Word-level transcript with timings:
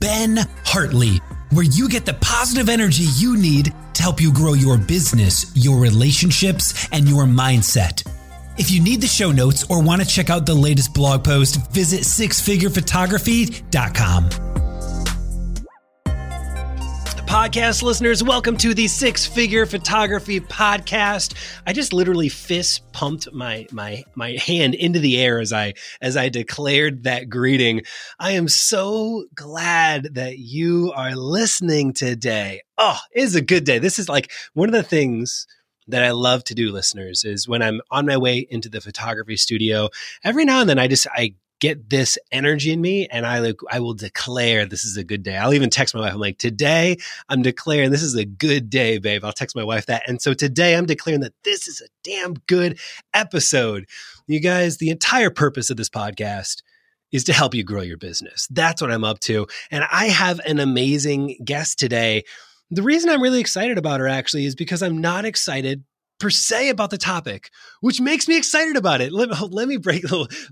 Ben 0.00 0.38
Hartley, 0.64 1.20
where 1.50 1.64
you 1.64 1.88
get 1.88 2.06
the 2.06 2.14
positive 2.14 2.68
energy 2.68 3.02
you 3.16 3.36
need 3.36 3.74
to 3.94 4.02
help 4.02 4.20
you 4.20 4.32
grow 4.32 4.52
your 4.52 4.78
business, 4.78 5.50
your 5.56 5.80
relationships, 5.80 6.86
and 6.92 7.08
your 7.08 7.24
mindset. 7.24 8.08
If 8.58 8.70
you 8.70 8.80
need 8.80 9.00
the 9.00 9.08
show 9.08 9.32
notes 9.32 9.64
or 9.68 9.82
want 9.82 10.00
to 10.00 10.06
check 10.06 10.30
out 10.30 10.46
the 10.46 10.54
latest 10.54 10.94
blog 10.94 11.24
post, 11.24 11.72
visit 11.72 12.02
sixfigurephotography.com. 12.02 14.67
Podcast 17.28 17.82
listeners, 17.82 18.24
welcome 18.24 18.56
to 18.56 18.72
the 18.72 18.88
Six 18.88 19.26
Figure 19.26 19.66
Photography 19.66 20.40
Podcast. 20.40 21.34
I 21.66 21.74
just 21.74 21.92
literally 21.92 22.30
fist 22.30 22.90
pumped 22.92 23.30
my 23.34 23.66
my 23.70 24.02
my 24.14 24.30
hand 24.30 24.74
into 24.74 24.98
the 24.98 25.20
air 25.20 25.38
as 25.38 25.52
I 25.52 25.74
as 26.00 26.16
I 26.16 26.30
declared 26.30 27.04
that 27.04 27.28
greeting. 27.28 27.82
I 28.18 28.30
am 28.30 28.48
so 28.48 29.26
glad 29.34 30.14
that 30.14 30.38
you 30.38 30.90
are 30.96 31.14
listening 31.14 31.92
today. 31.92 32.62
Oh, 32.78 32.98
it 33.12 33.24
is 33.24 33.34
a 33.34 33.42
good 33.42 33.64
day. 33.64 33.78
This 33.78 33.98
is 33.98 34.08
like 34.08 34.32
one 34.54 34.70
of 34.70 34.74
the 34.74 34.82
things 34.82 35.46
that 35.86 36.02
I 36.02 36.12
love 36.12 36.44
to 36.44 36.54
do, 36.54 36.72
listeners, 36.72 37.24
is 37.24 37.46
when 37.46 37.60
I'm 37.60 37.82
on 37.90 38.06
my 38.06 38.16
way 38.16 38.46
into 38.48 38.70
the 38.70 38.80
photography 38.80 39.36
studio. 39.36 39.90
Every 40.24 40.46
now 40.46 40.62
and 40.62 40.68
then, 40.70 40.78
I 40.78 40.88
just 40.88 41.06
I 41.12 41.34
get 41.60 41.90
this 41.90 42.18
energy 42.30 42.72
in 42.72 42.80
me 42.80 43.06
and 43.08 43.26
I 43.26 43.40
like 43.40 43.56
I 43.70 43.80
will 43.80 43.94
declare 43.94 44.66
this 44.66 44.84
is 44.84 44.96
a 44.96 45.04
good 45.04 45.22
day. 45.22 45.36
I'll 45.36 45.54
even 45.54 45.70
text 45.70 45.94
my 45.94 46.00
wife. 46.00 46.12
I'm 46.12 46.20
like, 46.20 46.38
today 46.38 46.96
I'm 47.28 47.42
declaring 47.42 47.90
this 47.90 48.02
is 48.02 48.14
a 48.14 48.24
good 48.24 48.70
day, 48.70 48.98
babe. 48.98 49.24
I'll 49.24 49.32
text 49.32 49.56
my 49.56 49.64
wife 49.64 49.86
that. 49.86 50.02
And 50.08 50.20
so 50.22 50.34
today 50.34 50.76
I'm 50.76 50.86
declaring 50.86 51.20
that 51.20 51.34
this 51.44 51.66
is 51.66 51.80
a 51.80 51.88
damn 52.04 52.34
good 52.46 52.78
episode. 53.12 53.86
You 54.26 54.40
guys, 54.40 54.78
the 54.78 54.90
entire 54.90 55.30
purpose 55.30 55.70
of 55.70 55.76
this 55.76 55.88
podcast 55.90 56.62
is 57.10 57.24
to 57.24 57.32
help 57.32 57.54
you 57.54 57.64
grow 57.64 57.80
your 57.80 57.96
business. 57.96 58.46
That's 58.50 58.82
what 58.82 58.92
I'm 58.92 59.04
up 59.04 59.18
to. 59.20 59.46
And 59.70 59.84
I 59.90 60.06
have 60.06 60.40
an 60.40 60.58
amazing 60.60 61.38
guest 61.44 61.78
today. 61.78 62.24
The 62.70 62.82
reason 62.82 63.08
I'm 63.08 63.22
really 63.22 63.40
excited 63.40 63.78
about 63.78 64.00
her 64.00 64.08
actually 64.08 64.44
is 64.44 64.54
because 64.54 64.82
I'm 64.82 65.00
not 65.00 65.24
excited 65.24 65.84
per 66.18 66.30
se 66.30 66.68
about 66.68 66.90
the 66.90 66.98
topic, 66.98 67.50
which 67.80 68.00
makes 68.00 68.28
me 68.28 68.36
excited 68.36 68.76
about 68.76 69.00
it. 69.00 69.12
Let, 69.12 69.28
let 69.52 69.68
me 69.68 69.76
break. 69.76 70.04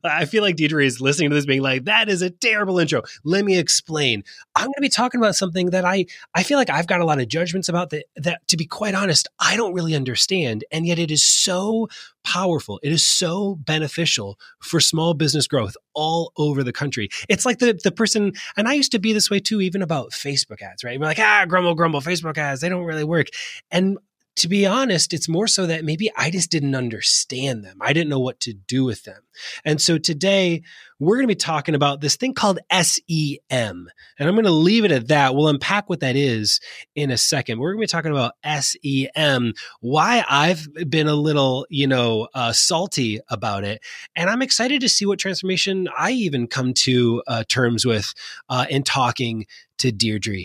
I 0.05 0.25
feel 0.25 0.43
like 0.43 0.57
Deirdre 0.57 0.85
is 0.85 1.01
listening 1.01 1.31
to 1.31 1.37
this, 1.37 1.47
being 1.47 1.63
like, 1.63 1.85
"That 1.85 2.09
is 2.09 2.23
a 2.23 2.31
terrible 2.31 2.79
intro." 2.79 3.03
Let 3.25 3.45
me 3.45 3.59
explain. 3.59 4.25
I'm 4.55 4.67
going 4.67 4.75
to 4.75 4.81
be 4.81 4.89
talking 4.89 5.21
about 5.21 5.37
something 5.37 5.71
that 5.71 5.85
I 5.85 6.07
I 6.35 6.43
feel 6.43 6.59
like 6.59 6.71
I've 6.71 6.87
got 6.87 7.01
a 7.01 7.05
lot 7.05 7.21
of 7.21 7.29
judgments 7.29 7.69
about 7.69 7.91
that. 7.91 8.07
That, 8.17 8.47
to 8.49 8.57
be 8.57 8.67
quite 8.67 8.95
honest, 8.95 9.29
I 9.39 9.57
don't 9.57 9.75
really 9.75 9.95
understand, 9.95 10.65
and 10.71 10.87
yet 10.87 10.99
it 10.99 11.11
is 11.11 11.23
so 11.23 11.89
powerful. 12.25 12.81
It 12.83 12.93
is 12.93 13.05
so 13.05 13.55
beneficial 13.57 14.39
for 14.61 14.81
small 14.81 15.15
business 15.15 15.47
growth 15.47 15.77
all 15.95 16.33
over 16.37 16.63
the 16.65 16.73
country. 16.73 17.09
It's 17.29 17.47
like 17.47 17.59
the 17.59 17.79
the 17.83 17.93
person, 17.93 18.33
and 18.57 18.69
I 18.69 18.75
used 18.75 18.93
to 18.93 18.99
be 18.99 19.13
this 19.13 19.31
way 19.31 19.41
too, 19.41 19.61
even 19.61 19.83
about 19.83 20.11
Facebook 20.11 20.63
ads, 20.63 20.85
right? 20.85 20.99
We're 20.99 21.07
like, 21.07 21.19
ah, 21.19 21.45
grumble, 21.49 21.75
grumble, 21.75 22.01
Facebook 22.01 22.39
ads, 22.39 22.61
they 22.61 22.69
don't 22.69 22.85
really 22.85 23.05
work. 23.05 23.29
And 23.71 23.99
to 24.37 24.49
be 24.49 24.67
honest, 24.67 25.15
it's 25.15 25.29
more 25.29 25.47
so 25.47 25.67
that 25.67 25.85
maybe 25.85 26.11
I 26.17 26.31
just 26.31 26.51
didn't 26.51 26.75
understand 26.75 27.65
them. 27.65 27.79
I 27.81 27.95
didn't 27.95 28.11
know 28.11 28.21
what 28.21 28.39
to 28.41 28.53
do 28.53 28.85
with 28.85 29.05
them. 29.05 29.23
And 29.65 29.81
so 29.81 29.97
today 29.97 30.63
we're 30.99 31.17
going 31.17 31.25
to 31.25 31.29
be 31.29 31.35
talking 31.35 31.75
about 31.75 32.03
this 32.03 32.17
thing 32.17 32.35
called 32.35 32.59
SEM. 32.71 33.41
And 33.51 34.29
I'm 34.29 34.35
going 34.35 34.45
to 34.45 34.51
leave 34.51 34.85
it 34.85 34.93
at 34.93 35.09
that. 35.09 35.35
We'll 35.35 35.49
unpack 35.49 35.89
what 35.89 36.01
that 36.01 36.17
is 36.17 36.61
in 36.95 37.11
a 37.11 37.17
second. 37.17 37.59
We're 37.59 37.73
going 37.73 37.87
to 37.87 37.93
be 37.93 37.97
talking 37.97 38.13
about 38.13 38.35
SEM, 38.45 39.55
why 39.81 40.25
I've 40.29 40.69
been 40.89 41.09
a 41.09 41.15
little, 41.15 41.67
you 41.71 41.87
know, 41.87 42.29
uh, 42.35 42.53
salty 42.53 43.21
about 43.31 43.65
it. 43.65 43.83
And 44.15 44.29
I'm 44.29 44.43
excited 44.43 44.83
to 44.83 44.89
see 44.89 45.07
what 45.07 45.19
transformation 45.19 45.89
I 45.97 46.11
even 46.13 46.47
come 46.47 46.75
to 46.75 47.23
uh, 47.27 47.45
terms 47.49 47.87
with 47.87 48.13
uh, 48.51 48.67
in 48.69 48.83
talking 48.83 49.47
to 49.79 49.93
Deirdre. 49.93 50.45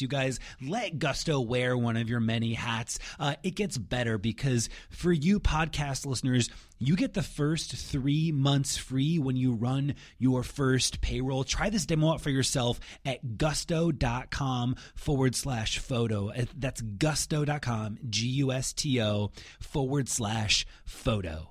you 0.00 0.08
guys, 0.08 0.40
let 0.60 0.98
Gusto 0.98 1.40
wear 1.40 1.76
one 1.76 1.96
of 1.96 2.08
your 2.08 2.20
many 2.20 2.54
hats. 2.54 2.98
Uh, 3.18 3.34
it 3.42 3.56
gets 3.56 3.76
better 3.76 4.18
because 4.18 4.68
for 4.90 5.12
you 5.12 5.40
podcast 5.40 6.06
listeners, 6.06 6.48
you 6.78 6.96
get 6.96 7.14
the 7.14 7.22
first 7.22 7.72
three 7.72 8.32
months 8.32 8.76
free 8.76 9.18
when 9.18 9.36
you 9.36 9.52
run 9.52 9.94
your 10.18 10.42
first 10.42 11.00
payroll. 11.00 11.44
Try 11.44 11.70
this 11.70 11.86
demo 11.86 12.12
out 12.12 12.20
for 12.20 12.30
yourself 12.30 12.80
at 13.04 13.36
gusto.com 13.36 14.76
forward 14.94 15.34
slash 15.34 15.78
photo. 15.78 16.30
Uh, 16.30 16.44
that's 16.56 16.80
gusto.com, 16.80 17.98
G 18.08 18.26
U 18.28 18.52
S 18.52 18.72
T 18.72 19.00
O 19.00 19.30
forward 19.60 20.08
slash 20.08 20.66
photo. 20.84 21.50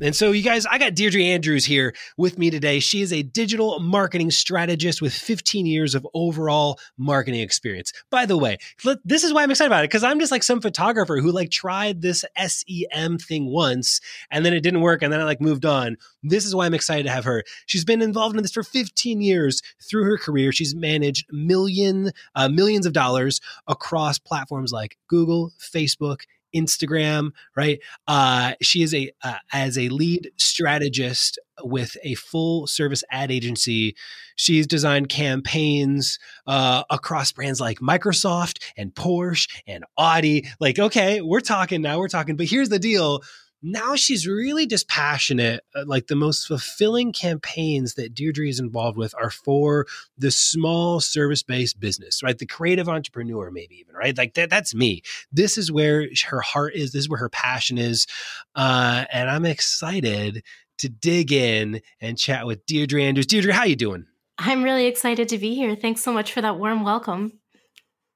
And 0.00 0.14
so, 0.14 0.30
you 0.30 0.42
guys, 0.42 0.64
I 0.64 0.78
got 0.78 0.94
Deirdre 0.94 1.22
Andrews 1.22 1.64
here 1.64 1.94
with 2.16 2.38
me 2.38 2.50
today. 2.50 2.78
She 2.78 3.02
is 3.02 3.12
a 3.12 3.22
digital 3.22 3.80
marketing 3.80 4.30
strategist 4.30 5.02
with 5.02 5.12
15 5.12 5.66
years 5.66 5.94
of 5.96 6.06
overall 6.14 6.78
marketing 6.96 7.40
experience. 7.40 7.92
By 8.08 8.24
the 8.24 8.36
way, 8.36 8.58
this 9.04 9.24
is 9.24 9.32
why 9.32 9.42
I'm 9.42 9.50
excited 9.50 9.70
about 9.70 9.84
it 9.84 9.90
because 9.90 10.04
I'm 10.04 10.20
just 10.20 10.30
like 10.30 10.44
some 10.44 10.60
photographer 10.60 11.20
who 11.20 11.32
like 11.32 11.50
tried 11.50 12.00
this 12.00 12.24
SEM 12.36 13.18
thing 13.18 13.46
once 13.46 14.00
and 14.30 14.46
then 14.46 14.52
it 14.52 14.62
didn't 14.62 14.82
work 14.82 15.02
and 15.02 15.12
then 15.12 15.20
I 15.20 15.24
like 15.24 15.40
moved 15.40 15.64
on. 15.64 15.96
This 16.22 16.44
is 16.44 16.54
why 16.54 16.66
I'm 16.66 16.74
excited 16.74 17.04
to 17.04 17.10
have 17.10 17.24
her. 17.24 17.42
She's 17.66 17.84
been 17.84 18.02
involved 18.02 18.36
in 18.36 18.42
this 18.42 18.52
for 18.52 18.62
15 18.62 19.20
years 19.20 19.62
through 19.82 20.04
her 20.04 20.18
career. 20.18 20.52
She's 20.52 20.74
managed 20.74 21.26
million 21.32 22.12
uh, 22.36 22.48
millions 22.48 22.86
of 22.86 22.92
dollars 22.92 23.40
across 23.66 24.18
platforms 24.18 24.72
like 24.72 24.96
Google, 25.08 25.52
Facebook, 25.58 26.20
Instagram, 26.54 27.30
right? 27.56 27.80
Uh, 28.06 28.54
she 28.60 28.82
is 28.82 28.94
a 28.94 29.10
uh, 29.22 29.36
as 29.52 29.78
a 29.78 29.88
lead 29.88 30.30
strategist 30.36 31.38
with 31.62 31.96
a 32.02 32.14
full 32.14 32.66
service 32.66 33.02
ad 33.10 33.30
agency. 33.30 33.96
She's 34.36 34.66
designed 34.66 35.08
campaigns 35.08 36.18
uh, 36.46 36.84
across 36.90 37.32
brands 37.32 37.60
like 37.60 37.78
Microsoft 37.80 38.62
and 38.76 38.94
Porsche 38.94 39.48
and 39.66 39.84
Audi. 39.96 40.46
Like, 40.60 40.78
okay, 40.78 41.20
we're 41.20 41.40
talking 41.40 41.82
now. 41.82 41.98
We're 41.98 42.08
talking, 42.08 42.36
but 42.36 42.46
here's 42.46 42.68
the 42.68 42.78
deal 42.78 43.22
now 43.62 43.96
she's 43.96 44.26
really 44.26 44.66
just 44.66 44.88
passionate. 44.88 45.64
Uh, 45.74 45.84
like 45.86 46.06
the 46.06 46.16
most 46.16 46.46
fulfilling 46.46 47.12
campaigns 47.12 47.94
that 47.94 48.14
Deirdre 48.14 48.48
is 48.48 48.60
involved 48.60 48.96
with 48.96 49.14
are 49.20 49.30
for 49.30 49.86
the 50.16 50.30
small 50.30 51.00
service 51.00 51.42
based 51.42 51.80
business, 51.80 52.22
right? 52.22 52.38
The 52.38 52.46
creative 52.46 52.88
entrepreneur, 52.88 53.50
maybe 53.50 53.76
even, 53.76 53.94
right? 53.94 54.16
Like 54.16 54.34
that, 54.34 54.50
that's 54.50 54.74
me. 54.74 55.02
This 55.32 55.58
is 55.58 55.72
where 55.72 56.06
her 56.28 56.40
heart 56.40 56.74
is. 56.74 56.92
This 56.92 57.02
is 57.02 57.08
where 57.08 57.20
her 57.20 57.28
passion 57.28 57.78
is. 57.78 58.06
Uh, 58.54 59.04
and 59.12 59.30
I'm 59.30 59.44
excited 59.44 60.42
to 60.78 60.88
dig 60.88 61.32
in 61.32 61.80
and 62.00 62.16
chat 62.16 62.46
with 62.46 62.64
Deirdre 62.66 63.02
Andrews. 63.02 63.26
Deirdre, 63.26 63.52
how 63.52 63.64
you 63.64 63.76
doing? 63.76 64.06
I'm 64.38 64.62
really 64.62 64.86
excited 64.86 65.28
to 65.30 65.38
be 65.38 65.54
here. 65.56 65.74
Thanks 65.74 66.02
so 66.02 66.12
much 66.12 66.32
for 66.32 66.40
that 66.40 66.58
warm 66.58 66.84
welcome. 66.84 67.37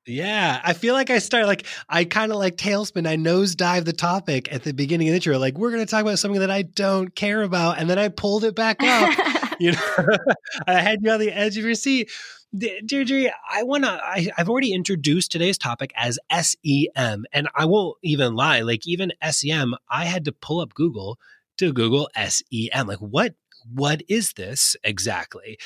Yeah, 0.06 0.60
I 0.64 0.72
feel 0.72 0.94
like 0.94 1.10
I 1.10 1.18
start 1.20 1.46
like 1.46 1.64
I 1.88 2.04
kind 2.04 2.32
of 2.32 2.38
like 2.38 2.56
tailspin. 2.56 3.06
I 3.06 3.16
nosedive 3.16 3.84
the 3.84 3.92
topic 3.92 4.52
at 4.52 4.64
the 4.64 4.72
beginning 4.72 5.06
of 5.08 5.12
the 5.12 5.16
intro, 5.16 5.38
like 5.38 5.56
we're 5.56 5.70
going 5.70 5.84
to 5.84 5.88
talk 5.90 6.02
about 6.02 6.18
something 6.18 6.40
that 6.40 6.50
I 6.50 6.62
don't 6.62 7.14
care 7.14 7.42
about, 7.42 7.78
and 7.78 7.88
then 7.88 8.00
I 8.00 8.08
pulled 8.08 8.42
it 8.42 8.56
back 8.56 8.82
up. 8.82 9.56
you 9.60 9.72
know, 9.72 9.78
I 10.66 10.80
had 10.80 10.98
you 11.02 11.10
on 11.12 11.20
the 11.20 11.30
edge 11.30 11.56
of 11.56 11.64
your 11.64 11.76
seat. 11.76 12.10
Deirdre, 12.54 13.30
I 13.48 13.62
want 13.62 13.84
to. 13.84 14.00
I've 14.36 14.48
already 14.48 14.72
introduced 14.72 15.30
today's 15.30 15.56
topic 15.56 15.92
as 15.96 16.18
SEM, 16.32 17.24
and 17.32 17.48
I 17.54 17.64
won't 17.66 17.96
even 18.02 18.34
lie. 18.34 18.60
Like 18.60 18.86
even 18.86 19.12
SEM, 19.30 19.74
I 19.88 20.06
had 20.06 20.24
to 20.24 20.32
pull 20.32 20.60
up 20.60 20.74
Google 20.74 21.18
to 21.58 21.72
Google 21.72 22.08
SEM. 22.16 22.88
Like 22.88 22.98
what? 22.98 23.34
What 23.72 24.02
is 24.08 24.32
this 24.32 24.74
exactly? 24.82 25.56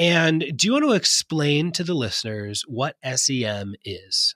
And 0.00 0.56
do 0.56 0.66
you 0.66 0.72
want 0.72 0.86
to 0.86 0.92
explain 0.92 1.72
to 1.72 1.84
the 1.84 1.92
listeners 1.92 2.64
what 2.66 2.96
SEM 3.04 3.74
is? 3.84 4.34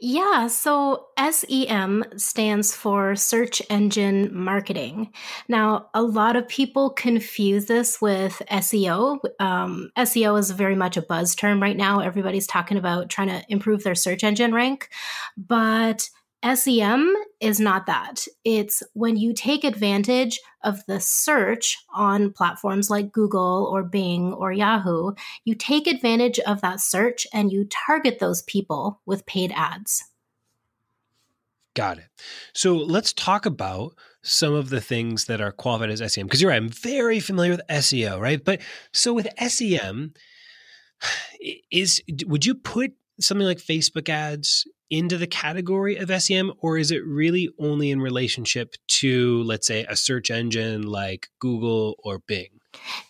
Yeah, 0.00 0.48
so 0.48 1.06
SEM 1.30 2.02
stands 2.16 2.74
for 2.74 3.14
search 3.14 3.62
engine 3.70 4.36
marketing. 4.36 5.12
Now, 5.48 5.86
a 5.94 6.02
lot 6.02 6.34
of 6.34 6.48
people 6.48 6.90
confuse 6.90 7.66
this 7.66 8.00
with 8.00 8.42
SEO. 8.50 9.20
Um, 9.38 9.92
SEO 9.96 10.36
is 10.36 10.50
very 10.50 10.74
much 10.74 10.96
a 10.96 11.02
buzz 11.02 11.36
term 11.36 11.62
right 11.62 11.76
now. 11.76 12.00
Everybody's 12.00 12.48
talking 12.48 12.76
about 12.76 13.08
trying 13.08 13.28
to 13.28 13.40
improve 13.48 13.84
their 13.84 13.94
search 13.94 14.24
engine 14.24 14.52
rank. 14.52 14.88
But 15.36 16.10
SEM 16.44 17.14
is 17.40 17.58
not 17.58 17.86
that. 17.86 18.26
It's 18.44 18.82
when 18.92 19.16
you 19.16 19.32
take 19.32 19.64
advantage 19.64 20.40
of 20.62 20.84
the 20.86 21.00
search 21.00 21.78
on 21.94 22.32
platforms 22.32 22.90
like 22.90 23.12
Google 23.12 23.68
or 23.72 23.82
Bing 23.82 24.32
or 24.32 24.52
Yahoo, 24.52 25.12
you 25.44 25.54
take 25.54 25.86
advantage 25.86 26.38
of 26.40 26.60
that 26.60 26.80
search 26.80 27.26
and 27.32 27.50
you 27.50 27.66
target 27.70 28.18
those 28.18 28.42
people 28.42 29.00
with 29.06 29.24
paid 29.26 29.52
ads. 29.54 30.04
Got 31.74 31.98
it. 31.98 32.04
So 32.52 32.76
let's 32.76 33.12
talk 33.12 33.46
about 33.46 33.94
some 34.22 34.54
of 34.54 34.70
the 34.70 34.80
things 34.80 35.24
that 35.26 35.40
are 35.40 35.50
qualified 35.50 35.90
as 35.90 36.12
SEM 36.12 36.26
because 36.26 36.40
you're 36.40 36.50
right, 36.50 36.62
I'm 36.62 36.68
very 36.68 37.20
familiar 37.20 37.52
with 37.52 37.62
SEO, 37.68 38.20
right? 38.20 38.42
But 38.42 38.60
so 38.92 39.12
with 39.12 39.28
SEM, 39.38 40.14
is 41.70 42.02
would 42.26 42.46
you 42.46 42.54
put 42.54 42.92
something 43.20 43.46
like 43.46 43.58
Facebook 43.58 44.08
ads 44.08 44.66
into 44.98 45.18
the 45.18 45.26
category 45.26 45.96
of 45.96 46.22
SEM, 46.22 46.52
or 46.58 46.78
is 46.78 46.90
it 46.90 47.04
really 47.04 47.50
only 47.58 47.90
in 47.90 48.00
relationship 48.00 48.74
to, 48.86 49.42
let's 49.42 49.66
say, 49.66 49.84
a 49.88 49.96
search 49.96 50.30
engine 50.30 50.82
like 50.82 51.28
Google 51.40 51.96
or 52.04 52.20
Bing? 52.20 52.60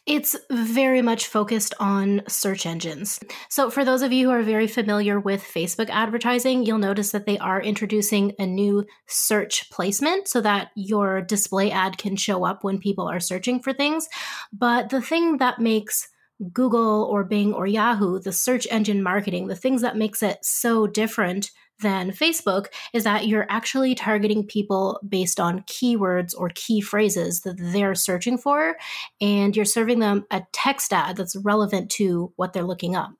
It's 0.07 0.37
very 0.51 1.01
much 1.01 1.27
focused 1.27 1.75
on 1.81 2.23
search 2.29 2.67
engines. 2.67 3.21
So, 3.49 3.71
for 3.71 3.85
those 3.85 4.03
of 4.03 4.13
you 4.13 4.27
who 4.27 4.33
are 4.33 4.43
very 4.43 4.67
familiar 4.67 5.19
with 5.19 5.43
Facebook 5.43 5.89
advertising, 5.89 6.65
you'll 6.65 6.79
notice 6.79 7.13
that 7.13 7.27
they 7.27 7.39
are 7.39 7.63
introducing 7.63 8.33
a 8.39 8.47
new 8.47 8.85
search 9.07 9.71
placement 9.71 10.29
so 10.29 10.41
that 10.43 10.69
your 10.75 11.23
display 11.23 11.71
ad 11.71 11.97
can 11.97 12.17
show 12.17 12.45
up 12.45 12.63
when 12.63 12.79
people 12.79 13.09
are 13.09 13.21
searching 13.21 13.61
for 13.61 13.73
things. 13.73 14.09
But 14.53 14.91
the 14.91 15.01
thing 15.01 15.39
that 15.39 15.61
makes 15.61 16.09
Google 16.53 17.05
or 17.05 17.25
Bing 17.25 17.53
or 17.55 17.67
Yahoo, 17.67 18.19
the 18.19 18.33
search 18.33 18.67
engine 18.71 19.03
marketing, 19.03 19.47
the 19.47 19.57
things 19.57 19.83
that 19.83 19.97
makes 19.97 20.23
it 20.23 20.39
so 20.43 20.87
different 20.87 21.51
than 21.81 22.11
Facebook 22.13 22.67
is 22.93 23.05
that 23.05 23.27
you're 23.27 23.47
actually 23.49 23.95
targeting 23.95 24.47
people 24.47 25.01
based 25.07 25.41
on 25.41 25.61
keywords 25.63 26.35
or 26.37 26.51
key 26.55 26.81
phrases 26.81 27.41
that 27.41 27.57
they're 27.59 27.95
searching 27.95 28.39
for, 28.39 28.77
and 29.21 29.57
you're 29.57 29.65
serving 29.65 29.99
them 29.99 30.25
a 30.31 30.43
text 30.53 30.93
ad 30.93 31.17
that's 31.17 31.37
relevant 31.37 31.91
to 31.93 32.33
what 32.37 32.53
they're 32.53 32.63
looking 32.63 32.95
up. 32.95 33.11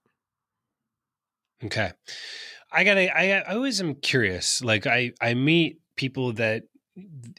Okay. 1.65 1.93
I 2.71 2.85
gotta 2.85 3.17
I, 3.17 3.41
I 3.41 3.55
always 3.55 3.81
am 3.81 3.95
curious. 3.95 4.63
Like 4.63 4.87
I 4.87 5.13
I 5.21 5.35
meet 5.35 5.81
people 5.97 6.33
that 6.35 6.65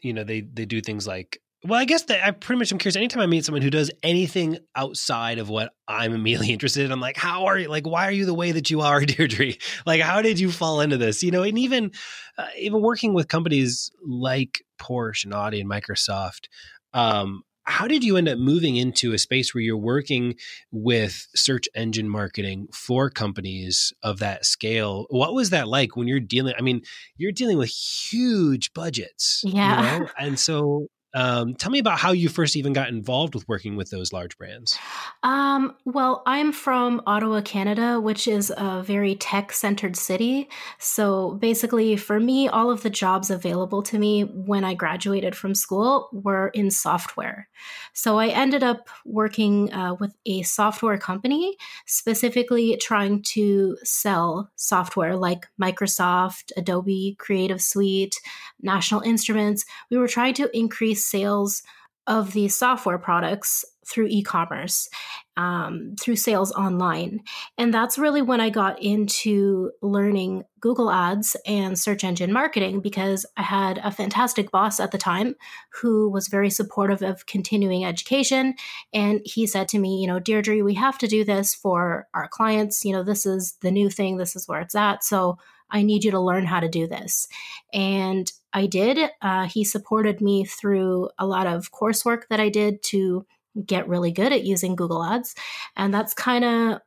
you 0.01 0.13
know 0.13 0.23
they 0.23 0.41
they 0.41 0.65
do 0.65 0.81
things 0.81 1.05
like 1.05 1.41
well, 1.67 1.79
I 1.79 1.85
guess 1.85 2.03
that 2.03 2.25
I 2.25 2.31
pretty 2.31 2.59
much 2.59 2.71
I'm 2.71 2.77
curious. 2.77 2.95
Anytime 2.95 3.21
I 3.21 3.25
meet 3.25 3.43
someone 3.43 3.61
who 3.61 3.69
does 3.69 3.89
anything 4.03 4.59
outside 4.75 5.39
of 5.39 5.49
what 5.49 5.73
I'm 5.87 6.13
immediately 6.13 6.49
interested 6.53 6.85
in, 6.85 6.91
I'm 6.91 6.99
like, 6.99 7.17
how 7.17 7.45
are 7.45 7.57
you? 7.57 7.67
Like, 7.67 7.87
why 7.87 8.07
are 8.07 8.11
you 8.11 8.25
the 8.25 8.33
way 8.33 8.51
that 8.51 8.69
you 8.69 8.81
are, 8.81 9.01
Deirdre? 9.05 9.53
Like, 9.85 10.01
how 10.01 10.21
did 10.21 10.39
you 10.39 10.51
fall 10.51 10.81
into 10.81 10.97
this? 10.97 11.23
You 11.23 11.31
know, 11.31 11.43
and 11.43 11.57
even 11.57 11.91
uh, 12.37 12.47
even 12.57 12.81
working 12.81 13.13
with 13.13 13.27
companies 13.27 13.91
like 14.05 14.63
Porsche 14.79 15.25
and 15.25 15.33
Audi 15.33 15.61
and 15.61 15.69
Microsoft, 15.69 16.47
um, 16.93 17.43
how 17.63 17.87
did 17.87 18.03
you 18.03 18.15
end 18.15 18.29
up 18.29 18.37
moving 18.37 18.75
into 18.75 19.13
a 19.13 19.17
space 19.17 19.53
where 19.53 19.61
you're 19.61 19.75
working 19.75 20.35
with 20.71 21.27
search 21.35 21.67
engine 21.73 22.07
marketing 22.07 22.67
for 22.71 23.09
companies 23.09 23.91
of 24.03 24.19
that 24.19 24.45
scale? 24.45 25.07
What 25.09 25.33
was 25.33 25.49
that 25.49 25.67
like 25.67 25.97
when 25.97 26.07
you're 26.07 26.19
dealing? 26.19 26.53
I 26.57 26.61
mean, 26.61 26.81
you're 27.17 27.31
dealing 27.31 27.57
with 27.57 27.69
huge 27.69 28.71
budgets, 28.73 29.41
yeah, 29.43 29.95
you 29.95 29.99
know? 29.99 30.09
and 30.19 30.39
so 30.39 30.89
um, 31.15 31.55
tell 31.55 31.71
me 31.71 31.79
about 31.79 31.97
how 31.97 32.11
you 32.11 32.27
first 32.27 32.57
even 32.57 32.73
got 32.73 32.89
involved 32.89 33.35
with 33.35 33.47
working 33.47 33.77
with 33.77 33.89
those 33.89 34.11
large 34.11 34.37
brands. 34.37 34.77
Um, 35.23 35.73
well, 35.85 36.21
I'm 36.25 36.51
from 36.51 37.01
Ottawa, 37.07 37.39
Canada, 37.39 38.01
which 38.01 38.27
is 38.27 38.51
a 38.55 38.83
very 38.83 39.15
tech 39.15 39.53
centered 39.53 39.95
city. 39.95 40.49
So 40.77 41.35
basically, 41.35 41.95
for 41.95 42.19
me, 42.19 42.49
all 42.49 42.69
of 42.69 42.83
the 42.83 42.89
jobs 42.89 43.29
available 43.29 43.81
to 43.83 43.97
me 43.97 44.23
when 44.23 44.65
I 44.65 44.73
graduated 44.73 45.37
from 45.37 45.55
school 45.55 46.09
were 46.11 46.49
in 46.49 46.69
software. 46.69 47.47
So 47.93 48.19
I 48.19 48.27
ended 48.27 48.61
up 48.61 48.89
working 49.05 49.73
uh, 49.73 49.95
with 49.97 50.13
a 50.25 50.41
software 50.41 50.97
company, 50.97 51.55
specifically 51.85 52.77
trying 52.81 53.21
to 53.21 53.77
sell 53.83 54.51
software 54.57 55.15
like 55.15 55.47
Microsoft, 55.61 56.51
Adobe 56.57 57.15
Creative 57.17 57.61
Suite, 57.61 58.19
National 58.61 58.99
Instruments. 58.99 59.63
We 59.89 59.97
were 59.97 60.09
trying 60.09 60.33
to 60.35 60.49
increase 60.55 61.04
sales 61.05 61.63
of 62.07 62.33
these 62.33 62.55
software 62.55 62.99
products 62.99 63.65
through 63.87 64.07
e-commerce 64.09 64.89
um, 65.37 65.95
through 65.99 66.15
sales 66.15 66.51
online. 66.53 67.21
And 67.57 67.73
that's 67.73 67.97
really 67.97 68.21
when 68.21 68.41
i 68.41 68.49
got 68.49 68.81
into 68.81 69.71
learning 69.81 70.43
google 70.59 70.89
ads 70.89 71.35
and 71.45 71.77
search 71.77 72.03
engine 72.03 72.31
marketing 72.31 72.79
because 72.79 73.25
i 73.37 73.41
had 73.41 73.79
a 73.83 73.91
fantastic 73.91 74.49
boss 74.49 74.79
at 74.79 74.91
the 74.91 74.97
time 74.97 75.35
who 75.69 76.09
was 76.09 76.27
very 76.27 76.49
supportive 76.49 77.01
of 77.01 77.25
continuing 77.25 77.85
education. 77.85 78.55
And 78.93 79.21
he 79.25 79.45
said 79.45 79.67
to 79.69 79.79
me 79.79 80.01
you 80.01 80.07
know 80.07 80.19
deirdre 80.19 80.63
we 80.63 80.75
have 80.75 80.97
to 80.99 81.07
do 81.07 81.23
this 81.23 81.53
for 81.53 82.07
our 82.13 82.27
clients. 82.27 82.85
You 82.85 82.93
know 82.93 83.03
this 83.03 83.25
is 83.25 83.53
the 83.61 83.71
new 83.71 83.89
thing. 83.89 84.17
This 84.17 84.35
is 84.35 84.47
where 84.47 84.61
it's 84.61 84.75
at. 84.75 85.03
So 85.03 85.37
I 85.71 85.81
need 85.81 86.03
you 86.03 86.11
to 86.11 86.19
learn 86.19 86.45
how 86.45 86.59
to 86.59 86.69
do 86.69 86.87
this. 86.87 87.27
And 87.73 88.31
I 88.55 88.67
did. 88.67 89.11
Uh, 89.21 89.47
he 89.47 89.65
supported 89.65 90.21
me 90.21 90.45
through 90.45 91.09
a 91.19 91.27
lot 91.27 91.45
of 91.45 91.73
coursework 91.73 92.21
that 92.29 92.39
I 92.39 92.47
did 92.47 92.81
to 92.83 93.25
get 93.65 93.87
really 93.89 94.11
good 94.11 94.31
at 94.31 94.45
using 94.45 94.77
Google 94.77 95.03
Ads. 95.03 95.35
And 95.75 95.93
that's 95.93 96.13
kind 96.13 96.45
of 96.45 96.81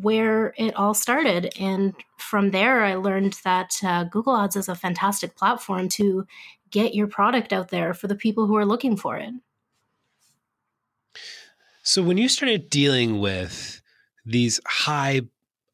where 0.00 0.54
it 0.56 0.74
all 0.76 0.94
started. 0.94 1.52
And 1.60 1.92
from 2.16 2.52
there, 2.52 2.84
I 2.84 2.94
learned 2.94 3.36
that 3.44 3.76
uh, 3.84 4.04
Google 4.04 4.34
Ads 4.34 4.56
is 4.56 4.68
a 4.68 4.74
fantastic 4.74 5.36
platform 5.36 5.90
to 5.90 6.26
get 6.70 6.94
your 6.94 7.06
product 7.06 7.52
out 7.52 7.68
there 7.68 7.92
for 7.92 8.06
the 8.06 8.14
people 8.14 8.46
who 8.46 8.56
are 8.56 8.66
looking 8.66 8.96
for 8.96 9.18
it. 9.18 9.34
So, 11.82 12.02
when 12.02 12.16
you 12.16 12.28
started 12.28 12.70
dealing 12.70 13.18
with 13.18 13.82
these 14.24 14.60
high 14.66 15.22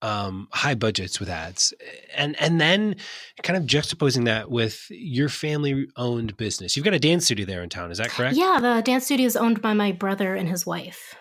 um, 0.02 0.48
high 0.52 0.74
budgets 0.74 1.18
with 1.20 1.28
ads, 1.28 1.72
and 2.14 2.40
and 2.40 2.60
then 2.60 2.96
kind 3.42 3.56
of 3.56 3.64
juxtaposing 3.64 4.24
that 4.26 4.50
with 4.50 4.86
your 4.90 5.28
family 5.28 5.88
owned 5.96 6.36
business. 6.36 6.76
You've 6.76 6.84
got 6.84 6.94
a 6.94 6.98
dance 6.98 7.24
studio 7.24 7.46
there 7.46 7.62
in 7.62 7.68
town, 7.68 7.90
is 7.90 7.98
that 7.98 8.10
correct? 8.10 8.36
Yeah, 8.36 8.58
the 8.60 8.82
dance 8.82 9.04
studio 9.04 9.26
is 9.26 9.36
owned 9.36 9.62
by 9.62 9.74
my 9.74 9.92
brother 9.92 10.34
and 10.34 10.48
his 10.48 10.66
wife. 10.66 11.14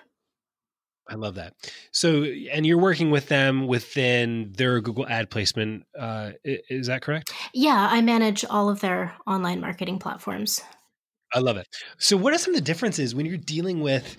I 1.08 1.16
love 1.16 1.36
that. 1.36 1.54
So, 1.92 2.24
and 2.24 2.66
you're 2.66 2.80
working 2.80 3.12
with 3.12 3.28
them 3.28 3.68
within 3.68 4.54
their 4.58 4.82
Google 4.82 5.08
ad 5.08 5.30
placement. 5.30 5.86
Uh, 5.98 6.32
is 6.44 6.88
that 6.88 7.04
correct? 7.04 7.32
Yeah, 7.54 7.88
I 7.92 8.02
manage 8.02 8.44
all 8.46 8.70
of 8.70 8.80
their 8.80 9.16
online 9.28 9.62
marketing 9.62 10.00
platforms. 10.00 10.62
I 11.34 11.40
love 11.40 11.58
it. 11.58 11.68
So, 12.00 12.18
what 12.18 12.34
are 12.34 12.38
some 12.38 12.54
of 12.54 12.60
the 12.60 12.66
differences 12.66 13.14
when 13.14 13.26
you're 13.26 13.38
dealing 13.38 13.82
with 13.82 14.18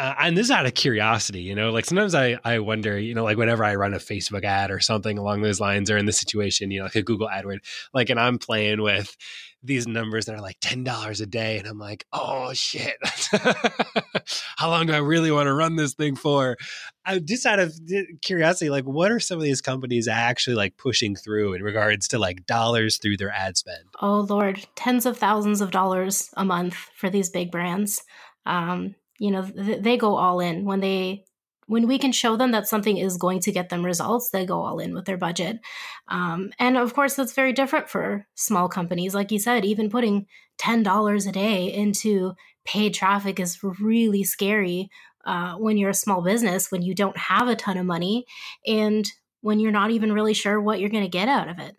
uh, 0.00 0.14
and 0.18 0.34
this 0.34 0.46
is 0.46 0.50
out 0.50 0.64
of 0.64 0.72
curiosity, 0.72 1.42
you 1.42 1.54
know, 1.54 1.70
like 1.72 1.84
sometimes 1.84 2.14
I, 2.14 2.38
I 2.42 2.60
wonder, 2.60 2.98
you 2.98 3.14
know, 3.14 3.22
like 3.22 3.36
whenever 3.36 3.62
I 3.62 3.74
run 3.74 3.92
a 3.92 3.98
Facebook 3.98 4.44
ad 4.44 4.70
or 4.70 4.80
something 4.80 5.18
along 5.18 5.42
those 5.42 5.60
lines 5.60 5.90
or 5.90 5.98
in 5.98 6.06
this 6.06 6.18
situation, 6.18 6.70
you 6.70 6.78
know, 6.78 6.86
like 6.86 6.94
a 6.94 7.02
Google 7.02 7.28
AdWord, 7.28 7.58
like, 7.92 8.08
and 8.08 8.18
I'm 8.18 8.38
playing 8.38 8.80
with 8.80 9.14
these 9.62 9.86
numbers 9.86 10.24
that 10.24 10.34
are 10.34 10.40
like 10.40 10.58
$10 10.60 11.20
a 11.20 11.26
day. 11.26 11.58
And 11.58 11.68
I'm 11.68 11.78
like, 11.78 12.06
oh 12.14 12.54
shit, 12.54 12.96
how 14.56 14.70
long 14.70 14.86
do 14.86 14.94
I 14.94 15.00
really 15.00 15.30
want 15.30 15.48
to 15.48 15.52
run 15.52 15.76
this 15.76 15.92
thing 15.92 16.16
for? 16.16 16.56
I 17.04 17.18
just 17.18 17.44
out 17.44 17.58
of 17.58 17.78
curiosity, 18.22 18.70
like 18.70 18.84
what 18.84 19.12
are 19.12 19.20
some 19.20 19.36
of 19.36 19.44
these 19.44 19.60
companies 19.60 20.08
actually 20.08 20.56
like 20.56 20.78
pushing 20.78 21.14
through 21.14 21.52
in 21.52 21.62
regards 21.62 22.08
to 22.08 22.18
like 22.18 22.46
dollars 22.46 22.96
through 22.96 23.18
their 23.18 23.32
ad 23.32 23.58
spend? 23.58 23.84
Oh 24.00 24.20
Lord, 24.20 24.66
tens 24.76 25.04
of 25.04 25.18
thousands 25.18 25.60
of 25.60 25.70
dollars 25.70 26.30
a 26.38 26.44
month 26.46 26.76
for 26.96 27.10
these 27.10 27.28
big 27.28 27.50
brands. 27.50 28.02
Um, 28.46 28.94
you 29.20 29.30
know 29.30 29.44
th- 29.44 29.82
they 29.82 29.96
go 29.96 30.16
all 30.16 30.40
in. 30.40 30.64
When 30.64 30.80
they 30.80 31.24
when 31.66 31.86
we 31.86 31.98
can 31.98 32.10
show 32.10 32.36
them 32.36 32.50
that 32.50 32.66
something 32.66 32.96
is 32.96 33.16
going 33.16 33.38
to 33.38 33.52
get 33.52 33.68
them 33.68 33.84
results 33.84 34.30
they 34.30 34.44
go 34.44 34.60
all 34.60 34.80
in 34.80 34.92
with 34.92 35.04
their 35.04 35.16
budget. 35.16 35.60
Um, 36.08 36.50
and 36.58 36.76
of 36.76 36.94
course 36.94 37.14
that's 37.14 37.32
very 37.32 37.52
different 37.52 37.88
for 37.88 38.26
small 38.34 38.68
companies. 38.68 39.14
Like 39.14 39.30
you 39.30 39.38
said 39.38 39.64
even 39.64 39.88
putting 39.88 40.26
$10 40.60 41.28
a 41.28 41.32
day 41.32 41.72
into 41.72 42.32
paid 42.64 42.92
traffic 42.92 43.38
is 43.38 43.62
really 43.62 44.24
scary 44.24 44.90
uh, 45.24 45.54
when 45.54 45.76
you're 45.76 45.90
a 45.90 45.94
small 45.94 46.22
business 46.22 46.72
when 46.72 46.82
you 46.82 46.94
don't 46.94 47.16
have 47.16 47.46
a 47.46 47.54
ton 47.54 47.76
of 47.76 47.86
money 47.86 48.26
and 48.66 49.12
when 49.42 49.60
you're 49.60 49.72
not 49.72 49.90
even 49.90 50.12
really 50.12 50.34
sure 50.34 50.60
what 50.60 50.80
you're 50.80 50.90
going 50.90 51.04
to 51.04 51.08
get 51.08 51.28
out 51.28 51.48
of 51.48 51.58
it 51.58 51.76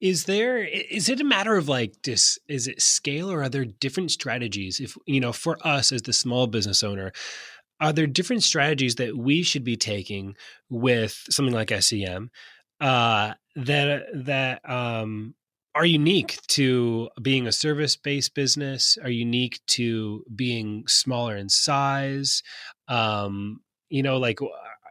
is 0.00 0.24
there 0.24 0.58
is 0.64 1.08
it 1.08 1.20
a 1.20 1.24
matter 1.24 1.56
of 1.56 1.68
like 1.68 1.94
this 2.02 2.38
is 2.48 2.66
it 2.66 2.80
scale 2.80 3.30
or 3.30 3.42
are 3.42 3.48
there 3.48 3.64
different 3.64 4.10
strategies 4.10 4.80
if 4.80 4.96
you 5.06 5.20
know 5.20 5.32
for 5.32 5.56
us 5.66 5.92
as 5.92 6.02
the 6.02 6.12
small 6.12 6.46
business 6.46 6.82
owner 6.82 7.12
are 7.80 7.92
there 7.92 8.06
different 8.06 8.42
strategies 8.42 8.96
that 8.96 9.16
we 9.16 9.42
should 9.42 9.64
be 9.64 9.76
taking 9.76 10.34
with 10.68 11.24
something 11.30 11.54
like 11.54 11.72
SEM 11.80 12.30
uh, 12.80 13.34
that 13.56 14.06
that 14.14 14.68
um, 14.68 15.34
are 15.74 15.86
unique 15.86 16.38
to 16.48 17.08
being 17.22 17.46
a 17.46 17.52
service 17.52 17.96
based 17.96 18.34
business, 18.34 18.98
are 19.02 19.10
unique 19.10 19.60
to 19.68 20.24
being 20.34 20.84
smaller 20.88 21.36
in 21.36 21.48
size? 21.48 22.42
Um, 22.88 23.60
you 23.88 24.02
know, 24.02 24.18
like 24.18 24.40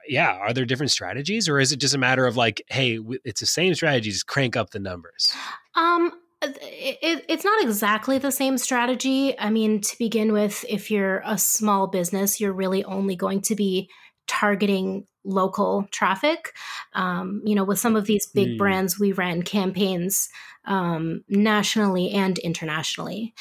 yeah, 0.09 0.37
are 0.37 0.53
there 0.53 0.65
different 0.65 0.91
strategies 0.91 1.47
or 1.47 1.59
is 1.59 1.71
it 1.71 1.77
just 1.77 1.93
a 1.93 1.97
matter 1.97 2.25
of 2.25 2.35
like, 2.35 2.61
hey, 2.67 2.99
it's 3.23 3.39
the 3.39 3.45
same 3.45 3.75
strategy, 3.75 4.11
just 4.11 4.27
crank 4.27 4.55
up 4.55 4.71
the 4.71 4.79
numbers? 4.79 5.33
Um, 5.75 6.11
it, 6.41 7.25
it's 7.27 7.43
not 7.43 7.61
exactly 7.61 8.17
the 8.17 8.31
same 8.31 8.57
strategy. 8.57 9.37
I 9.39 9.49
mean, 9.49 9.81
to 9.81 9.97
begin 9.97 10.31
with, 10.31 10.65
if 10.67 10.89
you're 10.89 11.21
a 11.25 11.37
small 11.37 11.87
business, 11.87 12.39
you're 12.39 12.53
really 12.53 12.83
only 12.83 13.15
going 13.15 13.41
to 13.41 13.55
be 13.55 13.89
targeting 14.27 15.05
local 15.25 15.87
traffic. 15.91 16.53
Um, 16.93 17.41
you 17.45 17.55
know, 17.55 17.63
with 17.63 17.79
some 17.79 17.95
of 17.95 18.05
these 18.05 18.25
big 18.27 18.49
mm. 18.49 18.57
brands, 18.57 18.99
we 18.99 19.11
ran 19.11 19.43
campaigns 19.43 20.29
um, 20.65 21.23
nationally 21.27 22.11
and 22.11 22.37
internationally. 22.39 23.33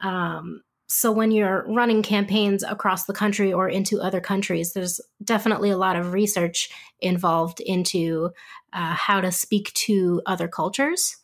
Um, 0.00 0.62
so 0.86 1.10
when 1.10 1.30
you're 1.30 1.64
running 1.68 2.02
campaigns 2.02 2.62
across 2.62 3.04
the 3.04 3.12
country 3.12 3.52
or 3.52 3.68
into 3.68 4.00
other 4.00 4.20
countries 4.20 4.72
there's 4.72 5.00
definitely 5.22 5.70
a 5.70 5.76
lot 5.76 5.96
of 5.96 6.12
research 6.12 6.70
involved 7.00 7.60
into 7.60 8.30
uh, 8.72 8.94
how 8.94 9.20
to 9.20 9.32
speak 9.32 9.72
to 9.74 10.22
other 10.26 10.48
cultures. 10.48 11.16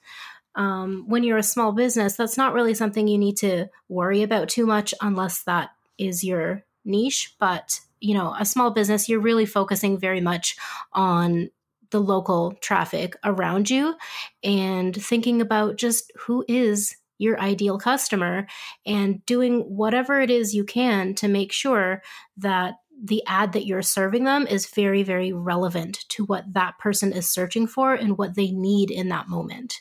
Um, 0.54 1.04
when 1.07 1.25
you're 1.25 1.38
a 1.38 1.42
small 1.42 1.73
business 1.73 2.16
that's 2.16 2.37
not 2.37 2.52
really 2.52 2.75
something 2.75 3.09
you 3.09 3.19
need 3.19 3.38
to 3.38 3.69
worry 3.88 4.23
about 4.23 4.49
too 4.49 4.66
much 4.66 4.92
unless 5.00 5.45
that 5.45 5.71
is 5.97 6.23
your 6.23 6.64
niche. 6.85 7.35
But 7.38 7.81
you 8.02 8.14
know 8.14 8.35
a 8.38 8.45
small 8.45 8.71
business 8.71 9.09
you're 9.09 9.21
really 9.21 9.47
focusing 9.47 9.97
very 9.99 10.21
much 10.21 10.57
on 10.92 11.50
the 11.90 12.00
local 12.00 12.52
traffic 12.61 13.16
around 13.23 13.71
you 13.71 13.95
and 14.42 14.95
thinking 14.95 15.40
about 15.40 15.76
just 15.76 16.11
who 16.19 16.45
is 16.49 16.97
your 17.23 17.41
ideal 17.41 17.79
customer 17.79 18.47
and 18.85 19.25
doing 19.26 19.61
whatever 19.61 20.21
it 20.21 20.31
is 20.31 20.55
you 20.55 20.64
can 20.64 21.14
to 21.14 21.29
make 21.29 21.52
sure 21.52 22.02
that 22.37 22.75
the 23.02 23.23
ad 23.26 23.52
that 23.52 23.67
you're 23.67 23.83
serving 23.83 24.25
them 24.25 24.47
is 24.47 24.67
very, 24.67 25.02
very 25.02 25.33
relevant 25.33 26.05
to 26.09 26.25
what 26.25 26.45
that 26.52 26.79
person 26.79 27.12
is 27.12 27.29
searching 27.29 27.67
for 27.67 27.95
and 27.95 28.19
what 28.19 28.35
they 28.35 28.50
need 28.50 28.91
in 28.91 29.09
that 29.09 29.29
moment. 29.29 29.81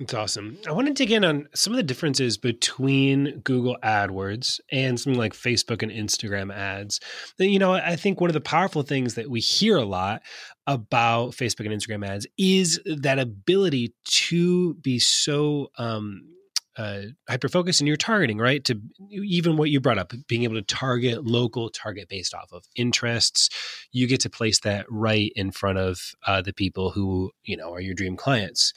It's 0.00 0.14
awesome. 0.14 0.56
I 0.66 0.72
want 0.72 0.88
to 0.88 0.94
dig 0.94 1.10
in 1.10 1.26
on 1.26 1.46
some 1.54 1.74
of 1.74 1.76
the 1.76 1.82
differences 1.82 2.38
between 2.38 3.40
Google 3.44 3.76
AdWords 3.84 4.58
and 4.72 4.98
something 4.98 5.18
like 5.18 5.34
Facebook 5.34 5.82
and 5.82 5.92
Instagram 5.92 6.50
ads. 6.50 7.00
You 7.36 7.58
know, 7.58 7.74
I 7.74 7.96
think 7.96 8.18
one 8.18 8.30
of 8.30 8.34
the 8.34 8.40
powerful 8.40 8.82
things 8.82 9.14
that 9.16 9.28
we 9.28 9.40
hear 9.40 9.76
a 9.76 9.84
lot 9.84 10.22
about 10.66 11.32
Facebook 11.32 11.70
and 11.70 11.78
Instagram 11.78 12.08
ads 12.08 12.26
is 12.38 12.80
that 12.86 13.18
ability 13.18 13.92
to 14.06 14.72
be 14.76 14.98
so 14.98 15.70
um, 15.76 16.22
uh, 16.78 17.02
hyper 17.28 17.50
focused 17.50 17.82
in 17.82 17.86
your 17.86 17.98
targeting, 17.98 18.38
right? 18.38 18.64
To 18.64 18.80
even 19.10 19.58
what 19.58 19.68
you 19.68 19.80
brought 19.80 19.98
up, 19.98 20.14
being 20.28 20.44
able 20.44 20.54
to 20.54 20.62
target 20.62 21.26
local, 21.26 21.68
target 21.68 22.08
based 22.08 22.32
off 22.32 22.52
of 22.52 22.64
interests, 22.74 23.50
you 23.92 24.06
get 24.06 24.20
to 24.20 24.30
place 24.30 24.60
that 24.60 24.86
right 24.88 25.30
in 25.36 25.50
front 25.50 25.76
of 25.76 26.14
uh, 26.26 26.40
the 26.40 26.54
people 26.54 26.90
who 26.90 27.32
you 27.42 27.58
know 27.58 27.74
are 27.74 27.82
your 27.82 27.94
dream 27.94 28.16
clients. 28.16 28.72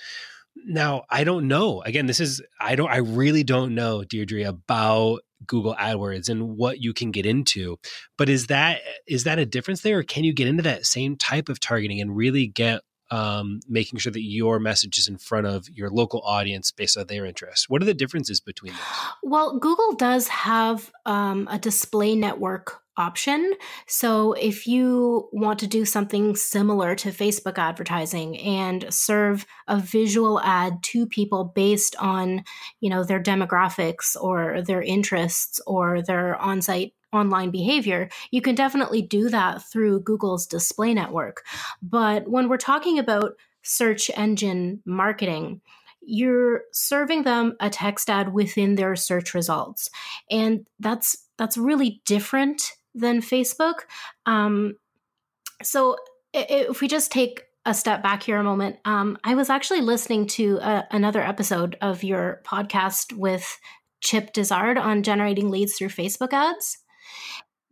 Now, 0.55 1.03
I 1.09 1.23
don't 1.23 1.47
know. 1.47 1.81
Again, 1.81 2.05
this 2.05 2.19
is 2.19 2.41
I 2.59 2.75
don't 2.75 2.89
I 2.89 2.97
really 2.97 3.43
don't 3.43 3.75
know, 3.75 4.03
Deirdre, 4.03 4.43
about 4.43 5.21
Google 5.45 5.75
AdWords 5.75 6.29
and 6.29 6.57
what 6.57 6.79
you 6.79 6.93
can 6.93 7.11
get 7.11 7.25
into. 7.25 7.77
But 8.17 8.29
is 8.29 8.47
that 8.47 8.81
is 9.07 9.23
that 9.25 9.39
a 9.39 9.45
difference 9.45 9.81
there, 9.81 9.99
or 9.99 10.03
can 10.03 10.23
you 10.23 10.33
get 10.33 10.47
into 10.47 10.63
that 10.63 10.85
same 10.85 11.17
type 11.17 11.49
of 11.49 11.59
targeting 11.59 11.99
and 11.99 12.15
really 12.15 12.47
get 12.47 12.81
um, 13.11 13.59
making 13.67 13.99
sure 13.99 14.11
that 14.11 14.23
your 14.23 14.59
message 14.59 14.97
is 14.97 15.07
in 15.07 15.17
front 15.17 15.45
of 15.45 15.69
your 15.69 15.89
local 15.89 16.21
audience 16.21 16.71
based 16.71 16.97
on 16.97 17.07
their 17.07 17.25
interests? 17.25 17.69
What 17.69 17.81
are 17.81 17.85
the 17.85 17.93
differences 17.93 18.39
between 18.39 18.73
those? 18.73 18.81
Well, 19.21 19.59
Google 19.59 19.93
does 19.93 20.27
have 20.29 20.91
um, 21.05 21.47
a 21.51 21.59
display 21.59 22.15
network 22.15 22.82
option. 22.97 23.53
So 23.87 24.33
if 24.33 24.67
you 24.67 25.29
want 25.31 25.59
to 25.59 25.67
do 25.67 25.85
something 25.85 26.35
similar 26.35 26.95
to 26.95 27.09
Facebook 27.09 27.57
advertising 27.57 28.37
and 28.39 28.85
serve 28.93 29.45
a 29.67 29.77
visual 29.77 30.39
ad 30.41 30.83
to 30.83 31.05
people 31.07 31.45
based 31.45 31.95
on, 31.97 32.43
you 32.79 32.89
know, 32.89 33.03
their 33.03 33.21
demographics 33.21 34.15
or 34.19 34.61
their 34.61 34.81
interests 34.81 35.59
or 35.65 36.01
their 36.01 36.35
on-site 36.37 36.93
online 37.11 37.51
behavior, 37.51 38.09
you 38.31 38.41
can 38.41 38.55
definitely 38.55 39.01
do 39.01 39.29
that 39.29 39.61
through 39.63 40.01
Google's 40.01 40.45
display 40.45 40.93
network. 40.93 41.43
But 41.81 42.27
when 42.27 42.49
we're 42.49 42.57
talking 42.57 42.99
about 42.99 43.33
search 43.61 44.11
engine 44.15 44.81
marketing, 44.85 45.61
you're 46.05 46.63
serving 46.73 47.23
them 47.23 47.55
a 47.59 47.69
text 47.69 48.09
ad 48.09 48.33
within 48.33 48.75
their 48.75 48.95
search 48.95 49.33
results. 49.33 49.89
And 50.29 50.67
that's 50.79 51.17
that's 51.37 51.57
really 51.57 52.01
different 52.05 52.73
than 52.93 53.21
Facebook. 53.21 53.81
Um, 54.25 54.75
so 55.61 55.97
if 56.33 56.81
we 56.81 56.87
just 56.87 57.11
take 57.11 57.43
a 57.65 57.73
step 57.73 58.03
back 58.03 58.23
here 58.23 58.37
a 58.37 58.43
moment, 58.43 58.77
um, 58.85 59.17
I 59.23 59.35
was 59.35 59.49
actually 59.49 59.81
listening 59.81 60.27
to 60.27 60.57
a, 60.57 60.65
uh, 60.65 60.81
another 60.91 61.21
episode 61.21 61.77
of 61.81 62.03
your 62.03 62.41
podcast 62.45 63.13
with 63.13 63.59
Chip 64.01 64.33
Dizard 64.33 64.77
on 64.77 65.03
generating 65.03 65.49
leads 65.49 65.75
through 65.75 65.89
Facebook 65.89 66.33
ads. 66.33 66.77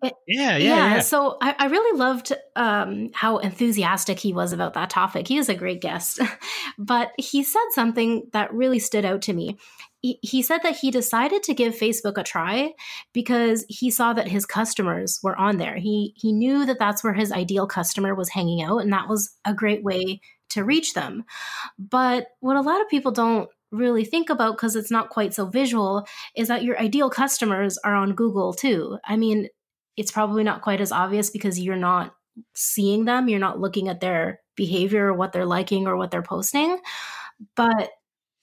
yeah, 0.01 0.11
yeah, 0.27 0.57
yeah, 0.57 0.93
yeah. 0.95 0.99
So 1.01 1.37
I, 1.41 1.55
I 1.59 1.65
really 1.65 1.97
loved 1.97 2.31
um, 2.55 3.09
how 3.13 3.37
enthusiastic 3.37 4.17
he 4.17 4.33
was 4.33 4.53
about 4.53 4.73
that 4.75 4.89
topic. 4.89 5.27
He 5.27 5.37
was 5.37 5.49
a 5.49 5.55
great 5.55 5.81
guest, 5.81 6.19
but 6.77 7.11
he 7.17 7.43
said 7.43 7.65
something 7.71 8.29
that 8.31 8.53
really 8.53 8.79
stood 8.79 9.05
out 9.05 9.23
to 9.23 9.33
me 9.33 9.57
he 10.01 10.41
said 10.41 10.59
that 10.63 10.77
he 10.77 10.89
decided 10.89 11.43
to 11.43 11.53
give 11.53 11.75
Facebook 11.75 12.17
a 12.17 12.23
try 12.23 12.73
because 13.13 13.65
he 13.69 13.91
saw 13.91 14.13
that 14.13 14.27
his 14.27 14.45
customers 14.47 15.19
were 15.21 15.35
on 15.35 15.57
there. 15.57 15.75
He 15.75 16.13
he 16.15 16.31
knew 16.33 16.65
that 16.65 16.79
that's 16.79 17.03
where 17.03 17.13
his 17.13 17.31
ideal 17.31 17.67
customer 17.67 18.15
was 18.15 18.29
hanging 18.29 18.63
out 18.63 18.79
and 18.79 18.91
that 18.91 19.07
was 19.07 19.37
a 19.45 19.53
great 19.53 19.83
way 19.83 20.21
to 20.49 20.63
reach 20.63 20.93
them. 20.93 21.23
But 21.77 22.27
what 22.39 22.57
a 22.57 22.61
lot 22.61 22.81
of 22.81 22.89
people 22.89 23.11
don't 23.11 23.49
really 23.71 24.03
think 24.03 24.29
about 24.29 24.57
because 24.57 24.75
it's 24.75 24.91
not 24.91 25.09
quite 25.09 25.33
so 25.33 25.45
visual 25.45 26.05
is 26.35 26.47
that 26.49 26.63
your 26.63 26.79
ideal 26.79 27.09
customers 27.09 27.77
are 27.79 27.95
on 27.95 28.13
Google 28.13 28.53
too. 28.53 28.97
I 29.05 29.15
mean, 29.17 29.47
it's 29.97 30.11
probably 30.11 30.43
not 30.43 30.61
quite 30.61 30.81
as 30.81 30.91
obvious 30.91 31.29
because 31.29 31.59
you're 31.59 31.75
not 31.75 32.13
seeing 32.55 33.05
them, 33.05 33.29
you're 33.29 33.39
not 33.39 33.59
looking 33.59 33.87
at 33.87 34.01
their 34.01 34.39
behavior 34.55 35.07
or 35.07 35.13
what 35.13 35.31
they're 35.31 35.45
liking 35.45 35.87
or 35.87 35.95
what 35.95 36.11
they're 36.11 36.21
posting. 36.21 36.79
But 37.55 37.91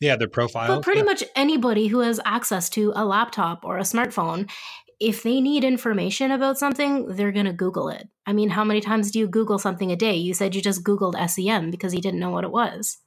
yeah, 0.01 0.17
their 0.17 0.29
profile. 0.29 0.69
But 0.69 0.83
pretty 0.83 1.01
yeah. 1.01 1.07
much 1.07 1.25
anybody 1.35 1.89
who 1.89 2.01
has 2.01 2.21
access 2.25 2.69
to 2.71 2.93
a 2.95 3.05
laptop 3.05 3.65
or 3.65 3.79
a 3.79 3.83
smartphone, 3.83 4.49
if 5.01 5.23
they 5.23 5.41
need 5.41 5.65
information 5.65 6.31
about 6.31 6.59
something, 6.59 7.07
they're 7.07 7.33
going 7.33 7.47
to 7.47 7.53
Google 7.53 7.89
it. 7.89 8.09
I 8.27 8.33
mean, 8.33 8.51
how 8.51 8.65
many 8.65 8.81
times 8.81 9.11
do 9.11 9.19
you 9.19 9.29
Google 9.29 9.59
something 9.59 9.93
a 9.93 9.97
day? 9.97 10.17
You 10.17 10.35
said 10.35 10.55
you 10.55 10.63
just 10.63 10.85
Googled 10.85 11.17
SEM 11.29 11.71
because 11.71 11.95
you 11.95 12.01
didn't 12.01 12.21
know 12.21 12.31
what 12.31 12.45
it 12.45 12.51
was. 12.51 12.99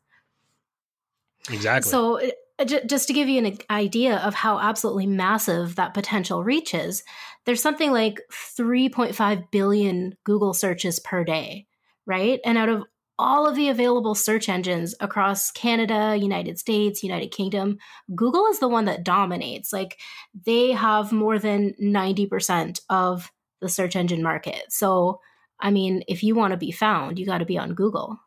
Exactly. 1.50 1.90
So, 1.90 2.20
uh, 2.60 2.66
just 2.86 3.08
to 3.08 3.14
give 3.14 3.28
you 3.28 3.44
an 3.44 3.58
idea 3.70 4.18
of 4.18 4.36
how 4.36 4.60
absolutely 4.60 5.08
massive 5.08 5.76
that 5.76 5.94
potential 5.94 6.44
reach 6.44 6.74
is, 6.74 7.04
there's 7.46 7.62
something 7.62 7.92
like 7.92 8.22
3.5 8.32 9.52
billion 9.52 10.16
Google 10.24 10.54
searches 10.54 11.00
per 11.00 11.24
day, 11.24 11.66
right? 12.06 12.40
And 12.46 12.58
out 12.58 12.70
of 12.70 12.84
all 13.22 13.48
of 13.48 13.56
the 13.56 13.70
available 13.70 14.16
search 14.16 14.50
engines 14.50 14.96
across 15.00 15.52
Canada, 15.52 16.18
United 16.20 16.58
States, 16.58 17.04
United 17.04 17.30
Kingdom, 17.30 17.78
Google 18.16 18.48
is 18.48 18.60
the 18.60 18.68
one 18.68 18.86
that 18.86 19.04
dominates. 19.04 19.72
Like 19.72 20.00
they 20.46 20.72
have 20.72 21.12
more 21.12 21.38
than 21.38 21.76
90% 21.82 22.82
of 22.90 23.32
the 23.62 23.70
search 23.70 23.96
engine 23.96 24.24
market. 24.24 24.64
So, 24.70 25.20
I 25.60 25.70
mean, 25.70 26.04
if 26.08 26.24
you 26.24 26.34
want 26.34 26.52
to 26.52 26.58
be 26.58 26.72
found, 26.72 27.20
you 27.20 27.26
got 27.26 27.38
to 27.38 27.46
be 27.46 27.58
on 27.58 27.76
Google. 27.76 28.20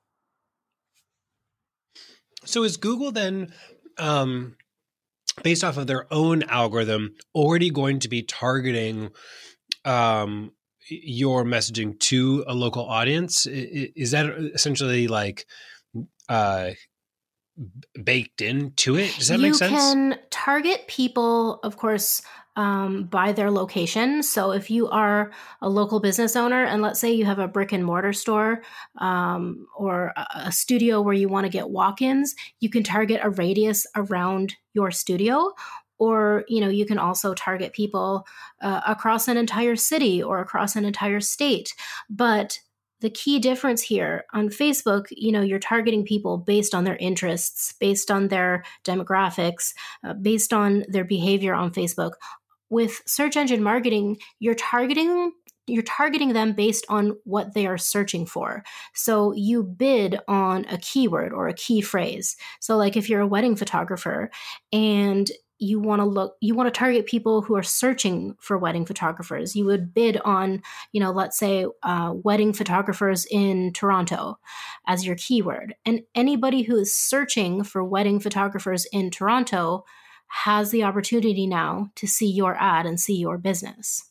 So, 2.44 2.62
is 2.62 2.76
Google 2.76 3.10
then, 3.10 3.52
um, 3.98 4.56
based 5.42 5.64
off 5.64 5.76
of 5.76 5.88
their 5.88 6.06
own 6.12 6.44
algorithm, 6.44 7.14
already 7.34 7.70
going 7.70 7.98
to 8.00 8.08
be 8.08 8.22
targeting 8.22 9.10
um, 9.84 10.52
your 10.88 11.44
messaging 11.44 11.98
to 12.00 12.44
a 12.46 12.54
local 12.54 12.84
audience? 12.84 13.46
Is 13.46 14.10
that 14.12 14.26
essentially 14.54 15.08
like 15.08 15.46
uh 16.28 16.70
baked 18.02 18.42
into 18.42 18.96
it? 18.96 19.14
Does 19.16 19.28
that 19.28 19.38
you 19.38 19.42
make 19.42 19.54
sense? 19.54 19.72
you 19.72 19.78
can 19.78 20.18
target 20.30 20.86
people 20.88 21.60
of 21.62 21.76
course 21.76 22.22
um, 22.56 23.04
by 23.04 23.32
their 23.32 23.50
location. 23.50 24.22
So 24.22 24.52
if 24.52 24.70
you 24.70 24.88
are 24.88 25.32
a 25.60 25.68
local 25.68 26.00
business 26.00 26.36
owner 26.36 26.64
and 26.64 26.82
let's 26.82 27.00
say 27.00 27.12
you 27.12 27.24
have 27.24 27.38
a 27.38 27.48
brick 27.48 27.72
and 27.72 27.84
mortar 27.84 28.12
store 28.12 28.62
um, 28.98 29.66
or 29.76 30.12
a 30.34 30.52
studio 30.52 31.00
where 31.00 31.14
you 31.14 31.28
want 31.28 31.46
to 31.46 31.50
get 31.50 31.70
walk-ins 31.70 32.34
you 32.60 32.70
can 32.70 32.82
target 32.82 33.20
a 33.22 33.30
radius 33.30 33.86
around 33.96 34.54
your 34.72 34.90
studio 34.90 35.52
or 35.98 36.44
you 36.48 36.60
know 36.60 36.68
you 36.68 36.86
can 36.86 36.98
also 36.98 37.34
target 37.34 37.72
people 37.72 38.26
uh, 38.62 38.80
across 38.86 39.28
an 39.28 39.36
entire 39.36 39.76
city 39.76 40.22
or 40.22 40.40
across 40.40 40.76
an 40.76 40.84
entire 40.84 41.20
state 41.20 41.74
but 42.08 42.58
the 43.00 43.10
key 43.10 43.38
difference 43.38 43.82
here 43.82 44.24
on 44.32 44.48
facebook 44.48 45.06
you 45.10 45.32
know 45.32 45.42
you're 45.42 45.58
targeting 45.58 46.04
people 46.04 46.38
based 46.38 46.74
on 46.74 46.84
their 46.84 46.96
interests 46.96 47.74
based 47.80 48.10
on 48.10 48.28
their 48.28 48.64
demographics 48.84 49.72
uh, 50.04 50.14
based 50.14 50.52
on 50.52 50.84
their 50.88 51.04
behavior 51.04 51.54
on 51.54 51.72
facebook 51.72 52.12
with 52.70 53.02
search 53.06 53.36
engine 53.36 53.62
marketing 53.62 54.16
you're 54.38 54.54
targeting 54.54 55.32
you're 55.66 55.82
targeting 55.82 56.32
them 56.32 56.52
based 56.52 56.84
on 56.88 57.16
what 57.24 57.54
they 57.54 57.66
are 57.66 57.78
searching 57.78 58.26
for. 58.26 58.62
So 58.94 59.32
you 59.32 59.62
bid 59.62 60.18
on 60.28 60.66
a 60.66 60.78
keyword 60.78 61.32
or 61.32 61.48
a 61.48 61.54
key 61.54 61.80
phrase. 61.80 62.36
So 62.60 62.76
like 62.76 62.96
if 62.96 63.08
you're 63.08 63.20
a 63.20 63.26
wedding 63.26 63.56
photographer 63.56 64.30
and 64.72 65.30
you 65.58 65.78
want 65.78 66.00
to 66.00 66.04
look 66.04 66.36
you 66.40 66.54
want 66.54 66.72
to 66.72 66.78
target 66.78 67.06
people 67.06 67.42
who 67.42 67.56
are 67.56 67.62
searching 67.62 68.34
for 68.40 68.58
wedding 68.58 68.84
photographers. 68.84 69.54
You 69.54 69.64
would 69.66 69.94
bid 69.94 70.20
on 70.24 70.62
you 70.92 71.00
know 71.00 71.10
let's 71.10 71.38
say 71.38 71.66
uh, 71.82 72.12
wedding 72.14 72.52
photographers 72.52 73.26
in 73.30 73.72
toronto 73.72 74.38
as 74.86 75.06
your 75.06 75.16
keyword. 75.16 75.74
And 75.84 76.02
anybody 76.14 76.62
who 76.62 76.76
is 76.76 76.98
searching 76.98 77.64
for 77.64 77.84
wedding 77.84 78.20
photographers 78.20 78.86
in 78.92 79.10
toronto 79.10 79.84
has 80.28 80.70
the 80.70 80.82
opportunity 80.82 81.46
now 81.46 81.90
to 81.96 82.06
see 82.06 82.30
your 82.30 82.56
ad 82.60 82.86
and 82.86 82.98
see 82.98 83.16
your 83.16 83.38
business. 83.38 84.10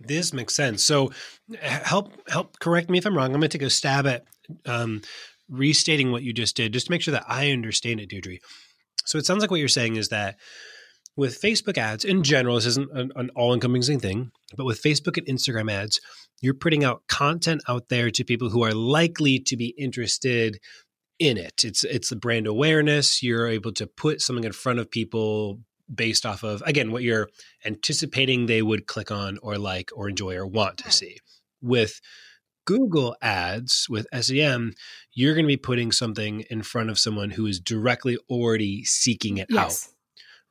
This 0.00 0.32
makes 0.32 0.54
sense. 0.54 0.82
So 0.82 1.12
help 1.60 2.12
help 2.28 2.58
correct 2.58 2.90
me 2.90 2.98
if 2.98 3.06
i'm 3.06 3.16
wrong. 3.16 3.26
I'm 3.26 3.40
going 3.40 3.50
to 3.50 3.58
take 3.58 3.66
a 3.66 3.70
stab 3.70 4.06
at 4.06 4.24
um, 4.64 5.02
restating 5.48 6.10
what 6.10 6.22
you 6.22 6.32
just 6.32 6.56
did 6.56 6.72
just 6.72 6.86
to 6.86 6.92
make 6.92 7.02
sure 7.02 7.12
that 7.12 7.24
i 7.28 7.50
understand 7.50 8.00
it 8.00 8.08
deirdre 8.08 8.38
so 9.06 9.18
it 9.18 9.26
sounds 9.26 9.40
like 9.40 9.50
what 9.50 9.60
you're 9.60 9.68
saying 9.68 9.96
is 9.96 10.08
that 10.10 10.36
with 11.16 11.40
Facebook 11.40 11.78
ads 11.78 12.04
in 12.04 12.22
general, 12.22 12.56
this 12.56 12.66
isn't 12.66 12.90
an, 12.92 13.10
an 13.16 13.30
all 13.34 13.54
encompassing 13.54 14.00
thing, 14.00 14.30
but 14.56 14.66
with 14.66 14.82
Facebook 14.82 15.16
and 15.16 15.26
Instagram 15.26 15.72
ads, 15.72 15.98
you're 16.42 16.54
putting 16.54 16.84
out 16.84 17.02
content 17.08 17.62
out 17.68 17.88
there 17.88 18.10
to 18.10 18.24
people 18.24 18.50
who 18.50 18.62
are 18.62 18.74
likely 18.74 19.38
to 19.38 19.56
be 19.56 19.74
interested 19.78 20.58
in 21.18 21.38
it. 21.38 21.64
It's 21.64 21.84
it's 21.84 22.10
the 22.10 22.16
brand 22.16 22.46
awareness. 22.46 23.22
You're 23.22 23.48
able 23.48 23.72
to 23.72 23.86
put 23.86 24.20
something 24.20 24.44
in 24.44 24.52
front 24.52 24.78
of 24.78 24.90
people 24.90 25.60
based 25.92 26.26
off 26.26 26.42
of 26.42 26.62
again 26.66 26.90
what 26.90 27.02
you're 27.02 27.28
anticipating 27.64 28.46
they 28.46 28.60
would 28.60 28.86
click 28.86 29.10
on 29.10 29.38
or 29.40 29.56
like 29.56 29.90
or 29.94 30.08
enjoy 30.08 30.34
or 30.36 30.46
want 30.46 30.78
to 30.78 30.90
see. 30.90 31.16
With 31.62 32.00
Google 32.66 33.16
ads 33.22 33.86
with 33.88 34.06
SEM, 34.20 34.74
you're 35.14 35.34
going 35.34 35.44
to 35.44 35.48
be 35.48 35.56
putting 35.56 35.92
something 35.92 36.42
in 36.50 36.62
front 36.62 36.90
of 36.90 36.98
someone 36.98 37.30
who 37.30 37.46
is 37.46 37.58
directly 37.58 38.18
already 38.28 38.84
seeking 38.84 39.38
it 39.38 39.46
yes. 39.48 39.88
out. 39.88 39.92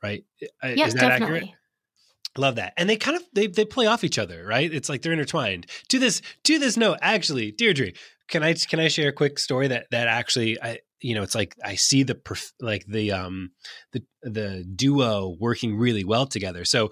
Right? 0.02 0.24
Yes, 0.62 0.88
is 0.88 0.94
that 0.94 1.08
definitely. 1.08 1.36
accurate? 1.36 1.54
Love 2.36 2.56
that. 2.56 2.74
And 2.76 2.88
they 2.88 2.96
kind 2.96 3.16
of 3.16 3.22
they 3.32 3.46
they 3.46 3.64
play 3.64 3.86
off 3.86 4.04
each 4.04 4.18
other, 4.18 4.44
right? 4.44 4.72
It's 4.72 4.88
like 4.88 5.02
they're 5.02 5.12
intertwined. 5.12 5.66
To 5.88 5.98
this 5.98 6.20
to 6.44 6.58
this 6.58 6.76
note, 6.76 6.98
actually, 7.00 7.52
Deirdre, 7.52 7.92
can 8.28 8.42
I 8.42 8.52
can 8.52 8.78
I 8.78 8.88
share 8.88 9.08
a 9.08 9.12
quick 9.12 9.38
story 9.38 9.68
that 9.68 9.86
that 9.90 10.06
actually 10.06 10.60
I 10.60 10.80
you 11.00 11.14
know, 11.14 11.22
it's 11.22 11.34
like 11.34 11.56
I 11.64 11.76
see 11.76 12.02
the 12.02 12.14
perf- 12.14 12.52
like 12.60 12.84
the 12.86 13.12
um 13.12 13.52
the 13.92 14.02
the 14.22 14.64
duo 14.64 15.36
working 15.38 15.76
really 15.76 16.04
well 16.04 16.26
together. 16.26 16.64
So 16.64 16.90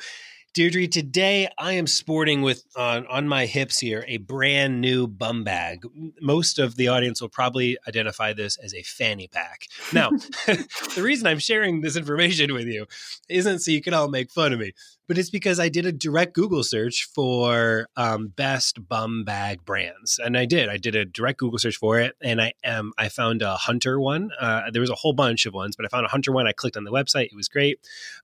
Deirdre, 0.54 0.86
today 0.86 1.48
I 1.58 1.72
am 1.72 1.88
sporting 1.88 2.40
with 2.40 2.64
on 2.76 3.08
on 3.08 3.26
my 3.26 3.44
hips 3.44 3.80
here 3.80 4.04
a 4.06 4.18
brand 4.18 4.80
new 4.80 5.08
bum 5.08 5.42
bag. 5.42 5.84
Most 6.20 6.60
of 6.60 6.76
the 6.76 6.86
audience 6.86 7.20
will 7.20 7.28
probably 7.28 7.76
identify 7.88 8.32
this 8.32 8.56
as 8.58 8.72
a 8.72 8.82
fanny 8.82 9.26
pack. 9.26 9.66
Now, 9.92 10.10
the 10.46 11.02
reason 11.02 11.26
I'm 11.26 11.40
sharing 11.40 11.80
this 11.80 11.96
information 11.96 12.54
with 12.54 12.68
you 12.68 12.86
isn't 13.28 13.62
so 13.62 13.72
you 13.72 13.82
can 13.82 13.94
all 13.94 14.06
make 14.06 14.30
fun 14.30 14.52
of 14.52 14.60
me 14.60 14.74
but 15.06 15.18
it's 15.18 15.30
because 15.30 15.60
I 15.60 15.68
did 15.68 15.86
a 15.86 15.92
direct 15.92 16.34
Google 16.34 16.62
search 16.62 17.08
for 17.14 17.88
um, 17.96 18.28
best 18.28 18.88
bum 18.88 19.24
bag 19.24 19.64
brands, 19.64 20.18
and 20.22 20.36
I 20.36 20.44
did. 20.46 20.68
I 20.68 20.76
did 20.76 20.94
a 20.94 21.04
direct 21.04 21.38
Google 21.38 21.58
search 21.58 21.76
for 21.76 22.00
it, 22.00 22.14
and 22.22 22.40
I 22.40 22.52
um, 22.64 22.92
I 22.96 23.08
found 23.08 23.42
a 23.42 23.56
Hunter 23.56 24.00
one. 24.00 24.30
Uh, 24.40 24.70
there 24.72 24.80
was 24.80 24.90
a 24.90 24.94
whole 24.94 25.12
bunch 25.12 25.46
of 25.46 25.54
ones, 25.54 25.76
but 25.76 25.84
I 25.84 25.88
found 25.88 26.06
a 26.06 26.10
Hunter 26.10 26.32
one. 26.32 26.46
I 26.46 26.52
clicked 26.52 26.76
on 26.76 26.84
the 26.84 26.92
website; 26.92 27.26
it 27.26 27.36
was 27.36 27.48
great. 27.48 27.80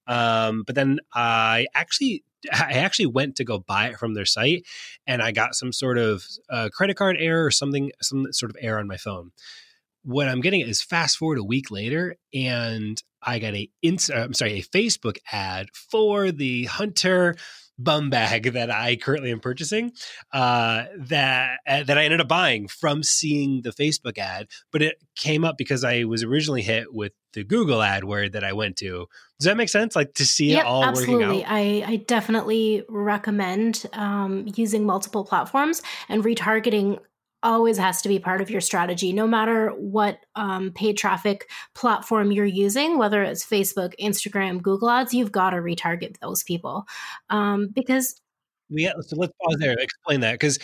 Um, 0.06 0.62
but 0.66 0.74
then 0.74 1.00
I 1.12 1.66
actually 1.74 2.24
I 2.52 2.72
actually 2.74 3.06
went 3.06 3.36
to 3.36 3.44
go 3.44 3.58
buy 3.58 3.88
it 3.88 3.98
from 3.98 4.14
their 4.14 4.26
site, 4.26 4.64
and 5.06 5.22
I 5.22 5.32
got 5.32 5.54
some 5.54 5.72
sort 5.72 5.98
of 5.98 6.24
uh, 6.48 6.70
credit 6.72 6.96
card 6.96 7.16
error 7.18 7.44
or 7.44 7.50
something, 7.50 7.92
some 8.00 8.32
sort 8.32 8.50
of 8.50 8.56
error 8.60 8.78
on 8.78 8.86
my 8.86 8.96
phone 8.96 9.32
what 10.02 10.28
I'm 10.28 10.40
getting 10.40 10.62
is 10.62 10.82
fast 10.82 11.18
forward 11.18 11.38
a 11.38 11.44
week 11.44 11.70
later, 11.70 12.16
and 12.32 13.02
I 13.22 13.38
got 13.38 13.54
a 13.54 13.70
ins- 13.82 14.10
uh, 14.10 14.16
I'm 14.24 14.34
sorry, 14.34 14.58
a 14.58 14.62
Facebook 14.62 15.18
ad 15.32 15.68
for 15.72 16.32
the 16.32 16.64
Hunter 16.64 17.36
bum 17.82 18.10
bag 18.10 18.44
that 18.52 18.70
I 18.70 18.96
currently 18.96 19.32
am 19.32 19.40
purchasing 19.40 19.92
uh, 20.32 20.84
that 20.96 21.58
uh, 21.66 21.82
that 21.84 21.98
I 21.98 22.04
ended 22.04 22.20
up 22.20 22.28
buying 22.28 22.68
from 22.68 23.02
seeing 23.02 23.62
the 23.62 23.70
Facebook 23.70 24.18
ad, 24.18 24.48
but 24.70 24.82
it 24.82 24.96
came 25.16 25.44
up 25.44 25.56
because 25.58 25.84
I 25.84 26.04
was 26.04 26.22
originally 26.22 26.62
hit 26.62 26.92
with 26.92 27.12
the 27.32 27.44
Google 27.44 27.82
ad 27.82 28.04
word 28.04 28.32
that 28.32 28.44
I 28.44 28.52
went 28.52 28.76
to. 28.78 29.06
Does 29.38 29.46
that 29.46 29.56
make 29.56 29.68
sense? 29.68 29.96
Like 29.96 30.14
to 30.14 30.26
see 30.26 30.50
yep, 30.50 30.64
it 30.64 30.66
all 30.66 30.84
absolutely. 30.84 31.26
working 31.26 31.44
out? 31.44 31.52
I, 31.52 31.84
I 31.86 31.96
definitely 31.96 32.84
recommend 32.88 33.86
um, 33.92 34.46
using 34.54 34.84
multiple 34.84 35.24
platforms 35.24 35.80
and 36.08 36.24
retargeting 36.24 36.98
always 37.42 37.78
has 37.78 38.02
to 38.02 38.08
be 38.08 38.18
part 38.18 38.40
of 38.40 38.50
your 38.50 38.60
strategy, 38.60 39.12
no 39.12 39.26
matter 39.26 39.70
what 39.70 40.18
um, 40.36 40.72
paid 40.72 40.96
traffic 40.96 41.50
platform 41.74 42.30
you're 42.32 42.44
using, 42.44 42.98
whether 42.98 43.22
it's 43.22 43.44
Facebook, 43.44 43.92
Instagram, 44.00 44.62
Google 44.62 44.90
Ads, 44.90 45.14
you've 45.14 45.32
got 45.32 45.50
to 45.50 45.56
retarget 45.56 46.18
those 46.20 46.42
people 46.42 46.86
um, 47.30 47.68
because. 47.74 48.20
Yeah, 48.68 48.92
so 49.00 49.16
let's 49.16 49.32
pause 49.42 49.56
there. 49.58 49.72
Explain 49.72 50.20
that 50.20 50.34
because 50.34 50.58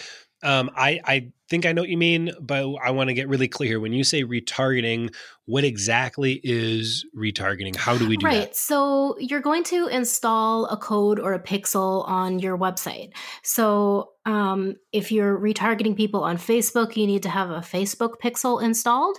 um, 0.47 0.71
I, 0.77 1.01
I 1.05 1.33
think 1.49 1.67
I 1.67 1.73
know 1.73 1.83
what 1.83 1.89
you 1.89 1.99
mean, 1.99 2.31
but 2.41 2.73
I 2.77 2.93
want 2.93 3.09
to 3.09 3.15
get 3.15 3.29
really 3.29 3.49
clear. 3.49 3.81
When 3.81 3.93
you 3.93 4.05
say 4.05 4.23
retargeting, 4.23 5.13
what 5.47 5.65
exactly 5.65 6.41
is 6.45 7.05
retargeting? 7.17 7.75
How 7.75 7.99
do 7.99 8.09
we 8.09 8.17
do 8.17 8.23
that? 8.23 8.29
right. 8.29 8.41
that? 8.43 8.57
So 8.57 9.17
you're 9.19 9.41
going 9.41 9.65
to 9.65 9.89
install 9.89 10.67
a 10.67 10.77
code 10.77 11.19
or 11.19 11.35
a 11.35 11.43
pixel 11.43 12.07
on 12.09 12.39
your 12.39 12.57
website. 12.57 13.11
So 13.43 14.13
um, 14.25 14.77
if 14.93 15.11
you're 15.11 15.37
retargeting 15.37 15.97
people 15.97 16.23
on 16.23 16.37
Facebook, 16.37 16.97
you 16.97 17.09
need 17.09 17.25
to 17.25 17.29
have 17.29 17.51
a 17.51 17.59
Facebook 17.59 18.15
pixel 18.23 18.63
installed. 18.63 19.19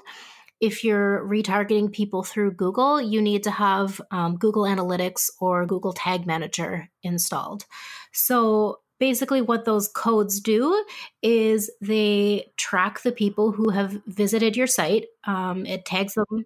If 0.62 0.86
you're 0.86 1.28
retargeting 1.28 1.92
people 1.92 2.24
through 2.24 2.54
Google, 2.54 3.02
you 3.02 3.22
need 3.22 3.44
to 3.44 3.52
have 3.52 4.00
um, 4.12 4.38
Google 4.38 4.64
Analytics 4.64 5.30
or 5.42 5.66
Google 5.66 5.92
Tag 5.92 6.26
Manager 6.26 6.90
installed. 7.04 7.66
So 8.14 8.80
basically 9.00 9.42
what 9.42 9.66
those 9.66 9.88
codes 9.88 10.40
do 10.40 10.84
is 11.22 11.72
they 11.82 12.52
track 12.58 13.02
the 13.02 13.12
people 13.12 13.52
who 13.52 13.70
have 13.70 14.02
visited 14.08 14.56
your 14.56 14.68
site 14.68 15.06
um, 15.26 15.66
it 15.66 15.86
tags 15.86 16.14
them. 16.14 16.46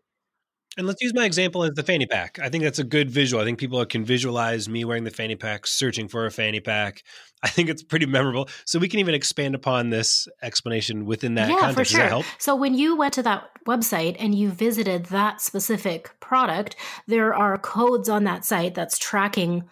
And 0.77 0.87
let's 0.87 1.01
use 1.01 1.13
my 1.13 1.25
example 1.25 1.65
as 1.65 1.71
the 1.71 1.83
fanny 1.83 2.05
pack. 2.05 2.39
I 2.41 2.47
think 2.47 2.63
that's 2.63 2.79
a 2.79 2.85
good 2.85 3.11
visual. 3.11 3.41
I 3.41 3.45
think 3.45 3.59
people 3.59 3.85
can 3.85 4.05
visualize 4.05 4.69
me 4.69 4.85
wearing 4.85 5.03
the 5.03 5.11
fanny 5.11 5.35
pack 5.35 5.67
searching 5.67 6.07
for 6.07 6.25
a 6.25 6.31
fanny 6.31 6.61
pack. 6.61 7.03
I 7.43 7.49
think 7.49 7.69
it's 7.69 7.83
pretty 7.83 8.05
memorable. 8.05 8.47
So 8.65 8.79
we 8.79 8.87
can 8.87 8.99
even 9.01 9.13
expand 9.13 9.53
upon 9.53 9.89
this 9.89 10.29
explanation 10.41 11.05
within 11.05 11.35
that 11.35 11.49
yeah, 11.49 11.59
context. 11.59 11.93
For 11.93 12.09
sure. 12.09 12.23
So 12.37 12.55
when 12.55 12.73
you 12.73 12.95
went 12.95 13.13
to 13.15 13.23
that 13.23 13.49
website 13.67 14.15
and 14.17 14.33
you 14.33 14.49
visited 14.49 15.07
that 15.07 15.41
specific 15.41 16.11
product 16.19 16.75
there 17.07 17.33
are 17.33 17.57
codes 17.57 18.09
on 18.09 18.23
that 18.23 18.45
site 18.45 18.73
that's 18.73 18.97
tracking 18.97 19.63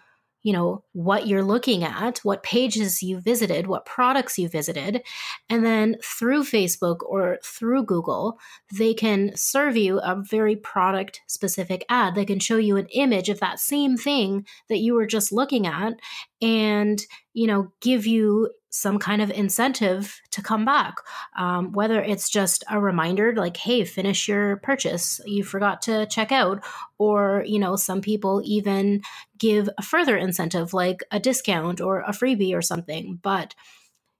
you 0.43 0.53
know 0.53 0.83
what 0.99 1.27
you're 1.27 1.43
looking 1.43 1.83
at 1.83 2.17
what 2.19 2.43
pages 2.43 3.01
you 3.01 3.19
visited 3.21 3.67
what 3.67 3.85
products 3.85 4.37
you 4.37 4.49
visited 4.49 5.01
and 5.49 5.65
then 5.65 5.95
through 6.03 6.43
facebook 6.43 6.97
or 7.05 7.39
through 7.43 7.83
google 7.83 8.37
they 8.77 8.93
can 8.93 9.31
serve 9.35 9.77
you 9.77 9.99
a 9.99 10.21
very 10.21 10.55
product 10.55 11.21
specific 11.27 11.85
ad. 11.89 12.15
They 12.15 12.25
can 12.25 12.39
show 12.39 12.57
you 12.57 12.77
an 12.77 12.87
image 12.87 13.29
of 13.29 13.39
that 13.39 13.59
same 13.59 13.97
thing 13.97 14.45
that 14.67 14.79
you 14.79 14.93
were 14.93 15.07
just 15.07 15.31
looking 15.31 15.65
at 15.67 15.93
and 16.41 17.01
you 17.33 17.47
know 17.47 17.71
give 17.81 18.05
you 18.05 18.49
some 18.71 18.99
kind 18.99 19.21
of 19.21 19.31
incentive 19.31 20.21
to 20.29 20.43
come 20.43 20.63
back. 20.63 20.97
Um, 21.35 21.71
whether 21.71 22.03
it's 22.03 22.29
just 22.29 22.63
a 22.69 22.79
reminder 22.79 23.33
like 23.35 23.57
hey 23.57 23.83
finish 23.83 24.27
your 24.27 24.57
purchase. 24.57 25.19
You 25.25 25.43
forgot 25.43 25.81
to 25.83 26.05
check 26.05 26.31
out. 26.31 26.63
Or 26.97 27.43
you 27.47 27.59
know 27.59 27.75
some 27.75 28.01
people 28.01 28.41
even 28.45 29.01
give 29.37 29.69
a 29.77 29.81
further 29.81 30.17
incentive 30.17 30.73
like 30.73 30.88
a 31.11 31.19
discount 31.19 31.81
or 31.81 32.01
a 32.01 32.11
freebie 32.11 32.55
or 32.55 32.61
something 32.61 33.19
but 33.21 33.55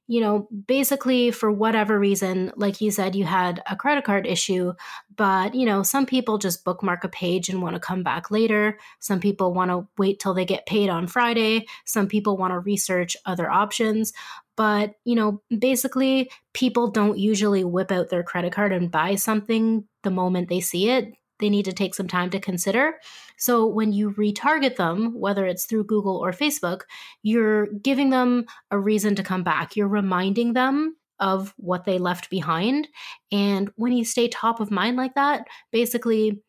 you 0.09 0.21
know, 0.21 0.47
basically 0.65 1.29
for 1.29 1.51
whatever 1.51 1.99
reason, 1.99 2.51
like 2.55 2.81
you 2.81 2.89
said, 2.89 3.15
you 3.15 3.25
had 3.25 3.61
a 3.69 3.75
credit 3.75 4.03
card 4.03 4.25
issue, 4.25 4.73
but, 5.15 5.53
you 5.53 5.67
know, 5.67 5.83
some 5.83 6.07
people 6.07 6.39
just 6.39 6.65
bookmark 6.65 7.03
a 7.03 7.09
page 7.09 7.47
and 7.47 7.61
want 7.61 7.75
to 7.75 7.79
come 7.79 8.01
back 8.01 8.31
later. 8.31 8.79
Some 8.99 9.19
people 9.19 9.53
want 9.53 9.69
to 9.69 9.87
wait 9.99 10.19
till 10.19 10.33
they 10.33 10.45
get 10.45 10.65
paid 10.65 10.89
on 10.89 11.05
Friday. 11.05 11.67
Some 11.85 12.07
people 12.07 12.37
want 12.37 12.53
to 12.53 12.59
research 12.59 13.15
other 13.23 13.51
options. 13.51 14.11
But, 14.57 14.95
you 15.05 15.13
know, 15.13 15.43
basically, 15.55 16.31
people 16.55 16.89
don't 16.89 17.19
usually 17.19 17.63
whip 17.63 17.91
out 17.91 18.09
their 18.09 18.23
credit 18.23 18.51
card 18.51 18.73
and 18.73 18.89
buy 18.89 19.13
something 19.13 19.83
the 20.01 20.09
moment 20.09 20.49
they 20.49 20.59
see 20.59 20.89
it 20.89 21.13
they 21.39 21.49
need 21.49 21.65
to 21.65 21.73
take 21.73 21.95
some 21.95 22.07
time 22.07 22.29
to 22.31 22.39
consider. 22.39 22.95
So 23.37 23.65
when 23.65 23.93
you 23.93 24.11
retarget 24.11 24.75
them, 24.75 25.19
whether 25.19 25.45
it's 25.45 25.65
through 25.65 25.85
Google 25.85 26.17
or 26.17 26.31
Facebook, 26.31 26.81
you're 27.23 27.67
giving 27.67 28.09
them 28.09 28.45
a 28.71 28.77
reason 28.77 29.15
to 29.15 29.23
come 29.23 29.43
back. 29.43 29.75
You're 29.75 29.87
reminding 29.87 30.53
them 30.53 30.95
of 31.19 31.53
what 31.57 31.85
they 31.85 31.97
left 31.97 32.29
behind. 32.29 32.87
And 33.31 33.71
when 33.75 33.93
you 33.93 34.05
stay 34.05 34.27
top 34.27 34.59
of 34.59 34.71
mind 34.71 34.97
like 34.97 35.15
that, 35.15 35.47
basically, 35.71 36.41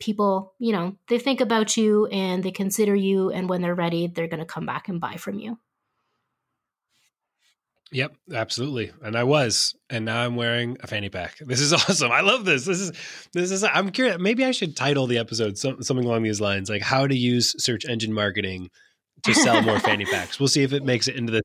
people, 0.00 0.54
you 0.58 0.72
know, 0.72 0.96
they 1.08 1.18
think 1.18 1.40
about 1.40 1.76
you 1.76 2.06
and 2.06 2.42
they 2.42 2.50
consider 2.50 2.94
you. 2.94 3.30
And 3.30 3.48
when 3.48 3.62
they're 3.62 3.74
ready, 3.74 4.08
they're 4.08 4.28
going 4.28 4.40
to 4.40 4.46
come 4.46 4.66
back 4.66 4.88
and 4.88 5.00
buy 5.00 5.16
from 5.16 5.38
you. 5.38 5.58
Yep, 7.92 8.16
absolutely. 8.34 8.90
And 9.02 9.16
I 9.16 9.22
was, 9.22 9.74
and 9.88 10.04
now 10.04 10.24
I'm 10.24 10.34
wearing 10.34 10.76
a 10.80 10.86
fanny 10.86 11.08
pack. 11.08 11.36
This 11.46 11.60
is 11.60 11.72
awesome. 11.72 12.10
I 12.10 12.20
love 12.20 12.44
this. 12.44 12.64
This 12.64 12.80
is 12.80 12.92
this 13.32 13.50
is. 13.50 13.62
I'm 13.62 13.90
curious. 13.90 14.18
Maybe 14.18 14.44
I 14.44 14.50
should 14.50 14.76
title 14.76 15.06
the 15.06 15.18
episode 15.18 15.56
some, 15.56 15.82
something 15.82 16.04
along 16.04 16.24
these 16.24 16.40
lines, 16.40 16.68
like 16.68 16.82
"How 16.82 17.06
to 17.06 17.16
Use 17.16 17.54
Search 17.62 17.84
Engine 17.84 18.12
Marketing 18.12 18.70
to 19.22 19.34
Sell 19.34 19.62
More 19.62 19.78
Fanny 19.78 20.04
Packs." 20.12 20.40
We'll 20.40 20.48
see 20.48 20.62
if 20.62 20.72
it 20.72 20.84
makes 20.84 21.06
it 21.06 21.14
into 21.14 21.32
the 21.32 21.42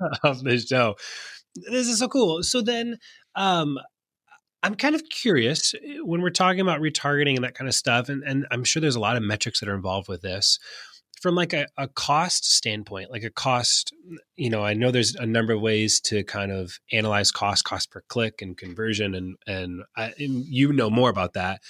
title 0.00 0.18
of 0.22 0.44
the 0.44 0.58
show. 0.58 0.94
This 1.56 1.88
is 1.88 1.98
so 1.98 2.08
cool. 2.08 2.44
So 2.44 2.60
then, 2.60 2.98
um, 3.34 3.78
I'm 4.62 4.76
kind 4.76 4.94
of 4.94 5.02
curious 5.08 5.74
when 6.02 6.20
we're 6.20 6.30
talking 6.30 6.60
about 6.60 6.80
retargeting 6.80 7.34
and 7.34 7.44
that 7.44 7.54
kind 7.54 7.68
of 7.68 7.74
stuff, 7.74 8.08
and, 8.08 8.22
and 8.22 8.46
I'm 8.52 8.62
sure 8.62 8.80
there's 8.80 8.96
a 8.96 9.00
lot 9.00 9.16
of 9.16 9.22
metrics 9.24 9.58
that 9.60 9.68
are 9.68 9.74
involved 9.74 10.08
with 10.08 10.22
this 10.22 10.60
from 11.20 11.34
like 11.34 11.52
a, 11.52 11.66
a 11.76 11.88
cost 11.88 12.50
standpoint, 12.50 13.10
like 13.10 13.24
a 13.24 13.30
cost, 13.30 13.92
you 14.36 14.50
know, 14.50 14.64
I 14.64 14.74
know 14.74 14.90
there's 14.90 15.14
a 15.14 15.26
number 15.26 15.52
of 15.52 15.60
ways 15.60 16.00
to 16.02 16.24
kind 16.24 16.52
of 16.52 16.78
analyze 16.92 17.30
cost, 17.30 17.64
cost 17.64 17.90
per 17.90 18.02
click, 18.08 18.42
and 18.42 18.56
conversion, 18.56 19.14
and 19.14 19.36
and, 19.46 19.82
I, 19.96 20.12
and 20.18 20.44
you 20.44 20.72
know 20.72 20.90
more 20.90 21.10
about 21.10 21.34
that. 21.34 21.60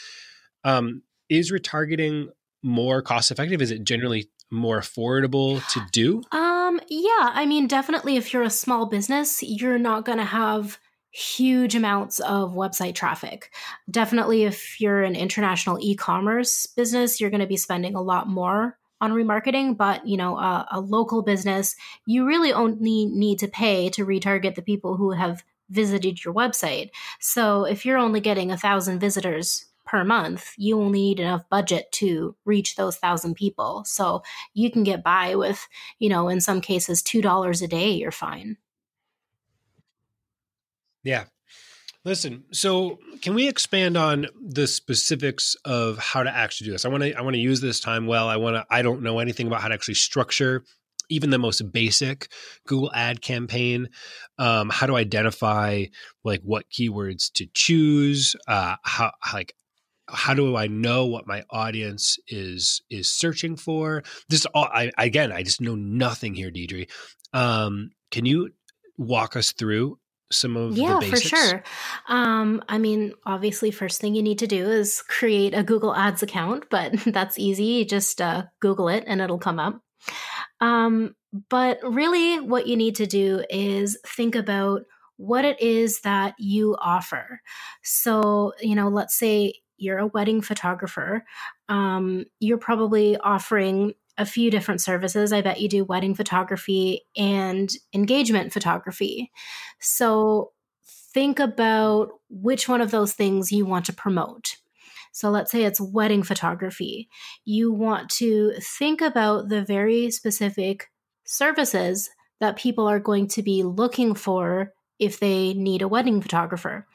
Um, 0.65 1.03
is 1.29 1.53
retargeting 1.53 2.29
more 2.63 3.03
cost 3.03 3.31
effective? 3.31 3.63
Is 3.63 3.71
it 3.71 3.85
generally 3.85 4.29
more 4.51 4.81
affordable 4.81 5.67
to 5.73 5.81
do? 5.93 6.23
Um, 6.33 6.81
yeah, 6.89 7.31
I 7.33 7.47
mean, 7.47 7.67
definitely. 7.67 8.17
If 8.17 8.33
you're 8.33 8.43
a 8.43 8.51
small 8.51 8.87
business, 8.87 9.43
you're 9.43 9.79
not 9.79 10.05
going 10.05 10.19
to 10.19 10.25
have 10.25 10.79
huge 11.11 11.75
amounts 11.75 12.21
of 12.21 12.55
website 12.55 12.95
traffic. 12.95 13.53
Definitely, 13.91 14.45
if 14.45 14.81
you're 14.81 15.03
an 15.03 15.17
international 15.17 15.79
e 15.81 15.95
commerce 15.95 16.67
business, 16.67 17.21
you're 17.21 17.31
going 17.31 17.41
to 17.41 17.47
be 17.47 17.57
spending 17.57 17.95
a 17.95 18.03
lot 18.03 18.29
more 18.29 18.78
on 19.01 19.13
remarketing, 19.13 19.77
but 19.77 20.07
you 20.07 20.17
know, 20.17 20.37
a, 20.39 20.67
a 20.73 20.81
local 20.81 21.23
business, 21.23 21.77
you 22.07 22.27
really 22.27 22.53
only 22.53 23.07
need 23.07 23.39
to 23.41 23.49
pay 23.49 23.89
to 23.91 24.07
retarget 24.07 24.55
the 24.55 24.63
people 24.63 24.97
who 24.97 25.13
have 25.13 25.45
visited 25.71 26.25
your 26.25 26.35
website. 26.35 26.91
So 27.21 27.65
if 27.65 27.85
you're 27.85 27.99
only 27.99 28.21
getting 28.21 28.51
a 28.51 28.57
thousand 28.57 29.01
visitors 29.01 29.67
per 29.85 30.05
month, 30.05 30.53
you 30.57 30.79
only 30.81 31.01
need 31.01 31.21
enough 31.21 31.49
budget 31.49 31.91
to 31.93 32.37
reach 32.45 32.77
those 32.77 32.97
thousand 32.97 33.35
people. 33.35 33.85
So 33.87 34.23
you 34.55 34.71
can 34.71 34.83
get 34.83 35.03
by 35.03 35.35
with, 35.35 35.67
you 35.99 36.09
know, 36.09 36.29
in 36.29 36.41
some 36.41 36.61
cases, 36.61 37.03
$2 37.03 37.63
a 37.63 37.67
day, 37.67 37.91
you're 37.91 38.11
fine. 38.11 38.59
Yeah, 41.03 41.25
Listen, 42.05 42.45
so 42.53 42.99
can 43.23 43.35
we 43.35 43.49
expand 43.49 43.97
on 43.97 44.27
the 44.41 44.67
specifics 44.67 45.57
of 45.65 45.99
how 45.99 46.23
to 46.23 46.35
actually 46.35 46.67
do 46.67 46.73
this? 46.73 46.85
I 46.85 46.89
want 46.89 47.03
to 47.03 47.15
I 47.15 47.23
want 47.23 47.35
to 47.35 47.41
use 47.41 47.61
this 47.61 47.81
time 47.81 48.07
well. 48.07 48.29
I 48.29 48.37
want 48.37 48.57
to 48.57 48.65
I 48.71 48.83
don't 48.83 49.03
know 49.03 49.19
anything 49.19 49.47
about 49.47 49.61
how 49.61 49.69
to 49.69 49.75
actually 49.75 49.95
structure 49.95 50.65
even 51.11 51.31
the 51.31 51.39
most 51.39 51.73
basic 51.73 52.29
Google 52.67 52.91
ad 52.95 53.23
campaign, 53.23 53.89
um, 54.39 54.69
how 54.71 54.87
to 54.87 54.97
identify 54.97 55.87
like 56.25 56.41
what 56.43 56.71
keywords 56.71 57.33
to 57.33 57.47
choose, 57.55 58.37
uh, 58.47 58.77
how 58.83 59.13
like 59.33 59.55
how 60.09 60.35
do 60.35 60.57
I 60.57 60.67
know 60.69 61.07
what 61.07 61.27
my 61.27 61.45
audience 61.51 62.19
is 62.29 62.81
is 62.91 63.09
searching 63.09 63.57
for? 63.57 64.03
This 64.29 64.47
all 64.47 64.69
I 64.73 64.93
again 64.99 65.33
I 65.33 65.43
just 65.43 65.61
know 65.61 65.75
nothing 65.75 66.35
here, 66.35 66.51
Deirdre. 66.51 66.87
Um, 67.33 67.91
can 68.11 68.25
you 68.25 68.51
walk 68.97 69.37
us 69.37 69.53
through 69.53 69.99
some 70.31 70.57
of 70.57 70.77
yeah 70.77 71.01
for 71.01 71.17
sure. 71.17 71.63
Um, 72.09 72.63
i 72.69 72.79
mean 72.79 73.13
obviously 73.25 73.71
first 73.71 74.01
thing 74.01 74.15
you 74.15 74.23
need 74.23 74.39
to 74.41 74.47
do 74.47 74.69
is 74.69 75.03
create 75.09 75.55
a 75.55 75.63
google 75.63 75.95
ads 75.95 76.23
account 76.23 76.65
but 76.71 76.93
that's 77.07 77.39
easy. 77.39 77.65
You 77.65 77.85
just 77.85 78.21
uh, 78.21 78.45
google 78.61 78.89
it 78.89 79.05
and 79.07 79.21
it'll 79.21 79.39
come 79.39 79.59
up. 79.59 79.81
Um, 80.61 81.15
but 81.51 81.79
really 81.83 82.41
what 82.41 82.67
you 82.67 82.77
need 82.77 82.97
to 82.97 83.07
do 83.07 83.45
is 83.51 83.99
think 84.07 84.35
about 84.35 84.83
what 85.17 85.45
it 85.45 85.61
is 85.61 86.01
that 86.03 86.35
you 86.39 86.77
offer. 86.81 87.41
So 87.83 88.53
you 88.61 88.75
know 88.75 88.89
let's 88.89 89.17
say 89.17 89.55
you're 89.79 89.99
a 89.99 90.07
wedding 90.09 90.43
photographer. 90.43 91.25
Um, 91.69 92.25
you're 92.41 92.59
probably 92.59 93.17
offering 93.17 93.95
a 94.19 94.27
few 94.27 94.51
different 94.51 94.83
services. 94.83 95.33
I 95.33 95.41
bet 95.41 95.61
you 95.61 95.69
do 95.69 95.85
wedding 95.85 96.15
photography 96.15 97.07
and 97.17 97.71
engagement 97.95 98.53
photography. 98.53 99.31
So 99.81 100.53
think 101.15 101.39
about 101.39 102.11
which 102.29 102.69
one 102.69 102.81
of 102.81 102.91
those 102.91 103.15
things 103.15 103.53
you 103.53 103.65
want 103.65 103.87
to 103.87 103.93
promote. 103.93 104.57
So 105.13 105.31
let's 105.31 105.51
say 105.51 105.65
it's 105.65 105.81
wedding 105.81 106.23
photography. 106.23 107.09
You 107.45 107.73
want 107.73 108.11
to 108.11 108.53
think 108.61 109.01
about 109.01 109.49
the 109.49 109.63
very 109.63 110.11
specific 110.11 110.91
services 111.25 112.11
that 112.41 112.57
people 112.57 112.87
are 112.87 113.01
going 113.01 113.29
to 113.29 113.43
be 113.43 113.63
looking 113.63 114.15
for 114.15 114.73
if 114.99 115.21
they 115.21 115.55
need 115.55 115.83
a 115.83 115.89
wedding 115.89 116.21
photographer. 116.21 116.87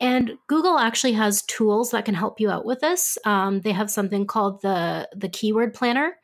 And 0.00 0.32
Google 0.46 0.78
actually 0.78 1.14
has 1.14 1.42
tools 1.42 1.90
that 1.90 2.04
can 2.04 2.14
help 2.14 2.40
you 2.40 2.50
out 2.50 2.64
with 2.64 2.80
this. 2.80 3.18
Um, 3.24 3.60
they 3.60 3.72
have 3.72 3.90
something 3.90 4.26
called 4.26 4.62
the 4.62 5.08
the 5.14 5.28
keyword 5.28 5.74
planner. 5.74 6.16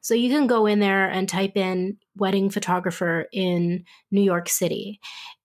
So 0.00 0.14
you 0.14 0.30
can 0.30 0.46
go 0.46 0.64
in 0.64 0.80
there 0.80 1.08
and 1.10 1.28
type 1.28 1.56
in 1.56 1.98
wedding 2.16 2.48
photographer 2.48 3.26
in 3.32 3.84
New 4.10 4.22
York 4.22 4.48
City, 4.48 4.98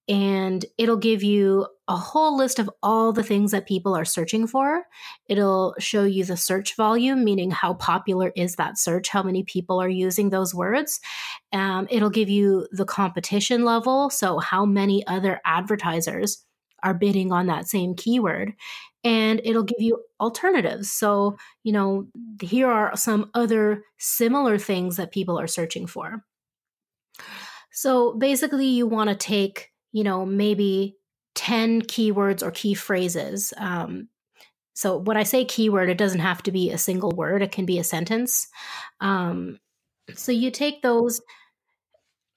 and 0.07 0.63
it'll 0.77 0.95
give 0.95 1.23
you 1.23 1.67
a 1.87 1.97
whole 1.97 2.37
list 2.37 2.57
of 2.59 2.69
all 2.81 3.11
the 3.11 3.23
things 3.23 3.51
that 3.51 3.67
people 3.67 3.95
are 3.95 4.05
searching 4.05 4.47
for. 4.47 4.83
It'll 5.27 5.75
show 5.77 6.03
you 6.03 6.23
the 6.23 6.37
search 6.37 6.75
volume, 6.75 7.23
meaning 7.23 7.51
how 7.51 7.73
popular 7.73 8.31
is 8.35 8.55
that 8.55 8.77
search, 8.77 9.09
how 9.09 9.23
many 9.23 9.43
people 9.43 9.81
are 9.81 9.89
using 9.89 10.29
those 10.29 10.55
words. 10.55 10.99
Um, 11.51 11.87
it'll 11.89 12.09
give 12.09 12.29
you 12.29 12.67
the 12.71 12.85
competition 12.85 13.65
level, 13.65 14.09
so 14.09 14.39
how 14.39 14.65
many 14.65 15.05
other 15.05 15.41
advertisers 15.43 16.45
are 16.85 16.93
bidding 16.93 17.31
on 17.33 17.47
that 17.47 17.67
same 17.67 17.95
keyword. 17.95 18.53
And 19.03 19.41
it'll 19.43 19.63
give 19.63 19.81
you 19.81 20.01
alternatives. 20.19 20.89
So, 20.91 21.37
you 21.63 21.73
know, 21.73 22.07
here 22.41 22.67
are 22.67 22.95
some 22.95 23.29
other 23.33 23.83
similar 23.97 24.57
things 24.57 24.95
that 24.95 25.11
people 25.11 25.37
are 25.39 25.47
searching 25.47 25.85
for. 25.85 26.23
So 27.71 28.13
basically, 28.13 28.67
you 28.67 28.87
want 28.87 29.09
to 29.09 29.15
take 29.15 29.71
you 29.95 30.03
know, 30.03 30.25
maybe 30.25 30.97
10 31.35 31.83
keywords 31.83 32.43
or 32.43 32.51
key 32.51 32.73
phrases. 32.73 33.53
Um, 33.55 34.09
so 34.73 34.97
when 34.97 35.15
I 35.15 35.23
say 35.23 35.45
keyword, 35.45 35.89
it 35.89 35.97
doesn't 35.97 36.19
have 36.19 36.43
to 36.43 36.51
be 36.51 36.69
a 36.69 36.77
single 36.77 37.11
word, 37.11 37.41
it 37.41 37.53
can 37.53 37.65
be 37.65 37.79
a 37.79 37.83
sentence. 37.83 38.49
Um, 38.99 39.57
so 40.13 40.33
you 40.33 40.51
take 40.51 40.81
those. 40.81 41.21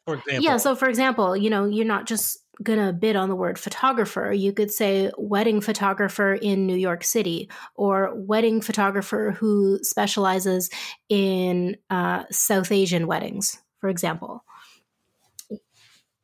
For 0.07 0.15
example. 0.15 0.45
Yeah. 0.45 0.57
So 0.59 0.77
for 0.77 0.89
example, 0.89 1.37
you 1.37 1.51
know, 1.51 1.65
you're 1.65 1.85
not 1.85 2.07
just 2.07 2.39
going 2.63 2.85
to 2.85 2.93
bid 2.93 3.17
on 3.17 3.29
the 3.29 3.37
word 3.37 3.59
photographer. 3.59 4.33
You 4.33 4.53
could 4.53 4.71
say 4.71 5.11
wedding 5.17 5.61
photographer 5.61 6.35
in 6.35 6.67
New 6.67 6.77
York 6.77 7.05
City 7.05 7.51
or 7.75 8.13
wedding 8.15 8.61
photographer 8.61 9.37
who 9.39 9.79
specializes 9.83 10.71
in 11.09 11.77
uh, 11.91 12.25
South 12.31 12.73
Asian 12.73 13.07
weddings, 13.07 13.59
for 13.81 13.89
example. 13.89 14.45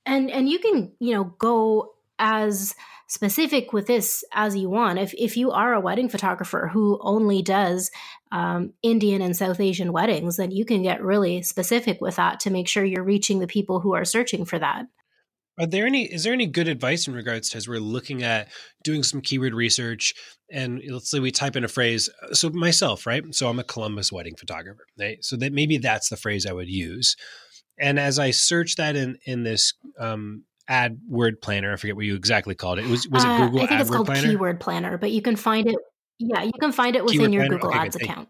And 0.07 0.31
and 0.31 0.49
you 0.49 0.59
can 0.59 0.93
you 0.99 1.15
know 1.15 1.25
go 1.25 1.95
as 2.19 2.75
specific 3.07 3.73
with 3.73 3.87
this 3.87 4.25
as 4.33 4.57
you 4.57 4.69
want. 4.69 4.99
If 4.99 5.15
if 5.17 5.37
you 5.37 5.51
are 5.53 5.73
a 5.73 5.81
wedding 5.81 6.09
photographer 6.09 6.69
who 6.73 6.99
only 7.01 7.41
does 7.43 7.91
um, 8.35 8.73
indian 8.83 9.23
and 9.23 9.37
south 9.37 9.61
asian 9.61 9.93
weddings 9.93 10.37
then 10.37 10.51
you 10.51 10.65
can 10.65 10.83
get 10.83 11.03
really 11.03 11.41
specific 11.43 12.01
with 12.01 12.17
that 12.17 12.41
to 12.41 12.51
make 12.51 12.67
sure 12.67 12.85
you're 12.85 13.05
reaching 13.05 13.39
the 13.39 13.47
people 13.47 13.79
who 13.79 13.95
are 13.95 14.05
searching 14.05 14.45
for 14.45 14.59
that 14.59 14.87
are 15.59 15.67
there 15.67 15.87
any 15.87 16.05
is 16.05 16.25
there 16.25 16.33
any 16.33 16.47
good 16.47 16.69
advice 16.69 17.07
in 17.07 17.15
regards 17.15 17.51
to 17.51 17.57
as 17.57 17.69
we're 17.69 17.79
looking 17.79 18.23
at 18.23 18.49
doing 18.83 19.03
some 19.03 19.21
keyword 19.21 19.55
research 19.55 20.15
and 20.51 20.83
let's 20.89 21.11
say 21.11 21.21
we 21.21 21.31
type 21.31 21.57
in 21.57 21.65
a 21.65 21.69
phrase 21.69 22.11
so 22.33 22.51
myself 22.51 23.07
right 23.07 23.23
so 23.35 23.49
i'm 23.49 23.59
a 23.59 23.65
columbus 23.65 24.11
wedding 24.11 24.35
photographer 24.37 24.85
right 24.99 25.25
so 25.25 25.37
that 25.37 25.53
maybe 25.53 25.79
that's 25.79 26.09
the 26.09 26.17
phrase 26.17 26.47
i 26.47 26.53
would 26.53 26.69
use 26.69 27.17
and 27.79 27.99
as 27.99 28.19
I 28.19 28.31
search 28.31 28.77
that 28.77 28.97
in 28.97 29.19
in 29.27 29.43
this 29.43 29.75
um, 29.99 30.45
ad 30.69 30.99
word 31.09 31.41
planner, 31.41 31.73
I 31.73 31.77
forget 31.77 31.97
what 31.97 32.05
you 32.05 32.15
exactly 32.15 32.55
called 32.55 32.79
it. 32.79 32.85
it 32.85 32.91
Was 32.91 33.09
was 33.09 33.25
it 33.25 33.29
Google? 33.29 33.61
Uh, 33.61 33.65
I 33.65 33.67
think 33.67 33.81
it's 33.81 33.91
called 33.91 34.07
planner? 34.07 34.29
Keyword 34.29 34.61
Planner, 34.61 34.99
but 34.99 35.11
you 35.11 35.23
can 35.23 35.37
find 35.37 35.69
it. 35.69 35.77
Yeah, 36.19 36.43
you 36.43 36.53
can 36.61 36.73
find 36.73 36.95
it 36.95 37.05
within 37.05 37.31
keyword 37.31 37.33
your 37.33 37.43
planner? 37.43 37.59
Google 37.59 37.71
okay, 37.71 37.79
Ads 37.79 37.97
account. 37.97 38.29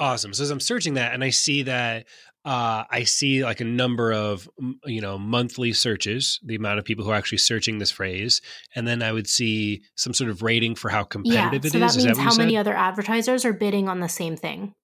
Awesome. 0.00 0.32
So 0.32 0.42
as 0.42 0.50
I'm 0.50 0.60
searching 0.60 0.94
that, 0.94 1.12
and 1.12 1.22
I 1.22 1.30
see 1.30 1.64
that 1.64 2.06
uh, 2.44 2.84
I 2.90 3.04
see 3.04 3.44
like 3.44 3.60
a 3.60 3.64
number 3.64 4.12
of 4.12 4.48
you 4.86 5.00
know 5.00 5.18
monthly 5.18 5.72
searches, 5.72 6.40
the 6.42 6.54
amount 6.54 6.78
of 6.78 6.84
people 6.84 7.04
who 7.04 7.10
are 7.10 7.16
actually 7.16 7.38
searching 7.38 7.78
this 7.78 7.90
phrase, 7.90 8.40
and 8.74 8.86
then 8.86 9.02
I 9.02 9.12
would 9.12 9.28
see 9.28 9.82
some 9.96 10.14
sort 10.14 10.30
of 10.30 10.42
rating 10.42 10.74
for 10.74 10.88
how 10.88 11.04
competitive 11.04 11.64
yeah, 11.64 11.68
it 11.68 11.72
so 11.72 11.86
is. 11.86 11.94
That 11.94 12.04
means 12.04 12.16
that 12.16 12.22
how 12.22 12.36
many 12.36 12.56
other 12.56 12.74
advertisers 12.74 13.44
are 13.44 13.52
bidding 13.52 13.88
on 13.88 14.00
the 14.00 14.08
same 14.08 14.36
thing. 14.36 14.74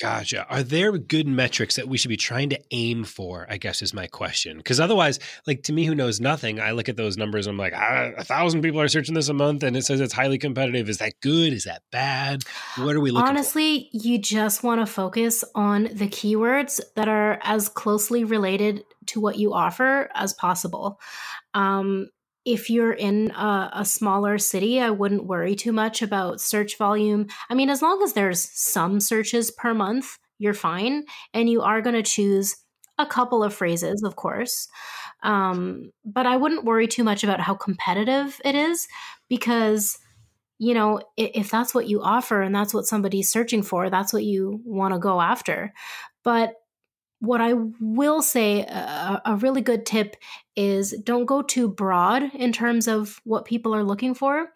Gotcha. 0.00 0.46
Are 0.50 0.62
there 0.62 0.92
good 0.98 1.26
metrics 1.26 1.76
that 1.76 1.88
we 1.88 1.96
should 1.96 2.10
be 2.10 2.18
trying 2.18 2.50
to 2.50 2.60
aim 2.70 3.04
for? 3.04 3.46
I 3.48 3.56
guess 3.56 3.80
is 3.80 3.94
my 3.94 4.06
question. 4.06 4.58
Because 4.58 4.78
otherwise, 4.78 5.18
like 5.46 5.62
to 5.64 5.72
me, 5.72 5.86
who 5.86 5.94
knows 5.94 6.20
nothing, 6.20 6.60
I 6.60 6.72
look 6.72 6.90
at 6.90 6.96
those 6.96 7.16
numbers. 7.16 7.46
I'm 7.46 7.56
like, 7.56 7.72
ah, 7.74 8.10
a 8.18 8.24
thousand 8.24 8.60
people 8.60 8.80
are 8.80 8.88
searching 8.88 9.14
this 9.14 9.30
a 9.30 9.34
month, 9.34 9.62
and 9.62 9.74
it 9.74 9.86
says 9.86 10.00
it's 10.00 10.12
highly 10.12 10.36
competitive. 10.36 10.90
Is 10.90 10.98
that 10.98 11.14
good? 11.20 11.54
Is 11.54 11.64
that 11.64 11.82
bad? 11.90 12.42
What 12.76 12.94
are 12.94 13.00
we 13.00 13.10
looking? 13.10 13.26
Honestly, 13.26 13.88
for? 13.90 14.06
you 14.06 14.18
just 14.18 14.62
want 14.62 14.82
to 14.82 14.86
focus 14.86 15.44
on 15.54 15.84
the 15.84 16.08
keywords 16.08 16.78
that 16.94 17.08
are 17.08 17.38
as 17.42 17.70
closely 17.70 18.24
related 18.24 18.84
to 19.06 19.20
what 19.20 19.38
you 19.38 19.54
offer 19.54 20.10
as 20.14 20.34
possible. 20.34 21.00
Um, 21.54 22.10
if 22.46 22.70
you're 22.70 22.92
in 22.92 23.32
a, 23.32 23.70
a, 23.74 23.84
smaller 23.84 24.38
city, 24.38 24.80
I 24.80 24.90
wouldn't 24.90 25.26
worry 25.26 25.56
too 25.56 25.72
much 25.72 26.00
about 26.00 26.40
search 26.40 26.78
volume. 26.78 27.26
I 27.50 27.54
mean, 27.54 27.68
as 27.68 27.82
long 27.82 28.00
as 28.04 28.12
there's 28.12 28.48
some 28.52 29.00
searches 29.00 29.50
per 29.50 29.74
month, 29.74 30.16
you're 30.38 30.54
fine. 30.54 31.04
And 31.34 31.50
you 31.50 31.62
are 31.62 31.82
going 31.82 31.96
to 31.96 32.04
choose 32.04 32.56
a 32.98 33.04
couple 33.04 33.42
of 33.42 33.52
phrases, 33.52 34.02
of 34.04 34.14
course. 34.14 34.68
Um, 35.24 35.90
but 36.04 36.24
I 36.24 36.36
wouldn't 36.36 36.64
worry 36.64 36.86
too 36.86 37.02
much 37.02 37.24
about 37.24 37.40
how 37.40 37.54
competitive 37.54 38.40
it 38.44 38.54
is 38.54 38.86
because, 39.28 39.98
you 40.58 40.72
know, 40.72 41.00
if, 41.16 41.30
if 41.34 41.50
that's 41.50 41.74
what 41.74 41.88
you 41.88 42.00
offer 42.00 42.42
and 42.42 42.54
that's 42.54 42.72
what 42.72 42.86
somebody's 42.86 43.28
searching 43.28 43.64
for, 43.64 43.90
that's 43.90 44.12
what 44.12 44.24
you 44.24 44.60
want 44.64 44.94
to 44.94 45.00
go 45.00 45.20
after. 45.20 45.72
But 46.22 46.54
what 47.20 47.40
I 47.40 47.54
will 47.80 48.22
say, 48.22 48.60
a, 48.60 49.22
a, 49.24 49.36
really 49.36 49.62
good 49.62 49.86
tip 49.86 50.16
is 50.54 50.92
don't 51.02 51.24
go 51.24 51.42
too 51.42 51.68
broad 51.68 52.22
in 52.34 52.52
terms 52.52 52.88
of 52.88 53.20
what 53.24 53.44
people 53.44 53.74
are 53.74 53.84
looking 53.84 54.14
for. 54.14 54.50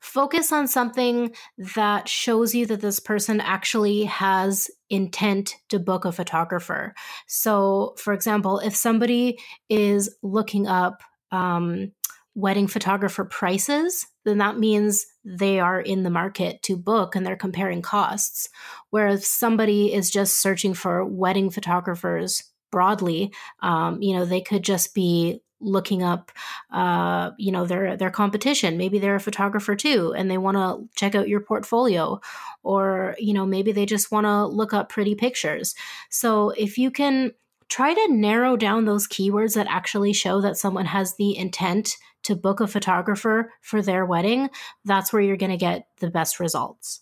Focus 0.00 0.50
on 0.50 0.66
something 0.66 1.32
that 1.76 2.08
shows 2.08 2.56
you 2.56 2.66
that 2.66 2.80
this 2.80 2.98
person 2.98 3.40
actually 3.40 4.04
has 4.04 4.68
intent 4.90 5.54
to 5.68 5.78
book 5.78 6.04
a 6.04 6.10
photographer. 6.10 6.92
So, 7.28 7.94
for 7.96 8.12
example, 8.12 8.58
if 8.58 8.74
somebody 8.74 9.38
is 9.68 10.16
looking 10.22 10.66
up 10.66 11.02
um, 11.30 11.92
wedding 12.34 12.66
photographer 12.66 13.24
prices, 13.24 14.06
then 14.24 14.38
that 14.38 14.58
means 14.58 15.06
they 15.24 15.60
are 15.60 15.80
in 15.80 16.02
the 16.02 16.10
market 16.10 16.62
to 16.62 16.76
book 16.76 17.14
and 17.14 17.26
they're 17.26 17.36
comparing 17.36 17.82
costs. 17.82 18.48
Whereas 18.90 19.26
somebody 19.26 19.92
is 19.92 20.10
just 20.10 20.40
searching 20.40 20.74
for 20.74 21.04
wedding 21.04 21.50
photographers 21.50 22.42
broadly, 22.70 23.32
um, 23.60 24.00
you 24.00 24.16
know, 24.16 24.24
they 24.24 24.40
could 24.40 24.62
just 24.62 24.94
be 24.94 25.42
looking 25.64 26.02
up 26.02 26.32
uh, 26.72 27.30
you 27.38 27.52
know 27.52 27.64
their 27.64 27.96
their 27.96 28.10
competition. 28.10 28.76
Maybe 28.76 28.98
they're 28.98 29.14
a 29.14 29.20
photographer 29.20 29.76
too 29.76 30.12
and 30.16 30.30
they 30.30 30.38
want 30.38 30.56
to 30.56 30.88
check 30.96 31.14
out 31.14 31.28
your 31.28 31.40
portfolio. 31.40 32.20
Or 32.64 33.16
you 33.18 33.32
know 33.32 33.46
maybe 33.46 33.72
they 33.72 33.86
just 33.86 34.10
want 34.10 34.26
to 34.26 34.46
look 34.46 34.72
up 34.74 34.88
pretty 34.88 35.14
pictures. 35.14 35.74
So 36.10 36.50
if 36.50 36.78
you 36.78 36.90
can 36.90 37.32
try 37.72 37.94
to 37.94 38.12
narrow 38.12 38.54
down 38.54 38.84
those 38.84 39.08
keywords 39.08 39.54
that 39.54 39.66
actually 39.66 40.12
show 40.12 40.42
that 40.42 40.58
someone 40.58 40.84
has 40.84 41.16
the 41.16 41.34
intent 41.34 41.96
to 42.22 42.36
book 42.36 42.60
a 42.60 42.66
photographer 42.66 43.50
for 43.62 43.80
their 43.80 44.04
wedding, 44.04 44.50
that's 44.84 45.10
where 45.10 45.22
you're 45.22 45.38
going 45.38 45.50
to 45.50 45.56
get 45.56 45.86
the 45.98 46.10
best 46.10 46.38
results. 46.38 47.00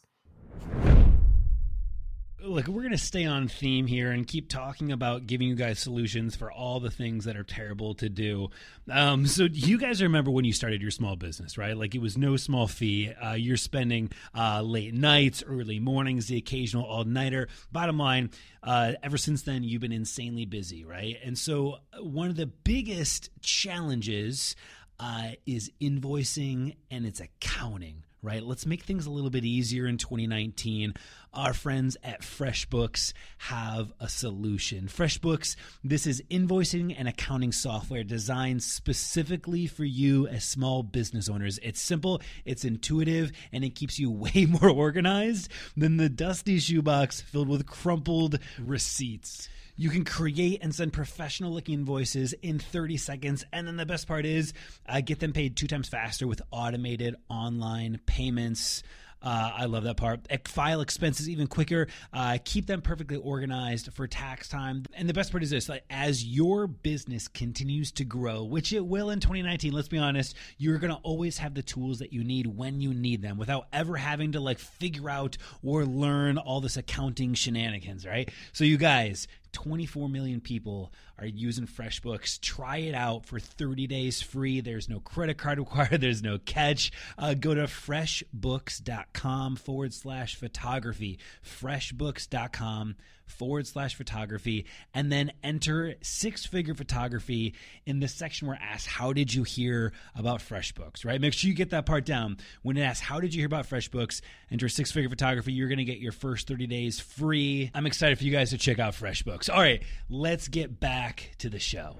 Look, 2.43 2.69
we're 2.69 2.81
going 2.81 2.93
to 2.93 2.99
stay 2.99 3.27
on 3.27 3.49
theme 3.49 3.87
here 3.87 4.11
and 4.11 4.27
keep 4.27 4.49
talking 4.49 4.93
about 4.93 5.27
giving 5.27 5.49
you 5.49 5.55
guys 5.55 5.79
solutions 5.79 6.35
for 6.35 6.51
all 6.51 6.81
the 6.81 6.91
things 6.91 7.27
that 7.27 7.37
are 7.37 7.45
terrible 7.45 7.95
to 7.97 8.09
do. 8.09 8.49
Um, 8.91 9.27
so, 9.27 9.45
you 9.45 9.77
guys 9.79 10.03
remember 10.03 10.31
when 10.31 10.47
you 10.47 10.53
started 10.55 10.81
your 10.81 10.91
small 10.91 11.17
business, 11.17 11.59
right? 11.59 11.77
Like 11.77 11.95
it 11.95 12.01
was 12.01 12.17
no 12.17 12.37
small 12.37 12.67
fee. 12.67 13.13
Uh, 13.13 13.35
you're 13.35 13.59
spending 13.59 14.11
uh, 14.35 14.63
late 14.63 14.95
nights, 14.95 15.43
early 15.47 15.81
mornings, 15.81 16.29
the 16.29 16.39
occasional 16.39 16.85
all 16.85 17.05
nighter. 17.05 17.49
Bottom 17.73 17.99
line, 17.99 18.31
uh, 18.63 18.93
ever 19.03 19.19
since 19.19 19.43
then, 19.43 19.63
you've 19.63 19.83
been 19.83 19.93
insanely 19.93 20.47
busy, 20.47 20.85
right? 20.85 21.19
And 21.23 21.37
so, 21.37 21.79
uh, 21.93 22.03
one 22.03 22.31
of 22.31 22.37
the 22.37 22.47
biggest 22.47 23.29
challenges 23.43 24.57
uh, 24.99 25.33
is 25.45 25.71
invoicing 25.81 26.77
and 26.91 27.05
it's 27.05 27.21
accounting 27.21 28.05
right? 28.23 28.43
Let's 28.43 28.67
make 28.67 28.83
things 28.85 29.07
a 29.07 29.11
little 29.11 29.31
bit 29.31 29.45
easier 29.45 29.87
in 29.87 29.97
2019. 29.97 30.95
Our 31.33 31.55
friends 31.55 31.97
at 32.03 32.23
FreshBooks 32.23 33.13
have 33.39 33.93
a 34.01 34.09
solution. 34.09 34.89
FreshBooks, 34.89 35.57
this 35.85 36.07
is 36.07 36.23
invoicing 36.31 36.95
and 36.99 37.09
accounting 37.09 37.53
software 37.53 38.05
designed 38.05 38.63
specifically 38.63 39.67
for 39.67 39.85
you 39.85 40.27
as 40.27 40.45
small 40.45 40.83
business 40.83 41.29
owners. 41.29 41.59
It's 41.63 41.81
simple, 41.81 42.21
it's 42.45 42.65
intuitive, 42.65 43.33
and 43.53 43.65
it 43.65 43.75
keeps 43.75 43.99
you 43.99 44.11
way 44.11 44.47
more 44.47 44.71
organized 44.71 45.51
than 45.77 45.97
the 45.97 46.09
dusty 46.09 46.59
shoebox 46.59 47.21
filled 47.21 47.49
with 47.49 47.67
crumpled 47.67 48.39
receipts. 48.59 49.49
You 49.77 49.91
can 49.91 50.05
create 50.05 50.61
and 50.63 50.75
send 50.75 50.93
professional 50.93 51.53
looking 51.53 51.75
invoices 51.75 52.33
in 52.43 52.59
30 52.59 52.97
seconds. 52.97 53.45
And 53.53 53.67
then 53.67 53.77
the 53.77 53.87
best 53.87 54.07
part 54.07 54.27
is 54.27 54.53
uh, 54.87 55.01
get 55.01 55.21
them 55.21 55.33
paid 55.33 55.57
two 55.57 55.67
times 55.67 55.89
faster 55.89 56.27
with 56.27 56.43
automated 56.51 57.17
online 57.29 58.01
payments. 58.07 58.83
Uh, 59.23 59.51
I 59.55 59.65
love 59.67 59.85
that 59.85 59.97
part. 59.97 60.21
File 60.49 60.81
expenses 60.81 61.29
even 61.29 61.47
quicker. 61.47 61.89
Uh, 62.13 62.39
keep 62.43 62.67
them 62.67 62.81
perfectly 62.81 63.19
organized 63.19 63.93
for 63.93 64.07
tax 64.07 64.49
time. 64.49 64.85
And 64.95 65.09
the 65.09 65.13
best 65.13 65.31
part 65.31 65.43
is 65.43 65.51
this: 65.51 65.69
like, 65.69 65.85
as 65.91 66.25
your 66.25 66.67
business 66.67 67.29
continues 67.29 67.93
to 67.93 68.05
grow, 68.05 68.45
which 68.45 68.73
it 68.73 68.85
will 68.85 69.11
in 69.11 69.21
2019. 69.21 69.73
Let's 69.73 69.89
be 69.89 69.99
honest, 69.99 70.37
you're 70.57 70.79
gonna 70.79 71.01
always 71.03 71.39
have 71.39 71.55
the 71.55 71.63
tools 71.63 71.99
that 71.99 72.13
you 72.13 72.25
need 72.25 72.47
when 72.47 72.81
you 72.81 72.95
need 72.95 73.21
them, 73.21 73.37
without 73.37 73.67
ever 73.73 73.97
having 73.97 74.33
to 74.33 74.41
like 74.41 74.59
figure 74.59 75.11
out 75.11 75.37
or 75.63 75.85
learn 75.85 76.39
all 76.39 76.61
this 76.61 76.79
accounting 76.79 77.35
shenanigans. 77.35 78.07
Right? 78.07 78.31
So, 78.53 78.65
you 78.65 78.79
guys, 78.79 79.29
24 79.53 80.09
million 80.09 80.41
people 80.41 80.93
are 81.19 81.27
using 81.27 81.67
FreshBooks. 81.67 82.41
Try 82.41 82.79
it 82.79 82.95
out 82.95 83.27
for 83.27 83.39
30 83.39 83.87
days 83.87 84.23
free. 84.23 84.61
There's 84.61 84.89
no 84.89 85.01
credit 85.01 85.39
card 85.39 85.59
required, 85.61 86.01
there's 86.01 86.23
no 86.23 86.39
catch. 86.39 86.93
Uh, 87.19 87.35
go 87.35 87.55
to 87.55 87.65
freshbooks.com 87.65 89.57
forward 89.57 89.95
slash 89.95 90.37
photography. 90.37 91.19
Freshbooks.com 91.45 92.97
forward 93.31 93.67
slash 93.67 93.95
photography 93.95 94.67
and 94.95 95.11
then 95.11 95.33
enter 95.43 95.95
six 96.03 96.47
figure 96.47 96.75
photography 96.75 97.55
in 97.87 98.01
the 98.01 98.09
section 98.09 98.49
where 98.49 98.57
it 98.57 98.63
asks, 98.63 98.87
How 98.87 99.13
did 99.13 99.33
you 99.33 99.43
hear 99.43 99.93
about 100.15 100.41
FreshBooks? 100.41 101.05
Right? 101.05 101.21
Make 101.21 101.33
sure 101.33 101.49
you 101.49 101.55
get 101.55 101.71
that 101.71 101.87
part 101.87 102.05
down. 102.05 102.39
When 102.63 102.77
it 102.77 102.83
asks, 102.83 103.01
How 103.01 103.21
did 103.21 103.35
you 103.35 103.41
hear 103.41 103.47
about 103.47 103.69
FreshBooks? 103.69 104.21
Enter 104.51 104.69
six 104.69 104.93
figure 104.93 105.09
photography. 105.09 105.53
You're 105.53 105.69
going 105.69 105.79
to 105.79 105.85
get 105.85 105.99
your 105.99 106.13
first 106.13 106.49
30 106.49 106.67
days 106.67 107.01
free. 107.01 107.71
I'm 107.75 107.87
excited 107.87 108.19
for 108.19 108.25
you 108.25 108.33
guys 108.33 108.51
to 108.51 108.59
check 108.59 108.79
out 108.79 108.95
FreshBooks. 108.95 109.51
All 109.51 109.61
right, 109.61 109.83
let's 110.09 110.49
get 110.49 110.81
back 110.81 111.33
to 111.39 111.49
the 111.49 111.59
show 111.59 111.97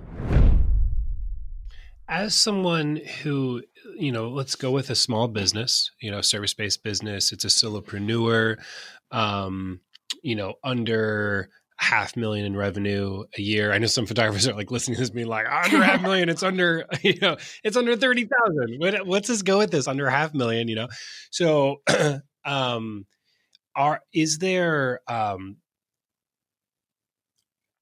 as 2.11 2.35
someone 2.35 2.97
who 3.23 3.63
you 3.97 4.11
know 4.11 4.29
let's 4.29 4.57
go 4.57 4.73
with 4.73 4.91
a 4.91 4.95
small 4.97 5.29
business 5.29 5.93
you 6.01 6.11
know 6.11 6.21
service 6.21 6.53
based 6.53 6.83
business 6.83 7.33
it's 7.33 7.45
a 7.45 7.49
solopreneur 7.49 8.59
um 9.13 9.81
you 10.23 10.35
know, 10.35 10.55
under 10.65 11.49
half 11.81 12.15
million 12.15 12.45
in 12.45 12.55
revenue 12.55 13.25
a 13.39 13.41
year. 13.41 13.73
I 13.73 13.79
know 13.79 13.87
some 13.87 14.05
photographers 14.05 14.47
are 14.47 14.55
like 14.55 14.71
listening 14.71 14.97
to 14.97 15.01
this 15.01 15.11
being 15.11 15.27
like, 15.27 15.47
under 15.51 15.83
half 15.83 16.03
million, 16.03 16.29
it's 16.29 16.43
under, 16.43 16.87
you 17.03 17.19
know, 17.21 17.37
it's 17.65 17.77
under 17.77 17.97
30,000. 17.97 18.77
What, 18.79 19.09
let's 19.09 19.29
just 19.29 19.47
go 19.47 19.59
with 19.59 19.71
this 19.71 19.89
under 19.89 20.09
half 20.09 20.35
million, 20.35 20.69
you 20.69 20.77
know? 20.77 20.89
So, 21.31 21.81
um, 22.45 23.07
are, 23.75 24.01
is 24.13 24.39
there, 24.39 25.01
um, 25.09 25.57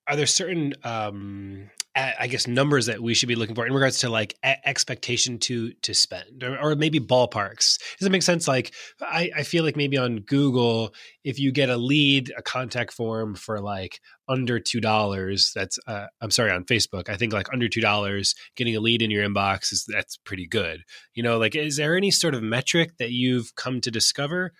are 0.07 0.17
there 0.17 0.27
certain, 0.27 0.75
um, 0.85 1.69
I 1.97 2.29
guess 2.29 2.47
numbers 2.47 2.87
that 2.87 3.03
we 3.03 3.15
should 3.15 3.29
be 3.29 3.35
looking 3.35 3.55
for 3.55 3.67
in 3.67 3.73
regards 3.73 3.99
to 4.01 4.09
like 4.09 4.37
expectation 4.45 5.39
to 5.41 5.73
to 5.83 5.95
spend 5.95 6.45
or, 6.45 6.59
or, 6.59 6.77
maybe 6.77 7.01
ballparks. 7.01 7.79
Does 7.99 8.07
it 8.07 8.13
make 8.13 8.23
sense? 8.23 8.47
Like 8.47 8.73
I, 9.01 9.31
I 9.37 9.43
feel 9.43 9.65
like 9.65 9.77
maybe 9.77 9.97
on 9.97 10.21
Google, 10.21 10.95
if 11.25 11.41
you 11.41 11.51
get 11.51 11.71
a 11.71 11.77
lead, 11.77 12.33
a 12.37 12.43
contact 12.43 12.93
form 12.93 13.35
for 13.35 13.61
like 13.61 14.01
under 14.29 14.61
two 14.61 14.81
dollars, 14.81 15.51
that's 15.55 15.79
uh, 15.87 16.07
I'm 16.21 16.31
sorry 16.31 16.53
on 16.53 16.65
Facebook. 16.65 17.09
I 17.09 17.17
think 17.17 17.33
like 17.33 17.53
under 17.53 17.69
two 17.69 17.81
dollars, 17.81 18.35
getting 18.55 18.77
a 18.77 18.81
lead 18.81 19.03
in 19.03 19.11
your 19.11 19.29
inbox 19.29 19.73
is 19.73 19.85
that's 19.89 20.17
pretty 20.19 20.47
good. 20.47 20.85
You 21.15 21.23
know, 21.23 21.39
like 21.39 21.57
is 21.57 21.79
there 21.79 21.97
any 21.97 22.11
sort 22.11 22.35
of 22.35 22.43
metric 22.43 22.93
that 22.99 23.11
you've 23.11 23.55
come 23.57 23.81
to 23.81 23.91
discover 23.91 24.53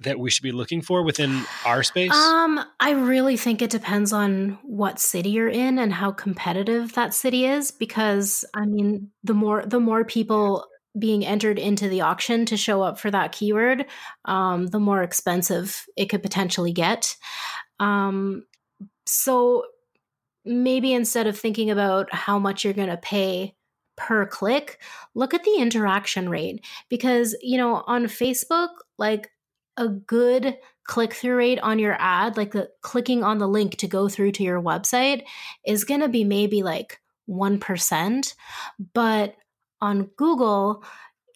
that 0.00 0.18
we 0.18 0.30
should 0.30 0.42
be 0.42 0.52
looking 0.52 0.82
for 0.82 1.02
within 1.02 1.44
our 1.64 1.82
space? 1.82 2.12
Um, 2.12 2.62
I 2.80 2.90
really 2.90 3.36
think 3.36 3.62
it 3.62 3.70
depends 3.70 4.12
on 4.12 4.58
what 4.62 4.98
city 4.98 5.30
you're 5.30 5.48
in 5.48 5.78
and 5.78 5.92
how 5.92 6.12
competitive 6.12 6.92
that 6.94 7.14
city 7.14 7.46
is 7.46 7.70
because 7.70 8.44
I 8.54 8.66
mean, 8.66 9.10
the 9.24 9.34
more 9.34 9.64
the 9.64 9.80
more 9.80 10.04
people 10.04 10.66
being 10.98 11.24
entered 11.24 11.58
into 11.58 11.88
the 11.88 12.00
auction 12.00 12.46
to 12.46 12.56
show 12.56 12.82
up 12.82 12.98
for 12.98 13.10
that 13.10 13.32
keyword, 13.32 13.86
um, 14.24 14.66
the 14.66 14.80
more 14.80 15.02
expensive 15.02 15.84
it 15.96 16.06
could 16.06 16.22
potentially 16.22 16.72
get. 16.72 17.16
Um, 17.80 18.44
so 19.06 19.64
maybe 20.44 20.94
instead 20.94 21.26
of 21.26 21.38
thinking 21.38 21.70
about 21.70 22.12
how 22.14 22.38
much 22.38 22.64
you're 22.64 22.72
going 22.72 22.88
to 22.88 22.96
pay 22.96 23.54
per 23.96 24.26
click, 24.26 24.80
look 25.14 25.34
at 25.34 25.44
the 25.44 25.56
interaction 25.58 26.28
rate 26.28 26.64
because, 26.88 27.36
you 27.42 27.58
know, 27.58 27.82
on 27.86 28.04
Facebook, 28.04 28.68
like 28.98 29.30
a 29.76 29.88
good 29.88 30.58
click 30.84 31.12
through 31.12 31.36
rate 31.36 31.58
on 31.60 31.78
your 31.78 31.96
ad, 31.98 32.36
like 32.36 32.52
the 32.52 32.70
clicking 32.82 33.24
on 33.24 33.38
the 33.38 33.48
link 33.48 33.76
to 33.76 33.86
go 33.86 34.08
through 34.08 34.32
to 34.32 34.42
your 34.42 34.60
website, 34.60 35.22
is 35.66 35.84
going 35.84 36.00
to 36.00 36.08
be 36.08 36.24
maybe 36.24 36.62
like 36.62 37.00
1%. 37.28 38.34
But 38.94 39.34
on 39.80 40.10
Google, 40.16 40.84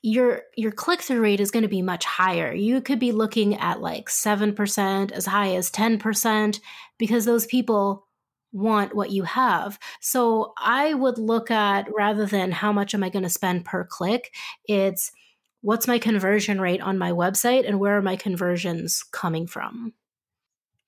your 0.03 0.43
your 0.57 0.73
click 0.73 1.03
through 1.03 1.21
rate 1.21 1.41
is 1.41 1.51
going 1.51 1.63
to 1.63 1.69
be 1.69 1.83
much 1.83 2.05
higher. 2.05 2.53
You 2.53 2.81
could 2.81 2.99
be 2.99 3.13
looking 3.13 3.57
at 3.57 3.83
like 3.83 4.09
7%, 4.09 5.13
as 5.13 5.27
high 5.27 5.55
as 5.57 5.71
10% 5.71 6.61
because 6.99 7.25
those 7.25 7.47
people 7.47 8.07
want 8.53 8.95
what 8.95 9.11
you 9.11 9.25
have. 9.25 9.79
So 10.01 10.55
I 10.59 10.95
would 10.95 11.19
look 11.19 11.51
at 11.51 11.87
rather 11.95 12.27
than 12.27 12.51
how 12.51 12.73
much 12.73 12.95
am 12.95 13.03
I 13.03 13.11
going 13.11 13.23
to 13.23 13.29
spend 13.29 13.65
per 13.65 13.85
click, 13.85 14.33
it's 14.65 15.13
what's 15.63 15.87
my 15.89 15.99
conversion 15.99 16.61
rate 16.61 16.81
on 16.81 16.99
my 16.99 17.13
website 17.13 17.67
and 17.67 17.79
where 17.79 17.97
are 17.97 18.03
my 18.03 18.17
conversions 18.17 19.03
coming 19.13 19.47
from? 19.47 19.93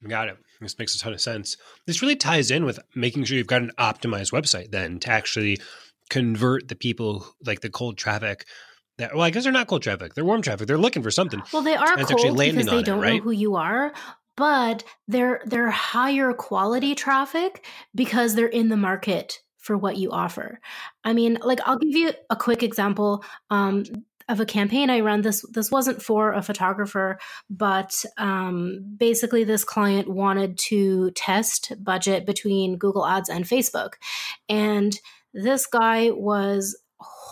Got 0.07 0.29
it. 0.29 0.37
This 0.61 0.79
makes 0.79 0.95
a 0.95 0.99
ton 0.99 1.13
of 1.13 1.21
sense. 1.21 1.57
This 1.87 2.03
really 2.03 2.17
ties 2.17 2.51
in 2.51 2.65
with 2.65 2.79
making 2.95 3.25
sure 3.25 3.37
you've 3.37 3.47
got 3.47 3.63
an 3.63 3.73
optimized 3.79 4.33
website 4.33 4.71
then 4.71 4.99
to 5.01 5.11
actually 5.11 5.59
convert 6.11 6.69
the 6.69 6.75
people 6.75 7.27
like 7.45 7.61
the 7.61 7.71
cold 7.71 7.97
traffic 7.97 8.47
that 8.99 9.15
well, 9.15 9.23
I 9.23 9.31
guess 9.31 9.45
they're 9.45 9.53
not 9.53 9.69
cold 9.69 9.83
traffic. 9.83 10.15
They're 10.15 10.25
warm 10.25 10.43
traffic. 10.43 10.67
They're 10.67 10.79
looking 10.79 11.03
for 11.03 11.11
something. 11.11 11.43
Well, 11.53 11.63
they 11.63 11.77
are 11.77 11.97
cold 11.97 12.37
because 12.37 12.67
they 12.67 12.83
don't 12.83 12.99
it, 12.99 13.03
right? 13.03 13.17
know 13.17 13.23
who 13.23 13.31
you 13.31 13.57
are, 13.57 13.93
but 14.37 14.85
they're 15.09 15.43
they're 15.47 15.71
higher 15.71 16.33
quality 16.33 16.95
traffic 16.95 17.65
because 17.95 18.35
they're 18.35 18.47
in 18.47 18.69
the 18.69 18.77
market 18.77 19.41
for 19.59 19.79
what 19.79 19.97
you 19.97 20.11
offer. 20.11 20.61
I 21.05 21.13
mean, 21.13 21.39
like 21.43 21.61
I'll 21.65 21.79
give 21.79 21.97
you 21.97 22.13
a 22.29 22.37
quick 22.37 22.63
example. 22.63 23.25
Um, 23.49 23.85
of 24.29 24.41
a 24.41 24.47
campaign 24.47 24.91
I 24.91 25.01
run. 25.01 25.23
This 25.23 25.45
this 25.51 25.71
wasn't 25.71 26.03
for 26.03 26.33
a 26.33 26.43
photographer, 26.43 27.19
but 27.51 28.05
um, 28.19 28.95
basically 28.97 29.45
this 29.45 29.65
client 29.65 30.09
wanted 30.09 30.59
to 30.59 31.11
test 31.13 31.73
budget 31.83 32.27
between 32.27 32.79
Google 32.79 33.07
Ads 33.07 33.29
and 33.29 33.45
Facebook, 33.45 33.95
and 34.49 34.99
this 35.35 35.67
guy 35.67 36.11
was 36.11 36.77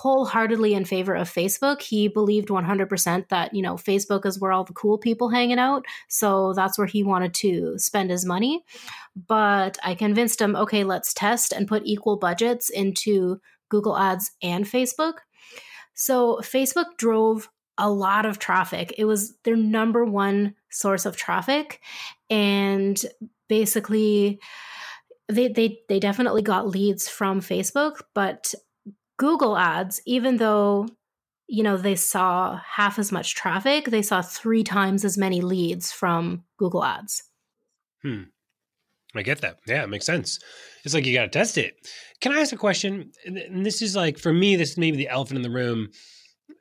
wholeheartedly 0.00 0.74
in 0.74 0.84
favor 0.84 1.14
of 1.14 1.28
Facebook. 1.28 1.82
He 1.82 2.08
believed 2.08 2.48
100% 2.48 3.28
that, 3.28 3.54
you 3.54 3.62
know, 3.62 3.74
Facebook 3.74 4.24
is 4.26 4.40
where 4.40 4.52
all 4.52 4.64
the 4.64 4.72
cool 4.72 4.98
people 4.98 5.28
hanging 5.28 5.58
out. 5.58 5.84
So 6.08 6.54
that's 6.54 6.78
where 6.78 6.86
he 6.86 7.02
wanted 7.02 7.34
to 7.34 7.78
spend 7.78 8.10
his 8.10 8.24
money. 8.24 8.64
But 9.14 9.78
I 9.84 9.94
convinced 9.94 10.40
him, 10.40 10.56
okay, 10.56 10.84
let's 10.84 11.12
test 11.12 11.52
and 11.52 11.68
put 11.68 11.82
equal 11.84 12.16
budgets 12.16 12.70
into 12.70 13.40
Google 13.68 13.96
Ads 13.96 14.32
and 14.42 14.64
Facebook. 14.64 15.14
So 16.00 16.40
Facebook 16.42 16.96
drove 16.96 17.50
a 17.76 17.90
lot 17.90 18.24
of 18.24 18.38
traffic. 18.38 18.94
It 18.96 19.04
was 19.04 19.34
their 19.44 19.54
number 19.54 20.02
one 20.02 20.54
source 20.70 21.04
of 21.04 21.14
traffic. 21.14 21.80
And 22.30 22.98
basically, 23.50 24.40
they, 25.28 25.48
they, 25.48 25.80
they 25.90 26.00
definitely 26.00 26.40
got 26.40 26.66
leads 26.66 27.06
from 27.06 27.42
Facebook, 27.42 28.00
but 28.14 28.54
Google 29.18 29.58
ads, 29.58 30.00
even 30.06 30.38
though 30.38 30.88
you 31.48 31.62
know 31.62 31.76
they 31.76 31.96
saw 31.96 32.58
half 32.66 32.98
as 32.98 33.12
much 33.12 33.34
traffic, 33.34 33.84
they 33.84 34.00
saw 34.00 34.22
three 34.22 34.64
times 34.64 35.04
as 35.04 35.18
many 35.18 35.42
leads 35.42 35.92
from 35.92 36.44
Google 36.56 36.82
ads. 36.82 37.24
Hmm. 38.02 38.22
I 39.14 39.20
get 39.22 39.42
that. 39.42 39.58
Yeah, 39.66 39.82
it 39.82 39.90
makes 39.90 40.06
sense. 40.06 40.38
It's 40.84 40.94
like 40.94 41.04
you 41.04 41.12
got 41.12 41.24
to 41.24 41.28
test 41.28 41.58
it. 41.58 41.74
Can 42.20 42.32
I 42.32 42.40
ask 42.40 42.52
a 42.52 42.56
question? 42.56 43.12
And 43.24 43.64
this 43.64 43.82
is 43.82 43.96
like 43.96 44.18
for 44.18 44.32
me, 44.32 44.56
this 44.56 44.72
is 44.72 44.78
maybe 44.78 44.96
the 44.96 45.08
elephant 45.08 45.36
in 45.36 45.42
the 45.42 45.50
room. 45.50 45.88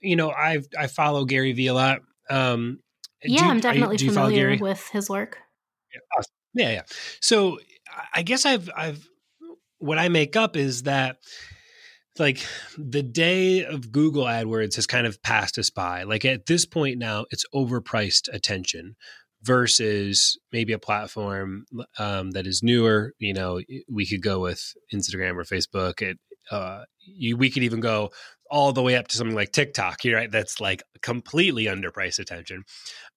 You 0.02 0.16
know, 0.16 0.32
I've 0.32 0.68
I 0.78 0.88
follow 0.88 1.26
Gary 1.26 1.52
Vee 1.52 1.68
a 1.68 1.74
lot. 1.74 2.02
Um, 2.30 2.80
yeah, 3.24 3.44
you, 3.44 3.50
I'm 3.50 3.60
definitely 3.60 3.98
you, 3.98 4.12
familiar 4.12 4.58
with 4.60 4.88
his 4.90 5.10
work. 5.10 5.40
Yeah, 5.94 6.00
awesome. 6.18 6.34
yeah, 6.54 6.70
yeah. 6.72 6.82
So 7.22 7.60
I 8.14 8.22
guess 8.22 8.46
I've 8.46 8.70
I've 8.76 9.08
what 9.80 9.98
I 9.98 10.10
make 10.10 10.36
up 10.36 10.56
is 10.56 10.84
that 10.84 11.18
like 12.18 12.46
the 12.78 13.04
day 13.04 13.66
of 13.66 13.92
Google 13.92 14.26
AdWords 14.26 14.76
has 14.76 14.86
kind 14.86 15.08
of 15.08 15.22
passed 15.24 15.58
us 15.58 15.70
by. 15.70 16.04
Like 16.04 16.26
at 16.26 16.46
this 16.46 16.66
point 16.66 16.98
now, 16.98 17.26
it's 17.32 17.46
overpriced 17.54 18.32
attention 18.34 18.96
versus 19.44 20.38
maybe 20.52 20.74
a 20.74 20.80
platform 20.80 21.66
um, 21.98 22.32
that 22.32 22.48
is 22.48 22.64
newer. 22.64 23.14
You 23.20 23.34
know, 23.34 23.62
we 23.90 24.06
could 24.06 24.22
go 24.22 24.40
with 24.40 24.74
Instagram 24.94 25.36
or 25.38 25.44
Facebook. 25.44 26.02
It, 26.02 26.20
uh, 26.52 26.84
you, 27.00 27.38
we 27.38 27.50
could 27.50 27.64
even 27.64 27.80
go 27.80 28.12
all 28.50 28.74
the 28.74 28.82
way 28.82 28.96
up 28.96 29.08
to 29.08 29.18
something 29.18 29.36
like 29.36 29.52
TikTok, 29.52 30.04
You're 30.04 30.18
right? 30.18 30.32
That's 30.32 30.60
like 30.60 30.84
completely 31.02 31.66
underpriced 31.66 32.20
attention. 32.20 32.64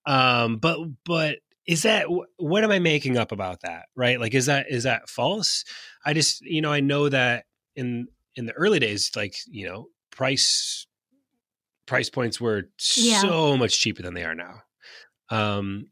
Um, 0.06 0.58
but 0.58 0.78
but 1.04 1.38
is 1.66 1.82
that 1.82 2.06
what 2.36 2.64
am 2.64 2.70
I 2.70 2.78
making 2.78 3.16
up 3.16 3.32
about 3.32 3.60
that? 3.62 3.86
Right? 3.96 4.20
Like 4.20 4.34
is 4.34 4.46
that 4.46 4.66
is 4.68 4.84
that 4.84 5.08
false? 5.08 5.64
I 6.04 6.12
just 6.12 6.42
you 6.42 6.60
know 6.60 6.72
I 6.72 6.80
know 6.80 7.08
that 7.08 7.44
in 7.74 8.08
in 8.36 8.46
the 8.46 8.52
early 8.52 8.78
days, 8.78 9.10
like 9.16 9.36
you 9.46 9.66
know 9.66 9.86
price 10.10 10.86
price 11.86 12.10
points 12.10 12.40
were 12.40 12.64
yeah. 12.96 13.20
so 13.20 13.56
much 13.56 13.80
cheaper 13.80 14.02
than 14.02 14.14
they 14.14 14.24
are 14.24 14.34
now. 14.34 14.62
Um, 15.30 15.88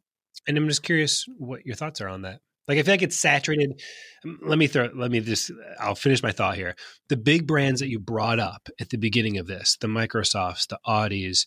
and 0.47 0.57
I'm 0.57 0.68
just 0.68 0.82
curious 0.82 1.24
what 1.38 1.64
your 1.66 1.76
thoughts 1.76 2.01
are 2.01 2.09
on 2.09 2.22
that. 2.22 2.41
Like 2.68 2.78
I 2.78 2.82
feel 2.82 2.95
like 2.95 3.03
it's 3.03 3.16
saturated. 3.16 3.80
Um, 4.24 4.38
let 4.43 4.59
me 4.59 4.66
throw. 4.66 4.88
Let 4.95 5.11
me 5.11 5.20
just. 5.20 5.51
I'll 5.80 5.95
finish 5.95 6.22
my 6.22 6.30
thought 6.30 6.57
here. 6.57 6.76
The 7.09 7.16
big 7.16 7.47
brands 7.47 7.80
that 7.80 7.88
you 7.88 7.99
brought 7.99 8.38
up 8.38 8.68
at 8.80 8.91
the 8.91 8.97
beginning 8.97 9.38
of 9.38 9.47
this, 9.47 9.76
the 9.80 9.88
Microsofts, 9.88 10.68
the 10.68 10.78
Audis, 10.86 11.47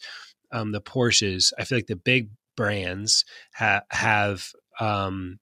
um, 0.52 0.72
the 0.72 0.82
Porsches. 0.82 1.54
I 1.58 1.64
feel 1.64 1.78
like 1.78 1.88
the 1.88 1.96
big 1.96 2.30
brands 2.58 3.24
ha- 3.56 3.84
have 3.89 4.50
um, 4.80 5.39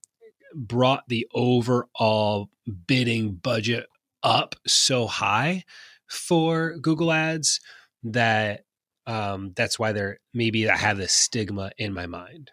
brought 0.54 1.08
the 1.08 1.28
overall 1.34 2.50
bidding 2.88 3.34
budget 3.34 3.88
up 4.24 4.56
so 4.68 5.08
high 5.08 5.64
for 6.08 6.78
Google 6.78 7.12
Ads 7.12 7.60
that 8.04 8.66
um, 9.08 9.54
that's 9.56 9.80
why 9.80 9.94
they're 9.94 10.20
maybe 10.34 10.70
I 10.70 10.78
have 10.78 10.98
this 10.98 11.14
stigma 11.14 11.72
in 11.78 11.94
my 11.94 12.06
mind. 12.06 12.52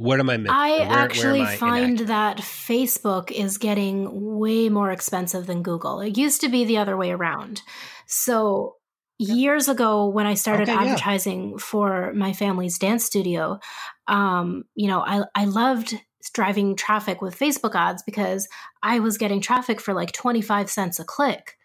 What 0.00 0.18
am 0.18 0.30
I 0.30 0.38
missing? 0.38 0.56
I 0.56 0.70
where, 0.78 0.88
actually 0.88 1.40
where 1.40 1.48
I 1.48 1.56
find 1.56 1.98
that 1.98 2.38
Facebook 2.38 3.30
is 3.30 3.58
getting 3.58 4.38
way 4.38 4.70
more 4.70 4.90
expensive 4.90 5.46
than 5.46 5.62
Google. 5.62 6.00
It 6.00 6.16
used 6.16 6.40
to 6.40 6.48
be 6.48 6.64
the 6.64 6.78
other 6.78 6.96
way 6.96 7.10
around. 7.10 7.60
So 8.06 8.76
years 9.18 9.68
ago 9.68 10.08
when 10.08 10.24
I 10.24 10.32
started 10.32 10.70
okay, 10.70 10.78
advertising 10.78 11.50
yeah. 11.50 11.56
for 11.58 12.14
my 12.14 12.32
family's 12.32 12.78
dance 12.78 13.04
studio, 13.04 13.58
um, 14.08 14.64
you 14.74 14.88
know, 14.88 15.00
I 15.00 15.24
I 15.34 15.44
loved 15.44 15.94
driving 16.32 16.76
traffic 16.76 17.20
with 17.20 17.38
Facebook 17.38 17.74
ads 17.74 18.02
because 18.02 18.48
I 18.82 19.00
was 19.00 19.18
getting 19.18 19.42
traffic 19.42 19.82
for 19.82 19.92
like 19.92 20.12
25 20.12 20.70
cents 20.70 20.98
a 20.98 21.04
click. 21.04 21.58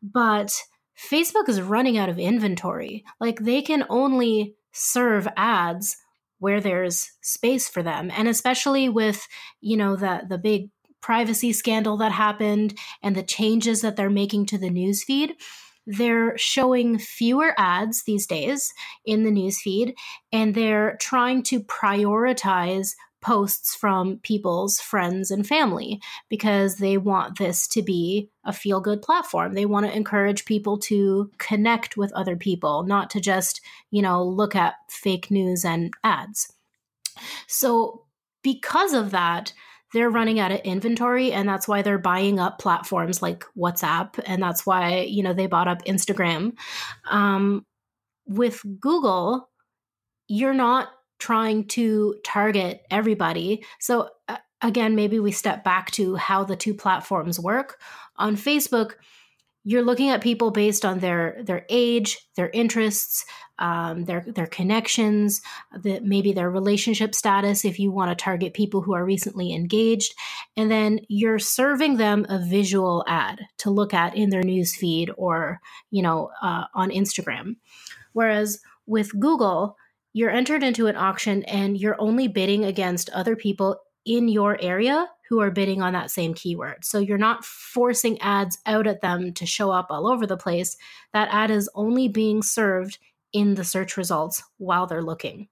But 0.00 0.54
Facebook 0.96 1.48
is 1.48 1.60
running 1.60 1.98
out 1.98 2.08
of 2.08 2.20
inventory. 2.20 3.04
Like 3.18 3.40
they 3.40 3.60
can 3.60 3.84
only 3.88 4.54
serve 4.70 5.26
ads 5.36 5.96
where 6.42 6.60
there's 6.60 7.12
space 7.22 7.68
for 7.68 7.84
them. 7.84 8.10
And 8.12 8.26
especially 8.26 8.88
with 8.88 9.26
you 9.60 9.76
know 9.76 9.94
the 9.96 10.22
the 10.28 10.38
big 10.38 10.70
privacy 11.00 11.52
scandal 11.52 11.96
that 11.98 12.12
happened 12.12 12.76
and 13.02 13.16
the 13.16 13.22
changes 13.22 13.80
that 13.80 13.96
they're 13.96 14.10
making 14.10 14.46
to 14.46 14.58
the 14.58 14.70
news 14.70 15.02
feed 15.02 15.34
they're 15.84 16.38
showing 16.38 16.96
fewer 16.96 17.54
ads 17.58 18.04
these 18.04 18.24
days 18.26 18.72
in 19.04 19.24
the 19.24 19.32
news 19.32 19.60
feed 19.60 19.94
and 20.30 20.54
they're 20.54 20.96
trying 21.00 21.42
to 21.42 21.60
prioritize 21.60 22.94
posts 23.22 23.74
from 23.74 24.18
people's 24.18 24.80
friends 24.80 25.30
and 25.30 25.46
family 25.46 26.00
because 26.28 26.76
they 26.76 26.98
want 26.98 27.38
this 27.38 27.66
to 27.68 27.82
be 27.82 28.28
a 28.44 28.52
feel 28.52 28.80
good 28.80 29.00
platform. 29.00 29.54
They 29.54 29.64
want 29.64 29.86
to 29.86 29.96
encourage 29.96 30.44
people 30.44 30.78
to 30.78 31.30
connect 31.38 31.96
with 31.96 32.12
other 32.12 32.36
people, 32.36 32.82
not 32.82 33.08
to 33.10 33.20
just, 33.20 33.60
you 33.90 34.02
know, 34.02 34.22
look 34.22 34.54
at 34.54 34.74
fake 34.90 35.30
news 35.30 35.64
and 35.64 35.92
ads. 36.04 36.52
So, 37.46 38.04
because 38.42 38.92
of 38.92 39.12
that, 39.12 39.52
they're 39.92 40.10
running 40.10 40.40
out 40.40 40.50
of 40.50 40.60
inventory 40.60 41.32
and 41.32 41.48
that's 41.48 41.68
why 41.68 41.82
they're 41.82 41.98
buying 41.98 42.40
up 42.40 42.58
platforms 42.58 43.22
like 43.22 43.44
WhatsApp 43.56 44.18
and 44.26 44.42
that's 44.42 44.66
why, 44.66 45.00
you 45.00 45.22
know, 45.22 45.34
they 45.34 45.46
bought 45.46 45.68
up 45.68 45.84
Instagram. 45.84 46.56
Um, 47.08 47.64
with 48.26 48.62
Google, 48.80 49.48
you're 50.28 50.54
not 50.54 50.88
trying 51.22 51.64
to 51.68 52.16
target 52.24 52.84
everybody. 52.90 53.64
So, 53.78 54.08
uh, 54.26 54.38
again, 54.60 54.96
maybe 54.96 55.20
we 55.20 55.30
step 55.30 55.62
back 55.62 55.92
to 55.92 56.16
how 56.16 56.42
the 56.42 56.56
two 56.56 56.74
platforms 56.74 57.38
work. 57.38 57.78
On 58.16 58.34
Facebook, 58.34 58.94
you're 59.62 59.84
looking 59.84 60.10
at 60.10 60.20
people 60.20 60.50
based 60.50 60.84
on 60.84 60.98
their 60.98 61.40
their 61.44 61.64
age, 61.68 62.18
their 62.34 62.50
interests, 62.50 63.24
um, 63.60 64.04
their 64.04 64.24
their 64.26 64.48
connections, 64.48 65.40
the, 65.80 66.00
maybe 66.00 66.32
their 66.32 66.50
relationship 66.50 67.14
status. 67.14 67.64
If 67.64 67.78
you 67.78 67.92
want 67.92 68.10
to 68.10 68.20
target 68.20 68.52
people 68.52 68.80
who 68.80 68.92
are 68.92 69.04
recently 69.04 69.54
engaged, 69.54 70.14
and 70.56 70.68
then 70.72 70.98
you're 71.06 71.38
serving 71.38 71.98
them 71.98 72.26
a 72.28 72.44
visual 72.44 73.04
ad 73.06 73.42
to 73.58 73.70
look 73.70 73.94
at 73.94 74.16
in 74.16 74.30
their 74.30 74.42
news 74.42 74.74
feed 74.74 75.12
or 75.16 75.60
you 75.92 76.02
know 76.02 76.30
uh, 76.42 76.64
on 76.74 76.90
Instagram. 76.90 77.54
Whereas 78.12 78.60
with 78.86 79.16
Google, 79.20 79.76
you're 80.12 80.30
entered 80.30 80.62
into 80.62 80.86
an 80.86 80.96
auction 80.96 81.42
and 81.44 81.78
you're 81.78 82.00
only 82.00 82.28
bidding 82.28 82.64
against 82.64 83.10
other 83.10 83.36
people 83.36 83.80
in 84.04 84.28
your 84.28 84.60
area 84.60 85.06
who 85.28 85.40
are 85.40 85.50
bidding 85.50 85.80
on 85.80 85.94
that 85.94 86.10
same 86.10 86.34
keyword. 86.34 86.84
So 86.84 86.98
you're 86.98 87.16
not 87.16 87.44
forcing 87.44 88.20
ads 88.20 88.58
out 88.66 88.86
at 88.86 89.00
them 89.00 89.32
to 89.34 89.46
show 89.46 89.70
up 89.70 89.86
all 89.90 90.06
over 90.06 90.26
the 90.26 90.36
place. 90.36 90.76
That 91.12 91.28
ad 91.30 91.50
is 91.50 91.70
only 91.74 92.08
being 92.08 92.42
served 92.42 92.98
in 93.32 93.54
the 93.54 93.64
search 93.64 93.96
results 93.96 94.42
while 94.58 94.86
they're 94.86 95.02
looking. 95.02 95.48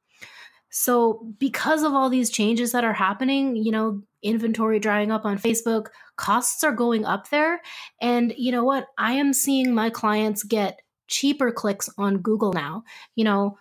So, 0.73 1.35
because 1.39 1.83
of 1.83 1.95
all 1.95 2.11
these 2.11 2.31
changes 2.31 2.73
that 2.73 2.85
are 2.85 2.93
happening, 2.93 3.57
you 3.57 3.73
know, 3.73 4.03
inventory 4.23 4.79
drying 4.79 5.11
up 5.11 5.25
on 5.25 5.39
Facebook, 5.39 5.87
costs 6.17 6.63
are 6.63 6.73
going 6.73 7.05
up 7.05 7.31
there. 7.31 7.61
And 8.01 8.33
you 8.37 8.53
know 8.53 8.63
what? 8.63 8.87
I 8.97 9.15
am 9.15 9.33
seeing 9.33 9.75
my 9.75 9.91
clients 9.91 10.45
get 10.45 10.81
cheaper 11.09 11.51
clicks 11.51 11.89
on 11.99 12.19
Google 12.19 12.53
now. 12.53 12.85
You 13.17 13.25
know, 13.25 13.59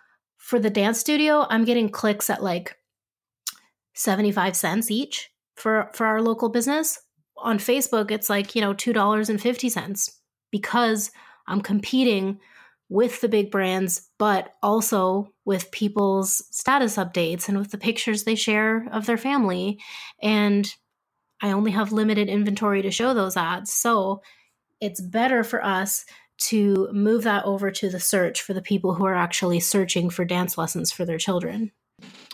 for 0.50 0.58
the 0.58 0.72
dance 0.72 1.00
studio, 1.00 1.45
I'm 1.47 1.64
getting 1.64 1.89
clicks 1.89 2.28
at 2.28 2.41
like 2.41 2.76
75 3.93 4.56
cents 4.56 4.89
each 4.89 5.30
for 5.56 5.91
for 5.93 6.08
our 6.08 6.24
local 6.24 6.50
business. 6.50 7.00
On 7.38 7.60
Facebook, 7.60 8.10
it's 8.10 8.32
like, 8.32 8.56
you 8.56 8.62
know, 8.62 8.74
$2.50 8.74 10.10
because 10.50 11.12
I'm 11.47 11.62
competing 11.62 12.39
with 12.89 13.22
the 13.22 13.30
big 13.30 13.52
brands, 13.52 14.10
but 14.18 14.56
also 14.64 15.32
with 15.45 15.70
people's 15.70 16.43
status 16.50 16.97
updates 16.97 17.47
and 17.47 17.60
with 17.60 17.70
the 17.70 17.78
pictures 17.78 18.24
they 18.24 18.34
share 18.34 18.88
of 18.91 19.06
their 19.06 19.18
family. 19.18 19.80
And 20.20 20.68
I 21.43 21.52
only 21.52 21.72
have 21.72 21.91
limited 21.91 22.28
inventory 22.28 22.82
to 22.82 22.89
show 22.89 23.14
those 23.14 23.38
ads. 23.38 23.72
So 23.72 24.24
it's 24.82 25.00
better 25.00 25.43
for 25.43 25.64
us 25.64 26.06
to 26.40 26.90
move 26.92 27.24
that 27.24 27.46
over 27.46 27.72
to 27.72 27.90
the 27.90 28.00
search 28.00 28.42
for 28.42 28.54
the 28.54 28.62
people 28.62 28.94
who 28.94 29.06
are 29.06 29.16
actually 29.16 29.60
searching 29.60 30.10
for 30.10 30.26
dance 30.26 30.58
lessons 30.58 30.92
for 30.92 31.06
their 31.06 31.18
children. 31.18 31.72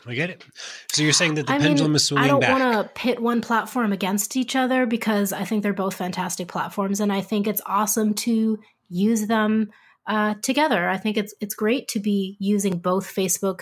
I 0.08 0.14
get 0.14 0.30
it. 0.30 0.43
So 0.91 1.01
you're 1.01 1.14
saying 1.14 1.36
that 1.36 1.47
the 1.47 1.53
I 1.53 1.58
pendulum 1.58 1.91
mean, 1.91 1.95
is 1.95 2.06
swinging 2.06 2.39
back. 2.39 2.49
I 2.49 2.60
don't 2.60 2.72
want 2.72 2.88
to 2.88 2.93
pit 2.93 3.20
one 3.20 3.41
platform 3.41 3.91
against 3.91 4.36
each 4.36 4.56
other 4.56 4.86
because 4.86 5.34
I 5.34 5.45
think 5.45 5.64
they're 5.64 5.74
both 5.74 5.95
fantastic 5.95 6.47
platforms, 6.47 6.99
and 6.99 7.12
I 7.12 7.22
think 7.22 7.47
it's 7.47 7.62
awesome 7.66 8.14
to 8.16 8.60
use 8.88 9.26
them 9.28 9.72
uh, 10.06 10.36
together. 10.41 10.88
I 10.88 10.97
think 10.97 11.18
it's 11.18 11.34
it's 11.41 11.56
great 11.56 11.88
to 11.89 11.99
be 11.99 12.38
using 12.39 12.78
both 12.78 13.14
Facebook 13.14 13.62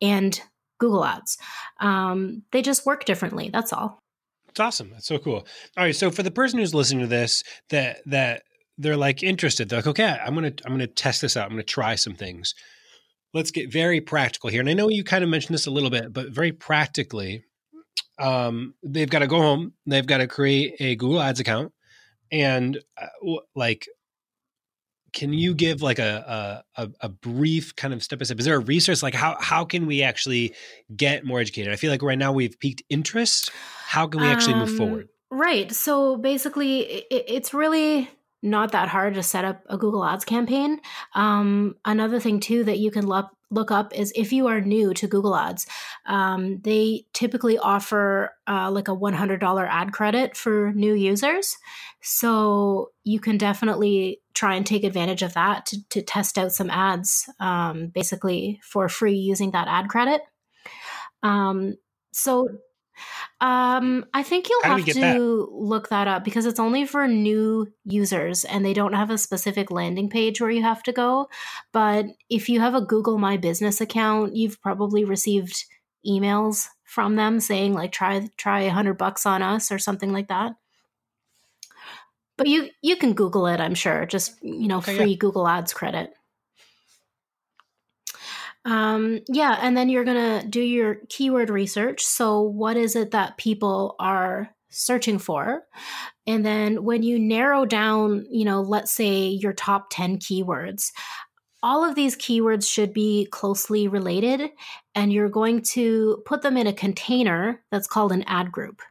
and 0.00 0.40
Google 0.78 1.04
Ads. 1.04 1.36
Um, 1.80 2.42
they 2.52 2.62
just 2.62 2.86
work 2.86 3.04
differently. 3.04 3.50
That's 3.52 3.72
all. 3.72 3.98
It's 4.48 4.60
awesome. 4.60 4.90
That's 4.90 5.06
so 5.06 5.18
cool. 5.18 5.46
All 5.76 5.84
right. 5.84 5.94
So 5.94 6.10
for 6.10 6.22
the 6.22 6.30
person 6.30 6.58
who's 6.58 6.74
listening 6.74 7.02
to 7.02 7.08
this, 7.08 7.42
that 7.70 7.98
that 8.06 8.44
they're 8.78 8.96
like 8.96 9.22
interested. 9.22 9.68
They're 9.68 9.78
like, 9.78 9.86
okay, 9.86 10.18
I'm 10.24 10.34
gonna 10.34 10.52
I'm 10.64 10.72
gonna 10.72 10.86
test 10.86 11.20
this 11.20 11.36
out. 11.36 11.46
I'm 11.46 11.52
gonna 11.52 11.62
try 11.62 11.94
some 11.94 12.14
things. 12.14 12.54
Let's 13.32 13.50
get 13.50 13.72
very 13.72 14.00
practical 14.00 14.50
here. 14.50 14.60
And 14.60 14.68
I 14.68 14.74
know 14.74 14.88
you 14.88 15.04
kind 15.04 15.24
of 15.24 15.30
mentioned 15.30 15.54
this 15.54 15.66
a 15.66 15.70
little 15.70 15.90
bit, 15.90 16.12
but 16.12 16.30
very 16.30 16.52
practically, 16.52 17.44
um, 18.18 18.74
they've 18.82 19.10
got 19.10 19.20
to 19.20 19.26
go 19.26 19.40
home. 19.40 19.72
They've 19.86 20.06
got 20.06 20.18
to 20.18 20.28
create 20.28 20.76
a 20.78 20.94
Google 20.96 21.20
Ads 21.20 21.40
account, 21.40 21.72
and 22.30 22.78
uh, 23.00 23.36
like, 23.56 23.88
can 25.12 25.32
you 25.32 25.54
give 25.54 25.82
like 25.82 25.98
a, 25.98 26.64
a 26.76 26.88
a 27.00 27.08
brief 27.08 27.74
kind 27.76 27.92
of 27.94 28.02
step 28.02 28.18
by 28.18 28.24
step? 28.24 28.38
Is 28.38 28.44
there 28.44 28.56
a 28.56 28.60
resource 28.60 29.02
like 29.02 29.14
how 29.14 29.36
how 29.40 29.64
can 29.64 29.86
we 29.86 30.02
actually 30.02 30.54
get 30.96 31.24
more 31.24 31.40
educated? 31.40 31.72
I 31.72 31.76
feel 31.76 31.90
like 31.90 32.02
right 32.02 32.18
now 32.18 32.32
we've 32.32 32.58
piqued 32.58 32.82
interest. 32.88 33.50
How 33.86 34.06
can 34.06 34.20
we 34.20 34.26
actually 34.28 34.54
um, 34.54 34.60
move 34.60 34.76
forward? 34.76 35.08
Right. 35.30 35.72
So 35.72 36.16
basically, 36.16 36.80
it, 36.80 37.06
it's 37.10 37.52
really 37.52 38.08
not 38.44 38.72
that 38.72 38.88
hard 38.88 39.14
to 39.14 39.22
set 39.22 39.44
up 39.44 39.62
a 39.70 39.78
Google 39.78 40.04
Ads 40.04 40.26
campaign. 40.26 40.80
Um, 41.14 41.76
another 41.84 42.20
thing, 42.20 42.40
too, 42.40 42.62
that 42.64 42.78
you 42.78 42.90
can 42.90 43.06
look, 43.06 43.30
up 43.70 43.94
is 43.94 44.12
if 44.16 44.32
you 44.32 44.48
are 44.48 44.60
new 44.60 44.92
to 44.92 45.06
Google 45.06 45.36
Ads, 45.36 45.66
um, 46.06 46.60
they 46.62 47.06
typically 47.12 47.56
offer 47.56 48.32
uh, 48.48 48.68
like 48.68 48.88
a 48.88 48.96
$100 48.96 49.68
ad 49.68 49.92
credit 49.92 50.36
for 50.36 50.72
new 50.74 50.92
users. 50.92 51.56
So 52.02 52.90
you 53.04 53.20
can 53.20 53.38
definitely 53.38 54.20
try 54.34 54.56
and 54.56 54.66
take 54.66 54.82
advantage 54.82 55.22
of 55.22 55.34
that 55.34 55.66
to, 55.66 55.88
to 55.90 56.02
test 56.02 56.36
out 56.36 56.52
some 56.52 56.68
ads, 56.68 57.30
um, 57.38 57.86
basically 57.94 58.60
for 58.64 58.88
free 58.88 59.14
using 59.14 59.52
that 59.52 59.68
ad 59.68 59.88
credit. 59.88 60.20
Um, 61.22 61.76
so 62.12 62.48
um, 63.40 64.06
I 64.14 64.22
think 64.22 64.48
you'll 64.48 64.62
have 64.62 64.84
to 64.84 65.00
that? 65.00 65.20
look 65.20 65.88
that 65.88 66.08
up 66.08 66.24
because 66.24 66.46
it's 66.46 66.60
only 66.60 66.86
for 66.86 67.06
new 67.06 67.72
users 67.84 68.44
and 68.44 68.64
they 68.64 68.74
don't 68.74 68.92
have 68.92 69.10
a 69.10 69.18
specific 69.18 69.70
landing 69.70 70.08
page 70.08 70.40
where 70.40 70.50
you 70.50 70.62
have 70.62 70.82
to 70.84 70.92
go. 70.92 71.28
But 71.72 72.06
if 72.30 72.48
you 72.48 72.60
have 72.60 72.74
a 72.74 72.80
Google 72.80 73.18
My 73.18 73.36
Business 73.36 73.80
account, 73.80 74.36
you've 74.36 74.60
probably 74.60 75.04
received 75.04 75.64
emails 76.06 76.68
from 76.84 77.16
them 77.16 77.40
saying 77.40 77.74
like 77.74 77.92
try 77.92 78.28
try 78.36 78.62
a 78.62 78.70
hundred 78.70 78.98
bucks 78.98 79.26
on 79.26 79.42
us 79.42 79.72
or 79.72 79.78
something 79.78 80.12
like 80.12 80.28
that. 80.28 80.54
But 82.36 82.46
you 82.46 82.70
you 82.82 82.96
can 82.96 83.14
Google 83.14 83.46
it, 83.46 83.60
I'm 83.60 83.74
sure. 83.74 84.06
Just 84.06 84.42
you 84.42 84.68
know, 84.68 84.78
okay, 84.78 84.96
free 84.96 85.10
yeah. 85.10 85.16
Google 85.16 85.48
Ads 85.48 85.72
credit. 85.72 86.14
Um, 88.64 89.20
yeah, 89.28 89.58
and 89.60 89.76
then 89.76 89.88
you're 89.88 90.04
gonna 90.04 90.44
do 90.48 90.60
your 90.60 90.96
keyword 91.08 91.50
research. 91.50 92.04
So, 92.04 92.40
what 92.40 92.76
is 92.76 92.96
it 92.96 93.10
that 93.10 93.36
people 93.36 93.94
are 93.98 94.50
searching 94.70 95.18
for? 95.18 95.64
And 96.26 96.44
then 96.44 96.84
when 96.84 97.02
you 97.02 97.18
narrow 97.18 97.64
down, 97.64 98.26
you 98.30 98.44
know, 98.44 98.60
let's 98.62 98.92
say 98.92 99.28
your 99.28 99.52
top 99.52 99.88
10 99.90 100.18
keywords, 100.18 100.90
all 101.62 101.82
of 101.82 101.94
these 101.94 102.14
keywords 102.16 102.70
should 102.70 102.92
be 102.92 103.26
closely 103.30 103.88
related, 103.88 104.50
and 104.94 105.12
you're 105.12 105.30
going 105.30 105.62
to 105.62 106.22
put 106.26 106.42
them 106.42 106.58
in 106.58 106.66
a 106.66 106.74
container 106.74 107.64
that's 107.70 107.86
called 107.86 108.12
an 108.12 108.22
ad 108.26 108.52
group. 108.52 108.82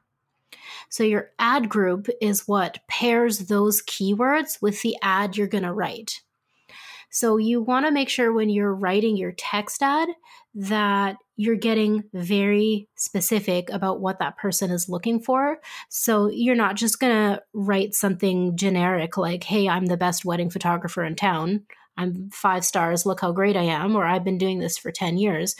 So, 0.89 1.03
your 1.03 1.29
ad 1.37 1.69
group 1.69 2.07
is 2.19 2.47
what 2.47 2.79
pairs 2.87 3.39
those 3.39 3.83
keywords 3.83 4.59
with 4.59 4.81
the 4.81 4.97
ad 5.03 5.37
you're 5.37 5.47
going 5.47 5.63
to 5.63 5.73
write. 5.73 6.22
So 7.13 7.37
you 7.37 7.61
want 7.61 7.85
to 7.85 7.91
make 7.91 8.09
sure 8.09 8.33
when 8.33 8.49
you're 8.49 8.73
writing 8.73 9.15
your 9.15 9.33
text 9.33 9.83
ad 9.83 10.09
that 10.55 11.17
you're 11.35 11.55
getting 11.55 12.05
very 12.11 12.89
specific 12.95 13.69
about 13.69 14.01
what 14.01 14.17
that 14.17 14.35
person 14.37 14.71
is 14.71 14.89
looking 14.89 15.19
for. 15.19 15.59
So 15.89 16.27
you're 16.27 16.55
not 16.55 16.75
just 16.75 16.99
going 16.99 17.13
to 17.13 17.41
write 17.53 17.93
something 17.93 18.57
generic 18.57 19.15
like, 19.15 19.43
hey, 19.43 19.69
I'm 19.69 19.85
the 19.85 19.95
best 19.95 20.25
wedding 20.25 20.49
photographer 20.49 21.03
in 21.03 21.15
town. 21.15 21.65
I'm 21.97 22.31
five 22.31 22.65
stars. 22.65 23.05
Look 23.05 23.21
how 23.21 23.31
great 23.31 23.55
I 23.55 23.63
am. 23.63 23.95
Or 23.95 24.05
I've 24.05 24.23
been 24.23 24.39
doing 24.39 24.57
this 24.57 24.79
for 24.79 24.91
10 24.91 25.19
years. 25.19 25.55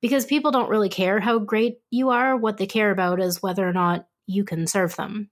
Because 0.00 0.24
people 0.24 0.52
don't 0.52 0.70
really 0.70 0.88
care 0.88 1.18
how 1.18 1.40
great 1.40 1.78
you 1.90 2.10
are. 2.10 2.36
What 2.36 2.58
they 2.58 2.66
care 2.66 2.92
about 2.92 3.20
is 3.20 3.42
whether 3.42 3.68
or 3.68 3.72
not 3.72 4.06
you 4.26 4.44
can 4.44 4.68
serve 4.68 4.94
them 4.94 5.30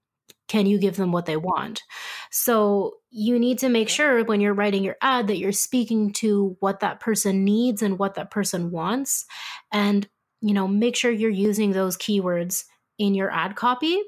can 0.49 0.67
you 0.67 0.79
give 0.79 0.97
them 0.97 1.13
what 1.13 1.27
they 1.27 1.37
want? 1.37 1.83
So 2.31 2.95
you 3.11 3.39
need 3.39 3.59
to 3.61 3.69
make 3.69 3.89
sure 3.89 4.25
when 4.25 4.41
you're 4.41 4.55
writing 4.55 4.85
your 4.85 4.97
ad 5.01 5.29
that 5.29 5.39
you're 5.39 5.53
speaking 5.53 6.13
to 6.15 6.57
what 6.61 6.81
that 6.81 7.01
person 7.01 7.45
needs 7.45 7.83
and 7.83 7.99
what 7.99 8.15
that 8.15 8.31
person 8.31 8.71
wants. 8.71 9.25
And, 9.71 10.09
you 10.41 10.55
know, 10.55 10.69
make 10.69 10.97
sure 10.97 11.11
you're 11.11 11.31
using 11.31 11.73
those 11.73 11.97
keywords 11.97 12.65
in 12.99 13.15
your 13.15 13.31
ad 13.31 13.57
copy 13.57 14.01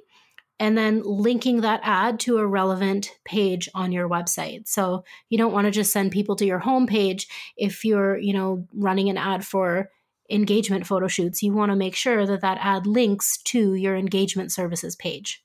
and 0.60 0.78
then 0.78 1.02
linking 1.04 1.62
that 1.62 1.80
ad 1.82 2.20
to 2.20 2.38
a 2.38 2.46
relevant 2.46 3.10
page 3.24 3.68
on 3.74 3.92
your 3.92 4.08
website. 4.08 4.68
So 4.68 5.04
you 5.28 5.36
don't 5.36 5.52
want 5.52 5.66
to 5.66 5.70
just 5.70 5.92
send 5.92 6.12
people 6.12 6.36
to 6.36 6.46
your 6.46 6.60
homepage 6.60 7.26
if 7.56 7.84
you're, 7.84 8.16
you 8.16 8.32
know, 8.32 8.66
running 8.72 9.08
an 9.08 9.18
ad 9.18 9.44
for 9.44 9.90
engagement 10.30 10.86
photo 10.86 11.08
shoots. 11.08 11.42
You 11.42 11.52
want 11.52 11.70
to 11.70 11.76
make 11.76 11.96
sure 11.96 12.26
that 12.26 12.40
that 12.42 12.58
ad 12.60 12.86
links 12.86 13.38
to 13.44 13.74
your 13.74 13.96
engagement 13.96 14.52
services 14.52 14.96
page. 14.96 15.44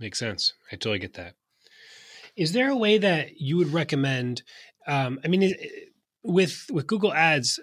Makes 0.00 0.18
sense. 0.18 0.52
I 0.70 0.76
totally 0.76 0.98
get 0.98 1.14
that. 1.14 1.34
Is 2.36 2.52
there 2.52 2.70
a 2.70 2.76
way 2.76 2.98
that 2.98 3.40
you 3.40 3.56
would 3.56 3.72
recommend? 3.72 4.42
Um, 4.86 5.18
I 5.24 5.28
mean, 5.28 5.54
with 6.22 6.66
with 6.70 6.86
Google 6.86 7.12
Ads, 7.12 7.58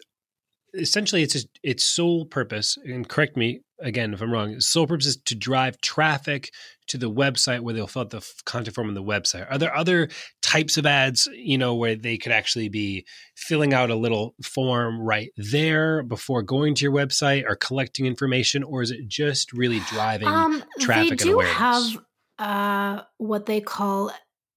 essentially, 0.73 1.23
it's 1.23 1.45
its 1.63 1.85
sole 1.85 2.25
purpose. 2.25 2.77
And 2.83 3.07
correct 3.07 3.37
me 3.37 3.61
again 3.79 4.13
if 4.13 4.21
I'm 4.21 4.31
wrong. 4.31 4.51
Its 4.51 4.67
sole 4.67 4.87
purpose 4.87 5.05
is 5.05 5.17
to 5.17 5.35
drive 5.35 5.79
traffic 5.81 6.51
to 6.87 6.97
the 6.97 7.09
website 7.09 7.61
where 7.61 7.73
they'll 7.73 7.87
fill 7.87 8.03
out 8.03 8.09
the 8.11 8.25
content 8.45 8.75
form 8.75 8.89
on 8.89 8.93
the 8.93 9.03
website. 9.03 9.49
Are 9.49 9.57
there 9.57 9.75
other 9.75 10.09
types 10.41 10.77
of 10.77 10.85
ads, 10.85 11.27
you 11.33 11.57
know, 11.57 11.75
where 11.75 11.95
they 11.95 12.17
could 12.17 12.31
actually 12.31 12.69
be 12.69 13.05
filling 13.35 13.73
out 13.73 13.89
a 13.89 13.95
little 13.95 14.35
form 14.43 15.01
right 15.01 15.29
there 15.37 16.03
before 16.03 16.41
going 16.41 16.75
to 16.75 16.83
your 16.83 16.91
website 16.91 17.43
or 17.47 17.55
collecting 17.55 18.05
information, 18.05 18.63
or 18.63 18.81
is 18.81 18.91
it 18.91 19.07
just 19.07 19.53
really 19.53 19.79
driving 19.89 20.27
um, 20.27 20.63
traffic 20.79 21.17
they 21.19 21.23
do 21.23 21.39
and 21.39 21.49
awareness? 21.49 21.57
Have 21.57 22.01
uh, 22.39 23.01
what 23.17 23.45
they 23.45 23.61
call 23.61 24.11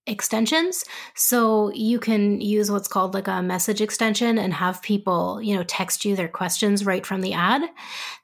extensions. 0.08 0.84
So 1.14 1.70
you 1.74 2.00
can 2.00 2.40
use 2.40 2.70
what's 2.70 2.88
called 2.88 3.14
like 3.14 3.28
a 3.28 3.42
message 3.42 3.80
extension 3.80 4.38
and 4.38 4.54
have 4.54 4.82
people, 4.82 5.40
you 5.42 5.54
know, 5.54 5.62
text 5.62 6.04
you 6.04 6.16
their 6.16 6.28
questions 6.28 6.84
right 6.84 7.04
from 7.04 7.20
the 7.20 7.34
ad. 7.34 7.62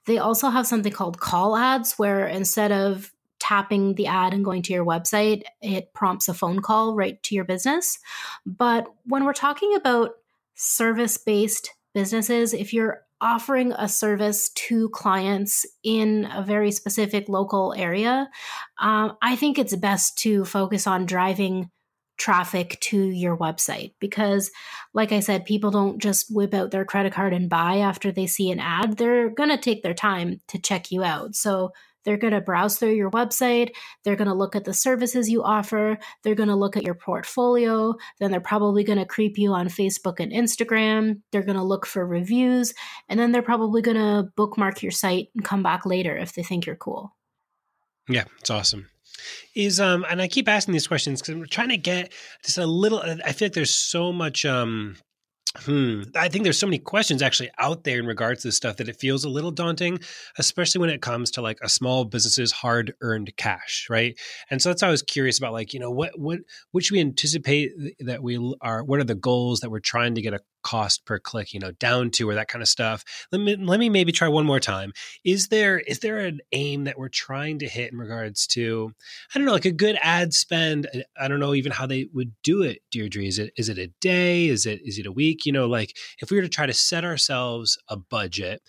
They 0.06 0.18
also 0.18 0.48
have 0.48 0.66
something 0.66 0.92
called 0.92 1.20
call 1.20 1.56
ads 1.56 1.94
where 1.98 2.26
instead 2.26 2.72
of 2.72 3.12
tapping 3.38 3.94
the 3.94 4.06
ad 4.06 4.32
and 4.32 4.44
going 4.44 4.62
to 4.62 4.72
your 4.72 4.86
website, 4.86 5.42
it 5.60 5.92
prompts 5.92 6.28
a 6.28 6.34
phone 6.34 6.60
call 6.60 6.94
right 6.94 7.22
to 7.24 7.34
your 7.34 7.44
business. 7.44 7.98
But 8.46 8.86
when 9.04 9.24
we're 9.24 9.34
talking 9.34 9.74
about 9.74 10.12
service 10.54 11.18
based 11.18 11.70
businesses, 11.92 12.54
if 12.54 12.72
you're 12.72 13.03
offering 13.24 13.72
a 13.72 13.88
service 13.88 14.50
to 14.50 14.90
clients 14.90 15.64
in 15.82 16.28
a 16.32 16.42
very 16.42 16.70
specific 16.70 17.28
local 17.28 17.74
area, 17.76 18.28
um, 18.78 19.16
I 19.22 19.34
think 19.34 19.58
it's 19.58 19.74
best 19.74 20.18
to 20.18 20.44
focus 20.44 20.86
on 20.86 21.06
driving 21.06 21.70
traffic 22.16 22.78
to 22.80 22.96
your 22.98 23.36
website 23.36 23.94
because, 23.98 24.50
like 24.92 25.10
I 25.10 25.20
said, 25.20 25.46
people 25.46 25.70
don't 25.70 26.00
just 26.00 26.32
whip 26.32 26.54
out 26.54 26.70
their 26.70 26.84
credit 26.84 27.12
card 27.12 27.32
and 27.32 27.50
buy 27.50 27.78
after 27.78 28.12
they 28.12 28.26
see 28.26 28.50
an 28.50 28.60
ad. 28.60 28.98
They're 28.98 29.30
going 29.30 29.48
to 29.48 29.56
take 29.56 29.82
their 29.82 29.94
time 29.94 30.40
to 30.48 30.58
check 30.60 30.92
you 30.92 31.02
out. 31.02 31.34
So, 31.34 31.72
they're 32.04 32.16
going 32.16 32.32
to 32.32 32.40
browse 32.40 32.78
through 32.78 32.94
your 32.94 33.10
website. 33.10 33.70
They're 34.04 34.16
going 34.16 34.28
to 34.28 34.34
look 34.34 34.54
at 34.54 34.64
the 34.64 34.74
services 34.74 35.30
you 35.30 35.42
offer. 35.42 35.98
They're 36.22 36.34
going 36.34 36.48
to 36.48 36.54
look 36.54 36.76
at 36.76 36.84
your 36.84 36.94
portfolio. 36.94 37.94
Then 38.20 38.30
they're 38.30 38.40
probably 38.40 38.84
going 38.84 38.98
to 38.98 39.06
creep 39.06 39.38
you 39.38 39.52
on 39.52 39.68
Facebook 39.68 40.20
and 40.20 40.32
Instagram. 40.32 41.20
They're 41.32 41.42
going 41.42 41.56
to 41.56 41.62
look 41.62 41.86
for 41.86 42.06
reviews. 42.06 42.74
And 43.08 43.18
then 43.18 43.32
they're 43.32 43.42
probably 43.42 43.82
going 43.82 43.96
to 43.96 44.28
bookmark 44.36 44.82
your 44.82 44.92
site 44.92 45.28
and 45.34 45.44
come 45.44 45.62
back 45.62 45.86
later 45.86 46.16
if 46.16 46.34
they 46.34 46.42
think 46.42 46.66
you're 46.66 46.76
cool. 46.76 47.14
Yeah, 48.08 48.24
it's 48.38 48.50
awesome. 48.50 48.88
Is 49.54 49.80
um 49.80 50.04
and 50.10 50.20
I 50.20 50.28
keep 50.28 50.48
asking 50.48 50.72
these 50.72 50.88
questions 50.88 51.22
because 51.22 51.34
I'm 51.34 51.46
trying 51.46 51.68
to 51.68 51.76
get 51.76 52.12
just 52.44 52.58
a 52.58 52.66
little 52.66 52.98
I 53.00 53.32
feel 53.32 53.46
like 53.46 53.52
there's 53.52 53.70
so 53.70 54.12
much 54.12 54.44
um 54.44 54.96
Hmm. 55.56 56.02
I 56.16 56.28
think 56.28 56.42
there's 56.42 56.58
so 56.58 56.66
many 56.66 56.78
questions 56.78 57.22
actually 57.22 57.50
out 57.58 57.84
there 57.84 58.00
in 58.00 58.06
regards 58.06 58.42
to 58.42 58.48
this 58.48 58.56
stuff 58.56 58.76
that 58.76 58.88
it 58.88 58.98
feels 58.98 59.24
a 59.24 59.28
little 59.28 59.52
daunting, 59.52 60.00
especially 60.36 60.80
when 60.80 60.90
it 60.90 61.00
comes 61.00 61.30
to 61.32 61.42
like 61.42 61.58
a 61.62 61.68
small 61.68 62.04
business's 62.04 62.50
hard 62.50 62.92
earned 63.00 63.36
cash, 63.36 63.86
right? 63.88 64.18
And 64.50 64.60
so 64.60 64.68
that's 64.68 64.82
why 64.82 64.88
I 64.88 64.90
was 64.90 65.02
curious 65.02 65.38
about 65.38 65.52
like, 65.52 65.72
you 65.72 65.78
know, 65.78 65.92
what 65.92 66.18
what 66.18 66.40
what 66.72 66.82
should 66.82 66.94
we 66.94 67.00
anticipate 67.00 67.72
that 68.00 68.22
we 68.22 68.36
are 68.60 68.82
what 68.82 68.98
are 68.98 69.04
the 69.04 69.14
goals 69.14 69.60
that 69.60 69.70
we're 69.70 69.78
trying 69.78 70.16
to 70.16 70.22
get 70.22 70.34
a 70.34 70.40
cost 70.64 71.04
per 71.04 71.20
click, 71.20 71.54
you 71.54 71.60
know, 71.60 71.70
down 71.72 72.10
to 72.10 72.28
or 72.28 72.34
that 72.34 72.48
kind 72.48 72.62
of 72.62 72.68
stuff. 72.68 73.04
Let 73.30 73.40
me 73.40 73.54
let 73.56 73.78
me 73.78 73.88
maybe 73.88 74.10
try 74.10 74.26
one 74.26 74.46
more 74.46 74.58
time. 74.58 74.92
Is 75.22 75.48
there 75.48 75.78
is 75.78 76.00
there 76.00 76.18
an 76.18 76.40
aim 76.52 76.84
that 76.84 76.98
we're 76.98 77.08
trying 77.08 77.60
to 77.60 77.68
hit 77.68 77.92
in 77.92 77.98
regards 77.98 78.46
to 78.48 78.92
I 79.34 79.38
don't 79.38 79.46
know, 79.46 79.52
like 79.52 79.64
a 79.64 79.70
good 79.70 79.96
ad 80.02 80.34
spend? 80.34 80.88
I 81.20 81.28
don't 81.28 81.40
know 81.40 81.54
even 81.54 81.70
how 81.70 81.86
they 81.86 82.08
would 82.12 82.32
do 82.42 82.62
it, 82.62 82.80
Deirdre. 82.90 83.22
Is 83.22 83.38
it 83.38 83.52
is 83.56 83.68
it 83.68 83.78
a 83.78 83.92
day? 84.00 84.48
Is 84.48 84.66
it 84.66 84.80
is 84.84 84.98
it 84.98 85.06
a 85.06 85.12
week? 85.12 85.46
You 85.46 85.52
know, 85.52 85.66
like 85.66 85.96
if 86.20 86.30
we 86.30 86.36
were 86.36 86.42
to 86.42 86.48
try 86.48 86.66
to 86.66 86.74
set 86.74 87.04
ourselves 87.04 87.78
a 87.88 87.96
budget, 87.96 88.62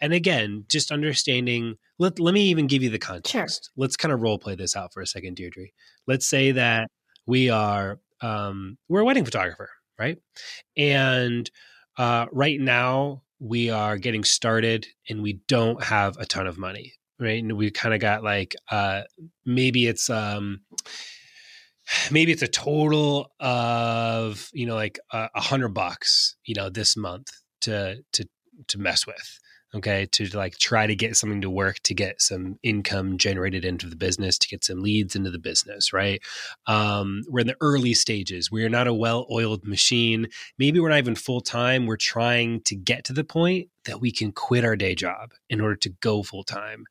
and 0.00 0.12
again, 0.12 0.64
just 0.68 0.90
understanding 0.90 1.76
let 1.98 2.18
let 2.18 2.34
me 2.34 2.48
even 2.48 2.66
give 2.66 2.82
you 2.82 2.90
the 2.90 2.98
context. 2.98 3.30
Sure. 3.64 3.72
Let's 3.76 3.96
kind 3.96 4.12
of 4.12 4.20
role 4.20 4.38
play 4.38 4.56
this 4.56 4.74
out 4.74 4.92
for 4.92 5.02
a 5.02 5.06
second, 5.06 5.36
Deirdre. 5.36 5.66
Let's 6.06 6.28
say 6.28 6.52
that 6.52 6.90
we 7.26 7.50
are 7.50 8.00
um, 8.22 8.78
we're 8.88 9.00
a 9.00 9.04
wedding 9.04 9.24
photographer 9.24 9.70
right? 9.98 10.18
And 10.76 11.50
uh, 11.98 12.26
right 12.32 12.60
now, 12.60 13.22
we 13.38 13.70
are 13.70 13.98
getting 13.98 14.24
started 14.24 14.86
and 15.08 15.22
we 15.22 15.40
don't 15.48 15.82
have 15.82 16.16
a 16.18 16.26
ton 16.26 16.46
of 16.46 16.58
money, 16.58 16.94
right? 17.18 17.42
And 17.42 17.52
we 17.54 17.70
kind 17.70 17.94
of 17.94 18.00
got 18.00 18.22
like 18.22 18.54
uh, 18.70 19.02
maybe 19.44 19.86
it's 19.86 20.08
um, 20.08 20.60
maybe 22.10 22.32
it's 22.32 22.42
a 22.42 22.48
total 22.48 23.32
of 23.40 24.48
you 24.52 24.66
know 24.66 24.76
like 24.76 24.98
a 25.12 25.40
hundred 25.40 25.70
bucks, 25.70 26.36
you 26.44 26.54
know, 26.54 26.70
this 26.70 26.96
month 26.96 27.30
to 27.62 28.04
to 28.12 28.28
to 28.68 28.78
mess 28.78 29.06
with 29.06 29.38
okay 29.74 30.06
to 30.12 30.26
like 30.36 30.58
try 30.58 30.86
to 30.86 30.94
get 30.94 31.16
something 31.16 31.40
to 31.40 31.50
work 31.50 31.78
to 31.80 31.94
get 31.94 32.20
some 32.20 32.58
income 32.62 33.16
generated 33.18 33.64
into 33.64 33.88
the 33.88 33.96
business 33.96 34.38
to 34.38 34.48
get 34.48 34.64
some 34.64 34.82
leads 34.82 35.16
into 35.16 35.30
the 35.30 35.38
business 35.38 35.92
right 35.92 36.22
um, 36.66 37.22
we're 37.28 37.40
in 37.40 37.46
the 37.46 37.56
early 37.60 37.94
stages 37.94 38.50
we 38.50 38.64
are 38.64 38.68
not 38.68 38.86
a 38.86 38.94
well-oiled 38.94 39.66
machine 39.66 40.26
maybe 40.58 40.78
we're 40.80 40.88
not 40.90 40.98
even 40.98 41.14
full-time 41.14 41.86
we're 41.86 41.96
trying 41.96 42.60
to 42.62 42.76
get 42.76 43.04
to 43.04 43.12
the 43.12 43.24
point 43.24 43.68
that 43.84 44.00
we 44.00 44.12
can 44.12 44.30
quit 44.32 44.64
our 44.64 44.76
day 44.76 44.94
job 44.94 45.30
in 45.48 45.60
order 45.60 45.76
to 45.76 45.90
go 46.00 46.22
full-time 46.22 46.84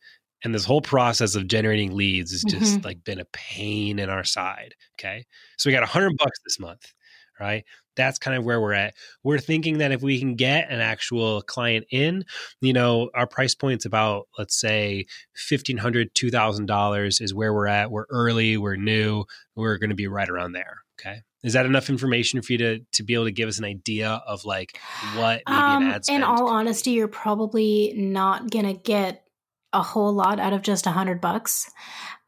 and 0.43 0.55
this 0.55 0.65
whole 0.65 0.81
process 0.81 1.35
of 1.35 1.47
generating 1.47 1.93
leads 1.95 2.31
has 2.31 2.43
just 2.43 2.79
Mhm. 2.79 2.85
like 2.85 3.03
been 3.03 3.19
a 3.19 3.25
pain 3.25 3.99
in 3.99 4.09
our 4.09 4.23
side. 4.23 4.73
Okay. 4.99 5.23
So 5.57 5.69
we 5.69 5.73
got 5.73 5.83
a 5.83 5.85
hundred 5.85 6.13
bucks 6.17 6.39
this 6.43 6.59
month, 6.59 6.91
right? 7.39 7.63
That's 7.95 8.17
kind 8.17 8.37
of 8.37 8.45
where 8.45 8.61
we're 8.61 8.73
at. 8.73 8.93
We're 9.23 9.39
thinking 9.39 9.79
that 9.79 9.91
if 9.91 10.01
we 10.01 10.19
can 10.19 10.35
get 10.35 10.69
an 10.71 10.79
actual 10.79 11.41
client 11.41 11.85
in, 11.91 12.25
you 12.61 12.73
know, 12.73 13.09
our 13.13 13.27
price 13.27 13.55
point's 13.55 13.85
about, 13.85 14.27
let's 14.37 14.59
say, 14.59 15.05
$1,500, 15.51 16.11
$2,000 16.13 17.21
is 17.21 17.33
where 17.33 17.53
we're 17.53 17.67
at. 17.67 17.91
We're 17.91 18.05
early, 18.09 18.57
we're 18.57 18.75
new, 18.75 19.25
we're 19.55 19.77
going 19.77 19.89
to 19.89 19.95
be 19.95 20.07
right 20.07 20.29
around 20.29 20.53
there. 20.53 20.77
Okay. 20.99 21.21
Is 21.43 21.53
that 21.53 21.65
enough 21.65 21.89
information 21.89 22.41
for 22.41 22.53
you 22.53 22.57
to, 22.59 22.79
to 22.93 23.03
be 23.03 23.15
able 23.15 23.25
to 23.25 23.31
give 23.31 23.49
us 23.49 23.57
an 23.57 23.65
idea 23.65 24.21
of 24.27 24.45
like 24.45 24.79
what 25.15 25.41
maybe 25.47 25.57
Um, 25.59 25.83
an 25.83 25.91
ad 25.91 26.05
spend? 26.05 26.17
in 26.17 26.23
all 26.23 26.47
honesty, 26.47 26.91
you're 26.91 27.07
probably 27.07 27.93
not 27.95 28.51
gonna 28.51 28.73
get 28.75 29.23
a 29.73 29.81
whole 29.81 30.13
lot 30.13 30.39
out 30.39 30.53
of 30.53 30.61
just 30.61 30.85
a 30.85 30.91
hundred 30.91 31.19
bucks. 31.19 31.69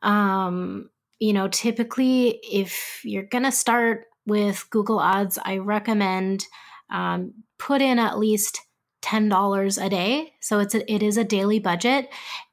Um, 0.02 0.90
you 1.20 1.32
know, 1.34 1.48
typically, 1.48 2.40
if 2.44 3.02
you're 3.04 3.24
gonna 3.24 3.52
start 3.52 4.06
with 4.26 4.68
Google 4.70 5.02
Ads, 5.02 5.40
I 5.44 5.58
recommend 5.58 6.46
um, 6.90 7.34
put 7.58 7.82
in 7.82 8.00
at 8.00 8.20
least 8.20 8.62
ten 9.02 9.30
dollars 9.30 9.78
a 9.78 9.90
day. 9.90 10.34
So 10.42 10.60
it's 10.60 10.76
a, 10.76 10.92
it 10.92 11.04
is 11.04 11.18
a 11.18 11.24
daily 11.24 11.60
budget, 11.60 12.10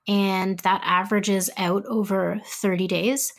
and 0.08 0.58
that 0.60 0.82
averages 0.84 1.50
out 1.56 1.84
over 1.86 2.40
thirty 2.44 2.86
days. 2.86 3.32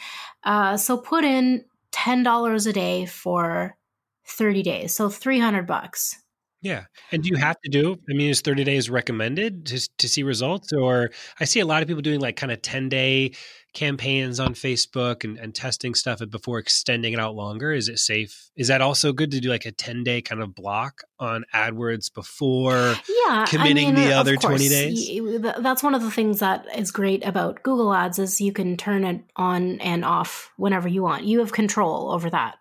Uh, 0.43 0.77
so 0.77 0.97
put 0.97 1.23
in 1.23 1.65
ten 1.91 2.23
dollars 2.23 2.65
a 2.65 2.73
day 2.73 3.05
for 3.05 3.77
thirty 4.25 4.63
days, 4.63 4.93
so 4.93 5.09
three 5.09 5.39
hundred 5.39 5.67
bucks. 5.67 6.15
Yeah. 6.61 6.83
And 7.11 7.23
do 7.23 7.29
you 7.29 7.37
have 7.37 7.59
to 7.61 7.69
do, 7.71 7.97
I 8.07 8.13
mean, 8.13 8.29
is 8.29 8.41
30 8.41 8.63
days 8.63 8.87
recommended 8.87 9.65
to, 9.65 9.89
to 9.97 10.07
see 10.07 10.21
results? 10.21 10.71
Or 10.71 11.09
I 11.39 11.45
see 11.45 11.59
a 11.59 11.65
lot 11.65 11.81
of 11.81 11.87
people 11.87 12.03
doing 12.03 12.19
like 12.19 12.35
kind 12.35 12.51
of 12.51 12.61
10 12.61 12.87
day 12.87 13.31
campaigns 13.73 14.39
on 14.39 14.53
Facebook 14.53 15.23
and, 15.23 15.37
and 15.37 15.55
testing 15.55 15.95
stuff 15.95 16.21
before 16.29 16.59
extending 16.59 17.13
it 17.13 17.19
out 17.19 17.35
longer. 17.35 17.71
Is 17.71 17.87
it 17.87 17.99
safe? 17.99 18.49
Is 18.55 18.67
that 18.67 18.81
also 18.81 19.13
good 19.13 19.31
to 19.31 19.39
do 19.39 19.49
like 19.49 19.65
a 19.65 19.71
10 19.71 20.03
day 20.03 20.21
kind 20.21 20.41
of 20.41 20.53
block 20.55 21.03
on 21.19 21.45
AdWords 21.53 22.13
before? 22.13 22.95
yeah 23.25 23.45
committing 23.47 23.95
the 23.95 24.11
of 24.11 24.19
other 24.19 24.35
20 24.35 24.69
days? 24.69 25.21
that's 25.59 25.83
one 25.83 25.95
of 25.95 26.01
the 26.01 26.11
things 26.11 26.39
that 26.39 26.65
is 26.77 26.91
great 26.91 27.25
about 27.25 27.63
google 27.63 27.93
ads 27.93 28.19
is 28.19 28.41
you 28.41 28.51
can 28.51 28.77
turn 28.77 29.03
it 29.03 29.21
on 29.35 29.79
and 29.81 30.03
off 30.03 30.51
whenever 30.57 30.87
you 30.87 31.01
want 31.01 31.23
you 31.23 31.39
have 31.39 31.51
control 31.51 32.11
over 32.11 32.29
that 32.29 32.55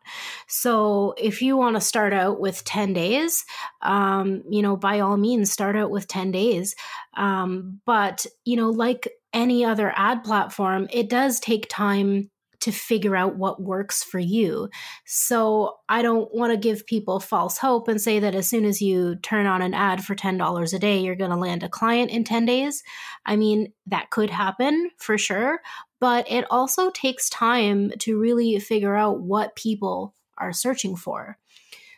so 0.47 1.15
if 1.19 1.43
you 1.43 1.57
want 1.57 1.77
to 1.77 1.81
start 1.81 2.13
out 2.13 2.41
with 2.41 2.65
10 2.65 2.93
days 2.93 3.45
um, 3.83 4.43
you 4.49 4.63
know 4.63 4.77
by 4.77 5.01
all 5.01 5.17
means 5.17 5.51
start 5.51 5.77
out 5.77 5.91
with 5.91 6.07
10 6.07 6.31
days 6.31 6.75
um, 7.17 7.81
but 7.87 8.27
you 8.45 8.57
know 8.57 8.71
like 8.71 9.09
any 9.33 9.65
other 9.65 9.93
ad 9.97 10.25
platform 10.25 10.89
it 10.93 11.09
does 11.09 11.41
take 11.41 11.67
time 11.69 12.31
to 12.61 12.71
figure 12.71 13.17
out 13.17 13.37
what 13.37 13.63
works 13.63 14.03
for 14.05 14.19
you 14.19 14.69
so 15.05 15.79
I 15.89 16.03
don't 16.03 16.33
want 16.33 16.53
to 16.53 16.57
give 16.57 16.87
people 16.87 17.21
false 17.21 17.59
hope 17.59 17.89
and 17.89 18.01
say 18.01 18.21
that 18.21 18.35
as 18.35 18.49
soon 18.49 18.65
as 18.65 18.81
you 18.81 19.17
turn 19.17 19.47
on 19.47 19.63
an 19.63 19.75
ad 19.75 20.05
for 20.05 20.15
$10 20.15 20.73
a 20.73 20.79
day, 20.79 21.01
you're 21.01 21.17
going 21.17 21.33
to 21.33 21.37
land 21.37 21.63
a 21.63 21.69
client 21.69 22.11
in 22.11 22.23
10 22.23 22.47
days. 22.47 22.83
I 23.27 23.37
mean, 23.37 23.73
that 23.87 24.11
could 24.11 24.31
happen 24.31 24.91
for 24.99 25.19
sure, 25.19 25.61
but 26.01 26.31
it 26.31 26.45
also 26.51 26.91
takes 26.91 27.29
time 27.29 27.91
to 28.01 28.19
really 28.19 28.59
figure 28.61 28.95
out 28.95 29.21
what 29.21 29.57
people 29.57 30.15
are 30.39 30.53
searching 30.53 30.97
for. 30.97 31.39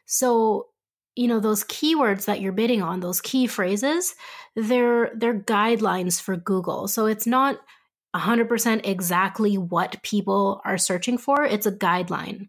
So, 0.07 0.69
you 1.15 1.29
know, 1.29 1.41
those 1.41 1.65
keywords 1.65 2.25
that 2.25 2.41
you're 2.41 2.53
bidding 2.53 2.83
on, 2.83 3.01
those 3.01 3.21
key 3.21 3.47
phrases, 3.47 4.15
they're 4.57 5.11
they're 5.15 5.39
guidelines 5.39 6.21
for 6.21 6.37
Google. 6.37 6.89
So 6.89 7.07
it's 7.07 7.27
not 7.27 7.59
100% 8.15 8.87
exactly 8.87 9.57
what 9.57 10.03
people 10.03 10.61
are 10.65 10.79
searching 10.79 11.19
for, 11.19 11.45
it's 11.45 11.67
a 11.67 11.73
guideline. 11.73 12.49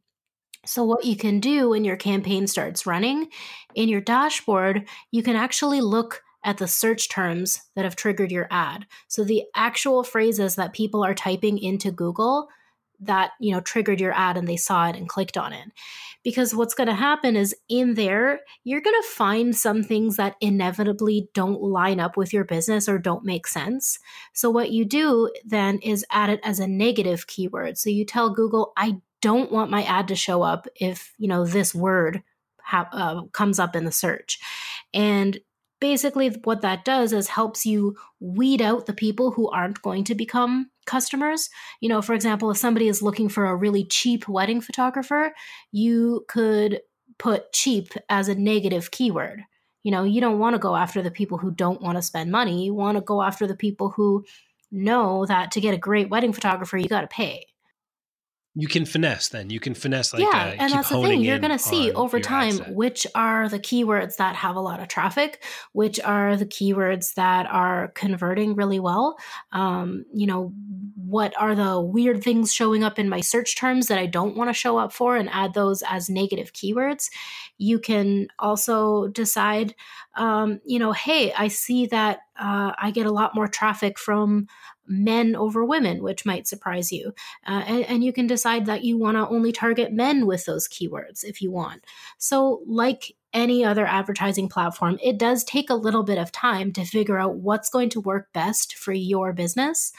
So, 0.66 0.84
what 0.84 1.06
you 1.06 1.16
can 1.16 1.40
do 1.40 1.70
when 1.70 1.84
your 1.84 1.98
campaign 1.98 2.48
starts 2.48 2.86
running 2.86 3.28
in 3.76 3.90
your 3.90 4.02
dashboard, 4.02 4.88
you 5.12 5.22
can 5.22 5.36
actually 5.36 5.82
look 5.82 6.22
at 6.46 6.58
the 6.58 6.68
search 6.68 7.10
terms 7.10 7.62
that 7.76 7.86
have 7.86 7.96
triggered 7.96 8.32
your 8.32 8.48
ad. 8.50 8.86
So, 9.10 9.24
the 9.24 9.44
actual 9.56 10.04
phrases 10.04 10.56
that 10.56 10.74
people 10.74 11.04
are 11.04 11.14
typing 11.14 11.58
into 11.58 11.92
Google 11.92 12.48
that 13.06 13.32
you 13.40 13.54
know 13.54 13.62
triggered 13.62 14.00
your 14.00 14.14
ad 14.14 14.38
and 14.38 14.48
they 14.48 14.58
saw 14.58 14.88
it 14.88 14.96
and 14.96 15.10
clicked 15.10 15.38
on 15.38 15.54
it. 15.54 15.70
Because 16.24 16.56
what's 16.56 16.74
going 16.74 16.88
to 16.88 16.94
happen 16.94 17.36
is 17.36 17.56
in 17.68 17.96
there 17.96 18.42
you're 18.64 18.82
going 18.82 19.02
to 19.02 19.10
find 19.10 19.56
some 19.56 19.84
things 19.84 20.16
that 20.18 20.36
inevitably 20.40 21.30
don't 21.34 21.62
line 21.62 22.00
up 22.00 22.16
with 22.16 22.34
your 22.34 22.46
business 22.46 22.88
or 22.88 22.98
don't 22.98 23.26
make 23.26 23.48
sense. 23.48 24.00
So 24.34 24.50
what 24.50 24.72
you 24.72 24.86
do 24.86 25.30
then 25.46 25.80
is 25.80 26.06
add 26.10 26.30
it 26.30 26.40
as 26.44 26.60
a 26.60 26.68
negative 26.68 27.28
keyword. 27.28 27.78
So 27.78 27.90
you 27.90 28.06
tell 28.06 28.30
google 28.30 28.74
i 28.78 28.98
don't 29.22 29.54
want 29.54 29.72
my 29.72 29.84
ad 29.84 30.10
to 30.10 30.16
show 30.16 30.42
up 30.44 30.68
if 30.76 31.14
you 31.18 31.30
know 31.30 31.46
this 31.46 31.74
word 31.74 32.22
ha- 32.64 32.90
uh, 32.92 33.24
comes 33.32 33.60
up 33.60 33.76
in 33.76 33.86
the 33.86 33.92
search. 33.92 34.40
And 34.94 35.40
basically 35.84 36.30
what 36.46 36.62
that 36.62 36.86
does 36.86 37.12
is 37.12 37.28
helps 37.28 37.66
you 37.66 37.94
weed 38.22 38.62
out 38.62 38.86
the 38.86 38.94
people 38.94 39.32
who 39.32 39.50
aren't 39.50 39.82
going 39.82 40.06
to 40.06 40.16
become 40.16 40.70
customers. 40.86 41.50
You 41.82 41.90
know 41.90 42.02
for 42.02 42.14
example 42.14 42.50
if 42.50 42.58
somebody 42.58 42.88
is 42.88 43.02
looking 43.02 43.28
for 43.28 43.48
a 43.48 43.56
really 43.56 43.84
cheap 43.84 44.30
wedding 44.30 44.62
photographer 44.62 45.34
you 45.74 46.24
could 46.30 46.80
put 47.20 47.52
cheap 47.52 47.90
as 48.08 48.30
a 48.30 48.36
negative 48.36 48.92
keyword. 48.92 49.44
You 49.84 49.92
know 49.92 50.06
you 50.06 50.22
don't 50.22 50.40
want 50.40 50.54
to 50.54 50.68
go 50.68 50.78
after 50.78 51.02
the 51.02 51.12
people 51.12 51.38
who 51.38 51.52
don't 51.52 51.82
want 51.82 51.98
to 51.98 52.02
spend 52.02 52.32
money. 52.32 52.64
You 52.64 52.74
want 52.74 52.98
to 52.98 53.02
go 53.02 53.22
after 53.22 53.46
the 53.46 53.58
people 53.58 53.90
who 53.90 54.24
know 54.72 55.26
that 55.26 55.52
to 55.52 55.60
get 55.60 55.74
a 55.74 55.86
great 55.90 56.10
wedding 56.10 56.32
photographer 56.32 56.78
you 56.78 56.88
got 56.88 57.02
to 57.02 57.08
pay 57.08 57.46
You 58.56 58.68
can 58.68 58.86
finesse 58.86 59.30
then. 59.30 59.50
You 59.50 59.60
can 59.60 59.74
finesse 59.74 60.14
like 60.14 60.22
yeah, 60.22 60.28
uh, 60.30 60.56
and 60.60 60.72
that's 60.72 60.90
the 60.90 61.02
thing. 61.02 61.22
You're 61.22 61.40
going 61.40 61.52
to 61.52 61.58
see 61.58 61.92
over 61.92 62.20
time 62.20 62.58
which 62.76 63.08
are 63.16 63.50
the 63.50 63.58
keywords 63.58 64.18
that 64.18 64.36
have 64.36 64.56
a 64.56 64.60
lot 64.60 64.80
of 64.80 64.88
traffic, 64.88 65.44
which 65.72 66.00
are 66.00 66.38
the 66.38 66.46
keywords 66.46 67.16
that 67.16 67.48
are 67.48 67.88
converting 67.96 68.54
really 68.54 68.80
well. 68.80 69.18
Um, 69.52 70.06
you 70.14 70.28
know, 70.28 70.54
what 70.96 71.34
are 71.42 71.56
the 71.56 71.82
weird 71.82 72.24
things 72.24 72.54
showing 72.54 72.84
up 72.84 73.00
in 73.00 73.10
my 73.10 73.22
search 73.22 73.58
terms 73.58 73.88
that 73.88 73.98
I 73.98 74.06
don't 74.06 74.38
want 74.38 74.52
to 74.52 74.54
show 74.54 74.78
up 74.78 74.94
for, 74.94 75.16
and 75.18 75.30
add 75.32 75.56
those 75.56 75.82
as 75.90 76.08
negative 76.08 76.54
keywords. 76.54 77.10
You 77.58 77.80
can 77.80 78.28
also 78.38 79.08
decide, 79.08 79.74
um, 80.16 80.62
you 80.64 80.78
know, 80.78 80.92
hey, 80.92 81.34
I 81.34 81.48
see 81.48 81.88
that 81.88 82.20
uh, 82.40 82.74
I 82.78 82.92
get 82.92 83.08
a 83.08 83.12
lot 83.12 83.34
more 83.34 83.48
traffic 83.48 83.98
from 83.98 84.48
men 84.88 85.36
over 85.36 85.64
women, 85.64 86.04
which 86.04 86.26
might 86.26 86.48
surprise 86.48 86.92
you. 86.92 87.14
Uh, 87.48 87.64
and, 87.66 87.84
and 87.86 88.04
you 88.04 88.14
can 88.14 88.28
decide 88.28 88.66
that 88.66 88.84
you 88.84 88.98
want 88.98 89.18
to 89.18 89.28
only 89.28 89.52
target 89.52 89.94
men 89.94 90.26
with 90.26 90.46
those 90.46 90.68
keywords 90.68 91.24
if 91.24 91.42
you 91.42 91.52
want. 91.52 91.86
So, 92.18 92.62
like 92.66 93.16
any 93.34 93.66
other 93.66 93.86
advertising 93.86 94.48
platform, 94.48 95.00
it 95.02 95.18
does 95.18 95.44
take 95.44 95.70
a 95.70 95.76
little 95.76 96.04
bit 96.04 96.20
of 96.20 96.32
time 96.32 96.72
to 96.74 96.86
figure 96.86 97.18
out 97.18 97.36
what's 97.36 97.70
going 97.70 97.90
to 97.90 98.02
work 98.02 98.32
best 98.34 98.76
for 98.76 98.94
your 98.94 99.34
business. 99.34 99.92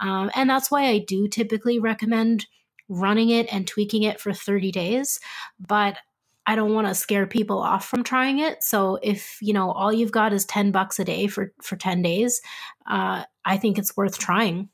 Um, 0.00 0.30
and 0.34 0.48
that's 0.48 0.70
why 0.70 0.86
I 0.86 0.98
do 0.98 1.28
typically 1.28 1.78
recommend 1.78 2.46
running 2.88 3.28
it 3.28 3.52
and 3.52 3.66
tweaking 3.66 4.04
it 4.04 4.20
for 4.20 4.32
30 4.32 4.72
days. 4.72 5.20
But 5.60 5.98
I 6.48 6.56
don't 6.56 6.72
want 6.72 6.86
to 6.86 6.94
scare 6.94 7.26
people 7.26 7.58
off 7.58 7.86
from 7.86 8.02
trying 8.02 8.38
it. 8.38 8.62
So 8.62 8.98
if 9.02 9.36
you 9.42 9.52
know 9.52 9.70
all 9.70 9.92
you've 9.92 10.12
got 10.12 10.32
is 10.32 10.46
ten 10.46 10.70
bucks 10.70 10.98
a 10.98 11.04
day 11.04 11.26
for 11.26 11.52
for 11.60 11.76
ten 11.76 12.00
days, 12.00 12.40
uh, 12.86 13.24
I 13.48 13.56
think 13.56 13.78
it's 13.78 13.96
worth 13.96 14.18
trying. 14.18 14.68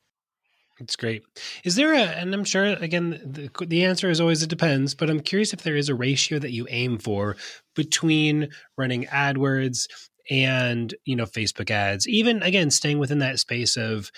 It's 0.80 0.96
great. 0.96 1.22
Is 1.62 1.76
there 1.76 1.94
a, 1.94 2.00
and 2.00 2.34
I'm 2.34 2.44
sure 2.44 2.64
again, 2.64 3.20
the, 3.24 3.48
the 3.64 3.84
answer 3.84 4.10
is 4.10 4.20
always 4.20 4.42
it 4.42 4.50
depends, 4.50 4.92
but 4.94 5.08
I'm 5.08 5.20
curious 5.20 5.52
if 5.52 5.62
there 5.62 5.76
is 5.76 5.88
a 5.88 5.94
ratio 5.94 6.40
that 6.40 6.50
you 6.50 6.66
aim 6.68 6.98
for 6.98 7.36
between 7.76 8.48
running 8.76 9.04
AdWords 9.04 9.86
and, 10.30 10.92
you 11.04 11.14
know, 11.14 11.26
Facebook 11.26 11.70
ads, 11.70 12.08
even 12.08 12.42
again, 12.42 12.70
staying 12.70 12.98
within 12.98 13.20
that 13.20 13.38
space 13.38 13.76
of, 13.76 14.10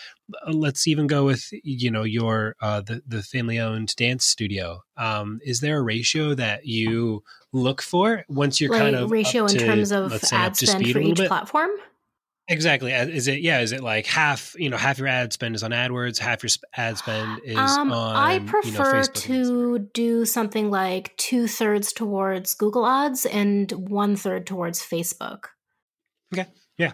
uh, 0.47 0.53
let's 0.53 0.87
even 0.87 1.07
go 1.07 1.27
with, 1.27 1.47
you 1.63 1.91
know, 1.91 2.05
your, 2.05 2.55
uh, 2.63 2.81
the, 2.81 3.03
the 3.07 3.23
family 3.23 3.59
owned 3.59 3.95
dance 3.97 4.25
studio. 4.25 4.81
Um, 4.97 5.41
is 5.45 5.61
there 5.61 5.79
a 5.79 5.83
ratio 5.83 6.35
that 6.35 6.65
you 6.65 7.23
look 7.53 7.83
for 7.83 8.25
once 8.29 8.61
you're 8.61 8.71
like 8.71 8.81
kind 8.81 8.97
of 8.97 9.11
ratio 9.11 9.43
in 9.45 9.59
to, 9.59 9.59
terms 9.59 9.93
of 9.93 10.13
let's 10.13 10.29
say, 10.31 10.37
up 10.37 10.43
ad 10.43 10.57
spend 10.57 10.91
for 10.91 11.01
each 11.01 11.19
bit? 11.19 11.29
platform. 11.29 11.71
Exactly. 12.49 12.93
Is 12.93 13.27
it 13.27 13.41
yeah? 13.41 13.61
Is 13.61 13.73
it 13.73 13.83
like 13.83 14.07
half? 14.07 14.55
You 14.57 14.71
know, 14.71 14.77
half 14.77 14.99
your 14.99 15.09
ad 15.09 15.33
spend 15.33 15.57
is 15.57 15.65
on 15.65 15.73
AdWords, 15.73 16.19
half 16.19 16.45
your 16.45 16.51
ad 16.77 16.97
spend 16.97 17.41
is 17.45 17.57
Um, 17.57 17.91
on. 17.93 18.15
I 18.15 18.35
you 18.35 18.41
know, 18.41 18.47
prefer 18.47 19.03
to 19.03 19.79
do 19.81 20.25
something 20.25 20.71
like 20.71 21.17
two 21.17 21.49
thirds 21.49 21.93
towards 21.93 22.55
Google 22.55 22.87
Ads 22.87 23.27
and 23.27 23.73
one 23.73 24.15
third 24.15 24.47
towards 24.47 24.81
Facebook. 24.81 25.47
Okay. 26.33 26.47
Yeah. 26.79 26.93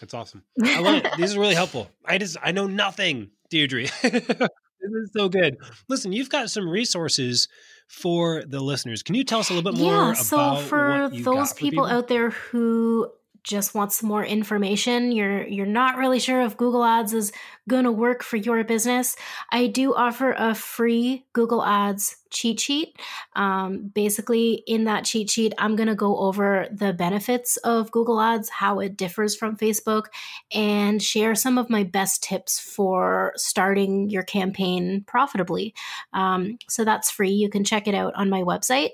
That's 0.00 0.12
awesome. 0.12 0.42
I 0.62 0.80
love 0.80 1.04
it. 1.04 1.06
This 1.16 1.30
is 1.30 1.38
really 1.38 1.54
helpful. 1.62 1.90
I 2.04 2.18
just 2.18 2.36
I 2.42 2.52
know 2.52 2.66
nothing, 2.66 3.30
Deirdre. 3.48 3.86
this 4.02 4.92
is 4.92 5.10
so 5.16 5.30
good. 5.30 5.56
Listen, 5.88 6.12
you've 6.12 6.30
got 6.30 6.50
some 6.50 6.68
resources 6.68 7.48
for 7.88 8.44
the 8.46 8.60
listeners. 8.60 9.02
Can 9.02 9.14
you 9.14 9.24
tell 9.24 9.40
us 9.40 9.48
a 9.48 9.54
little 9.54 9.72
bit 9.72 9.80
more 9.80 9.94
yeah, 9.94 10.04
about 10.10 10.16
so 10.16 10.56
for 10.56 11.10
those 11.12 11.52
for 11.52 11.58
people 11.58 11.86
out 11.86 12.08
there 12.08 12.30
who 12.30 13.10
just 13.44 13.74
wants 13.74 14.02
more 14.02 14.24
information, 14.24 15.12
you're 15.12 15.46
you're 15.46 15.66
not 15.66 15.96
really 15.96 16.18
sure 16.18 16.42
if 16.42 16.56
Google 16.56 16.84
Ads 16.84 17.12
is 17.14 17.32
going 17.70 17.84
to 17.84 17.92
work 17.92 18.22
for 18.22 18.36
your 18.36 18.62
business, 18.64 19.16
I 19.50 19.68
do 19.68 19.94
offer 19.94 20.34
a 20.36 20.54
free 20.54 21.24
Google 21.32 21.64
Ads 21.64 22.16
cheat 22.30 22.60
sheet. 22.60 22.96
Um, 23.34 23.90
basically, 23.94 24.62
in 24.66 24.84
that 24.84 25.04
cheat 25.04 25.30
sheet, 25.30 25.52
I'm 25.58 25.76
going 25.76 25.88
to 25.88 25.94
go 25.94 26.18
over 26.18 26.68
the 26.72 26.92
benefits 26.92 27.56
of 27.58 27.90
Google 27.90 28.20
Ads, 28.20 28.48
how 28.48 28.78
it 28.80 28.96
differs 28.96 29.36
from 29.36 29.56
Facebook, 29.56 30.04
and 30.52 31.02
share 31.02 31.34
some 31.34 31.58
of 31.58 31.68
my 31.68 31.84
best 31.84 32.22
tips 32.22 32.58
for 32.58 33.32
starting 33.36 34.08
your 34.10 34.22
campaign 34.22 35.04
profitably. 35.06 35.74
Um, 36.12 36.58
so 36.68 36.84
that's 36.84 37.10
free. 37.10 37.30
You 37.30 37.50
can 37.50 37.64
check 37.64 37.88
it 37.88 37.94
out 37.94 38.14
on 38.14 38.30
my 38.30 38.42
website. 38.42 38.90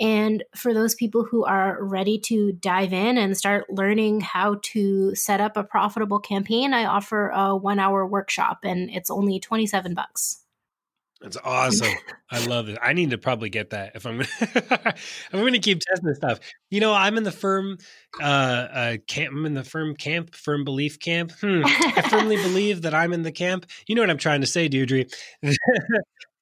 And 0.00 0.44
for 0.54 0.72
those 0.72 0.94
people 0.94 1.24
who 1.24 1.44
are 1.44 1.82
ready 1.82 2.18
to 2.20 2.52
dive 2.52 2.92
in 2.92 3.18
and 3.18 3.36
start 3.36 3.70
learning 3.70 4.20
how 4.20 4.60
to 4.62 5.14
set 5.14 5.40
up 5.40 5.56
a 5.56 5.64
profitable 5.64 6.20
campaign, 6.20 6.72
I 6.72 6.84
offer 6.84 7.28
a 7.30 7.56
one 7.56 7.78
hour 7.78 8.07
workshop 8.08 8.60
and 8.64 8.90
it's 8.90 9.10
only 9.10 9.40
27 9.40 9.94
bucks. 9.94 10.42
That's 11.20 11.36
awesome. 11.42 11.92
I 12.30 12.44
love 12.46 12.68
it. 12.68 12.78
I 12.80 12.92
need 12.92 13.10
to 13.10 13.18
probably 13.18 13.50
get 13.50 13.70
that 13.70 13.92
if 13.96 14.06
I'm 14.06 14.22
I'm 15.32 15.40
going 15.40 15.54
to 15.54 15.58
keep 15.58 15.80
testing 15.80 16.08
this 16.08 16.18
stuff. 16.18 16.38
You 16.70 16.80
know, 16.80 16.94
I'm 16.94 17.16
in 17.16 17.24
the 17.24 17.32
firm 17.32 17.78
uh 18.20 18.24
uh 18.24 18.96
camp 19.06 19.32
I'm 19.32 19.46
in 19.46 19.54
the 19.54 19.64
firm 19.64 19.96
camp, 19.96 20.34
firm 20.34 20.64
belief 20.64 21.00
camp. 21.00 21.32
Hmm. 21.40 21.62
I 21.64 22.02
firmly 22.02 22.36
believe 22.42 22.82
that 22.82 22.94
I'm 22.94 23.12
in 23.12 23.22
the 23.22 23.32
camp. 23.32 23.66
You 23.88 23.94
know 23.94 24.02
what 24.02 24.10
I'm 24.10 24.18
trying 24.18 24.42
to 24.42 24.46
say, 24.46 24.68
Deirdre. 24.68 25.06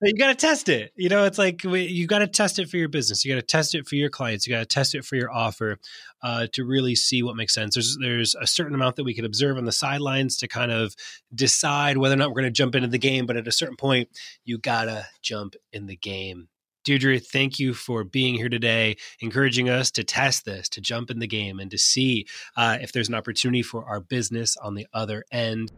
You 0.02 0.14
got 0.14 0.28
to 0.28 0.34
test 0.34 0.68
it. 0.68 0.92
You 0.96 1.08
know, 1.08 1.24
it's 1.24 1.38
like 1.38 1.64
you 1.64 2.06
got 2.06 2.18
to 2.18 2.26
test 2.26 2.58
it 2.58 2.68
for 2.68 2.76
your 2.76 2.88
business. 2.88 3.24
You 3.24 3.34
got 3.34 3.40
to 3.40 3.46
test 3.46 3.74
it 3.74 3.88
for 3.88 3.94
your 3.94 4.10
clients. 4.10 4.46
You 4.46 4.54
got 4.54 4.60
to 4.60 4.66
test 4.66 4.94
it 4.94 5.04
for 5.04 5.16
your 5.16 5.32
offer 5.32 5.78
uh, 6.22 6.48
to 6.52 6.64
really 6.64 6.94
see 6.94 7.22
what 7.22 7.36
makes 7.36 7.54
sense. 7.54 7.74
There's 7.74 7.96
there's 8.00 8.34
a 8.34 8.46
certain 8.46 8.74
amount 8.74 8.96
that 8.96 9.04
we 9.04 9.14
can 9.14 9.24
observe 9.24 9.56
on 9.56 9.64
the 9.64 9.72
sidelines 9.72 10.36
to 10.38 10.48
kind 10.48 10.70
of 10.70 10.94
decide 11.34 11.96
whether 11.96 12.14
or 12.14 12.18
not 12.18 12.28
we're 12.28 12.42
going 12.42 12.44
to 12.44 12.50
jump 12.50 12.74
into 12.74 12.88
the 12.88 12.98
game. 12.98 13.26
But 13.26 13.36
at 13.36 13.48
a 13.48 13.52
certain 13.52 13.76
point, 13.76 14.08
you 14.44 14.58
gotta 14.58 15.06
jump 15.22 15.54
in 15.72 15.86
the 15.86 15.96
game. 15.96 16.48
Deirdre, 16.84 17.18
thank 17.18 17.58
you 17.58 17.74
for 17.74 18.04
being 18.04 18.36
here 18.36 18.48
today, 18.48 18.96
encouraging 19.20 19.68
us 19.68 19.90
to 19.92 20.04
test 20.04 20.44
this, 20.44 20.68
to 20.68 20.80
jump 20.80 21.10
in 21.10 21.18
the 21.18 21.26
game, 21.26 21.58
and 21.58 21.68
to 21.72 21.78
see 21.78 22.26
uh, 22.56 22.78
if 22.80 22.92
there's 22.92 23.08
an 23.08 23.14
opportunity 23.14 23.62
for 23.62 23.84
our 23.84 23.98
business 23.98 24.56
on 24.58 24.74
the 24.74 24.86
other 24.92 25.24
end 25.32 25.72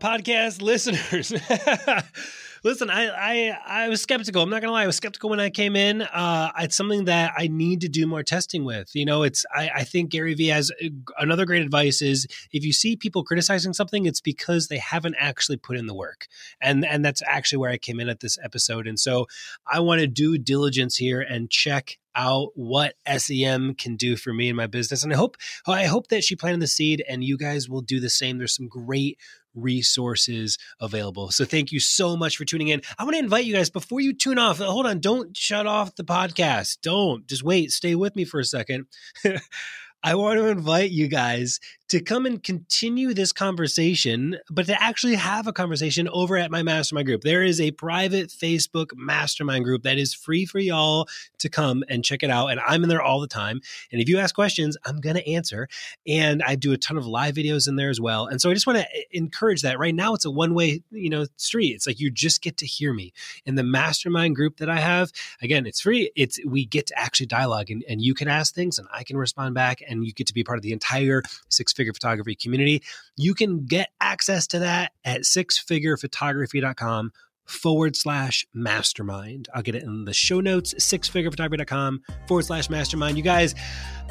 podcast 0.00 0.62
listeners. 0.62 1.32
Listen, 2.62 2.90
I, 2.90 3.08
I 3.08 3.84
I 3.84 3.88
was 3.88 4.02
skeptical. 4.02 4.42
I'm 4.42 4.50
not 4.50 4.60
gonna 4.60 4.72
lie, 4.72 4.82
I 4.82 4.86
was 4.86 4.96
skeptical 4.96 5.30
when 5.30 5.40
I 5.40 5.48
came 5.48 5.76
in. 5.76 6.02
Uh, 6.02 6.50
it's 6.58 6.76
something 6.76 7.04
that 7.04 7.32
I 7.36 7.48
need 7.48 7.80
to 7.82 7.88
do 7.88 8.06
more 8.06 8.22
testing 8.22 8.64
with. 8.64 8.90
You 8.94 9.06
know, 9.06 9.22
it's 9.22 9.46
I, 9.54 9.70
I 9.76 9.84
think 9.84 10.10
Gary 10.10 10.34
Vee 10.34 10.48
has 10.48 10.70
uh, 10.70 10.88
another 11.18 11.46
great 11.46 11.62
advice 11.62 12.02
is 12.02 12.26
if 12.52 12.62
you 12.62 12.72
see 12.72 12.96
people 12.96 13.24
criticizing 13.24 13.72
something, 13.72 14.04
it's 14.04 14.20
because 14.20 14.68
they 14.68 14.76
haven't 14.76 15.16
actually 15.18 15.56
put 15.56 15.78
in 15.78 15.86
the 15.86 15.94
work, 15.94 16.26
and 16.60 16.84
and 16.84 17.02
that's 17.02 17.22
actually 17.26 17.58
where 17.58 17.70
I 17.70 17.78
came 17.78 17.98
in 17.98 18.10
at 18.10 18.20
this 18.20 18.38
episode. 18.42 18.86
And 18.86 19.00
so 19.00 19.26
I 19.66 19.80
want 19.80 20.02
to 20.02 20.06
do 20.06 20.36
diligence 20.36 20.96
here 20.96 21.22
and 21.22 21.50
check 21.50 21.98
out 22.14 22.50
what 22.54 22.94
SEM 23.16 23.74
can 23.74 23.96
do 23.96 24.16
for 24.16 24.32
me 24.32 24.48
and 24.48 24.56
my 24.56 24.66
business. 24.66 25.02
And 25.02 25.12
I 25.12 25.16
hope 25.16 25.36
I 25.66 25.84
hope 25.84 26.08
that 26.08 26.24
she 26.24 26.36
planted 26.36 26.60
the 26.60 26.66
seed 26.66 27.02
and 27.08 27.24
you 27.24 27.38
guys 27.38 27.68
will 27.68 27.80
do 27.80 28.00
the 28.00 28.10
same. 28.10 28.38
There's 28.38 28.54
some 28.54 28.68
great 28.68 29.18
resources 29.54 30.58
available. 30.80 31.30
So 31.30 31.44
thank 31.44 31.72
you 31.72 31.80
so 31.80 32.16
much 32.16 32.36
for 32.36 32.44
tuning 32.44 32.68
in. 32.68 32.82
I 32.98 33.04
want 33.04 33.14
to 33.14 33.20
invite 33.20 33.44
you 33.44 33.54
guys 33.54 33.70
before 33.70 34.00
you 34.00 34.14
tune 34.14 34.38
off. 34.38 34.58
Hold 34.58 34.86
on, 34.86 35.00
don't 35.00 35.36
shut 35.36 35.66
off 35.66 35.96
the 35.96 36.04
podcast. 36.04 36.78
Don't 36.82 37.26
just 37.26 37.42
wait. 37.42 37.70
Stay 37.70 37.94
with 37.94 38.16
me 38.16 38.24
for 38.24 38.40
a 38.40 38.44
second. 38.44 38.86
I 40.02 40.14
want 40.14 40.38
to 40.38 40.46
invite 40.46 40.90
you 40.90 41.08
guys 41.08 41.60
to 41.90 42.00
come 42.00 42.24
and 42.24 42.40
continue 42.40 43.12
this 43.12 43.32
conversation, 43.32 44.38
but 44.48 44.64
to 44.66 44.80
actually 44.80 45.16
have 45.16 45.48
a 45.48 45.52
conversation 45.52 46.08
over 46.12 46.36
at 46.36 46.48
my 46.48 46.62
mastermind 46.62 47.04
group. 47.04 47.22
There 47.22 47.42
is 47.42 47.60
a 47.60 47.72
private 47.72 48.28
Facebook 48.28 48.92
mastermind 48.94 49.64
group 49.64 49.82
that 49.82 49.98
is 49.98 50.14
free 50.14 50.46
for 50.46 50.60
y'all 50.60 51.08
to 51.38 51.48
come 51.48 51.82
and 51.88 52.04
check 52.04 52.22
it 52.22 52.30
out. 52.30 52.46
And 52.46 52.60
I'm 52.60 52.84
in 52.84 52.88
there 52.88 53.02
all 53.02 53.20
the 53.20 53.26
time. 53.26 53.60
And 53.90 54.00
if 54.00 54.08
you 54.08 54.18
ask 54.18 54.36
questions, 54.36 54.76
I'm 54.86 55.00
going 55.00 55.16
to 55.16 55.28
answer. 55.28 55.68
And 56.06 56.44
I 56.46 56.54
do 56.54 56.72
a 56.72 56.76
ton 56.76 56.96
of 56.96 57.08
live 57.08 57.34
videos 57.34 57.66
in 57.66 57.74
there 57.74 57.90
as 57.90 58.00
well. 58.00 58.28
And 58.28 58.40
so 58.40 58.50
I 58.50 58.54
just 58.54 58.68
want 58.68 58.78
to 58.78 58.84
eh, 58.84 59.02
encourage 59.10 59.62
that. 59.62 59.80
Right 59.80 59.94
now, 59.94 60.14
it's 60.14 60.24
a 60.24 60.30
one 60.30 60.54
way, 60.54 60.84
you 60.92 61.10
know, 61.10 61.26
street. 61.38 61.74
It's 61.74 61.88
like 61.88 61.98
you 61.98 62.08
just 62.08 62.40
get 62.40 62.56
to 62.58 62.66
hear 62.66 62.92
me. 62.92 63.12
In 63.46 63.56
the 63.56 63.64
mastermind 63.64 64.36
group 64.36 64.58
that 64.58 64.70
I 64.70 64.78
have, 64.78 65.10
again, 65.42 65.66
it's 65.66 65.80
free. 65.80 66.12
It's 66.14 66.38
we 66.46 66.66
get 66.66 66.86
to 66.86 66.98
actually 66.98 67.26
dialogue 67.26 67.68
and, 67.68 67.82
and 67.88 68.00
you 68.00 68.14
can 68.14 68.28
ask 68.28 68.54
things 68.54 68.78
and 68.78 68.86
I 68.92 69.02
can 69.02 69.16
respond 69.16 69.56
back 69.56 69.82
and 69.88 70.06
you 70.06 70.12
get 70.12 70.28
to 70.28 70.34
be 70.34 70.44
part 70.44 70.58
of 70.58 70.62
the 70.62 70.72
entire 70.72 71.24
six 71.48 71.72
figure 71.80 71.92
photography 71.92 72.34
community. 72.34 72.82
You 73.16 73.34
can 73.34 73.64
get 73.64 73.88
access 74.00 74.46
to 74.48 74.60
that 74.60 74.92
at 75.04 75.22
sixfigurephotography.com 75.22 77.12
forward 77.46 77.96
slash 77.96 78.46
mastermind. 78.54 79.48
I'll 79.52 79.62
get 79.62 79.74
it 79.74 79.82
in 79.82 80.04
the 80.04 80.14
show 80.14 80.40
notes, 80.40 80.74
sixfigurephotography.com 80.74 82.02
forward 82.28 82.44
slash 82.44 82.70
mastermind. 82.70 83.16
You 83.16 83.24
guys, 83.24 83.54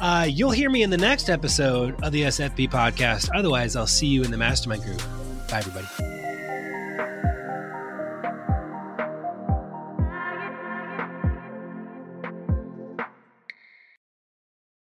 uh, 0.00 0.26
you'll 0.28 0.50
hear 0.50 0.68
me 0.68 0.82
in 0.82 0.90
the 0.90 0.98
next 0.98 1.30
episode 1.30 2.02
of 2.02 2.12
the 2.12 2.22
SFP 2.22 2.70
podcast. 2.70 3.30
Otherwise, 3.34 3.76
I'll 3.76 3.86
see 3.86 4.08
you 4.08 4.22
in 4.22 4.30
the 4.30 4.38
mastermind 4.38 4.82
group. 4.82 5.00
Bye, 5.48 5.58
everybody. 5.58 6.19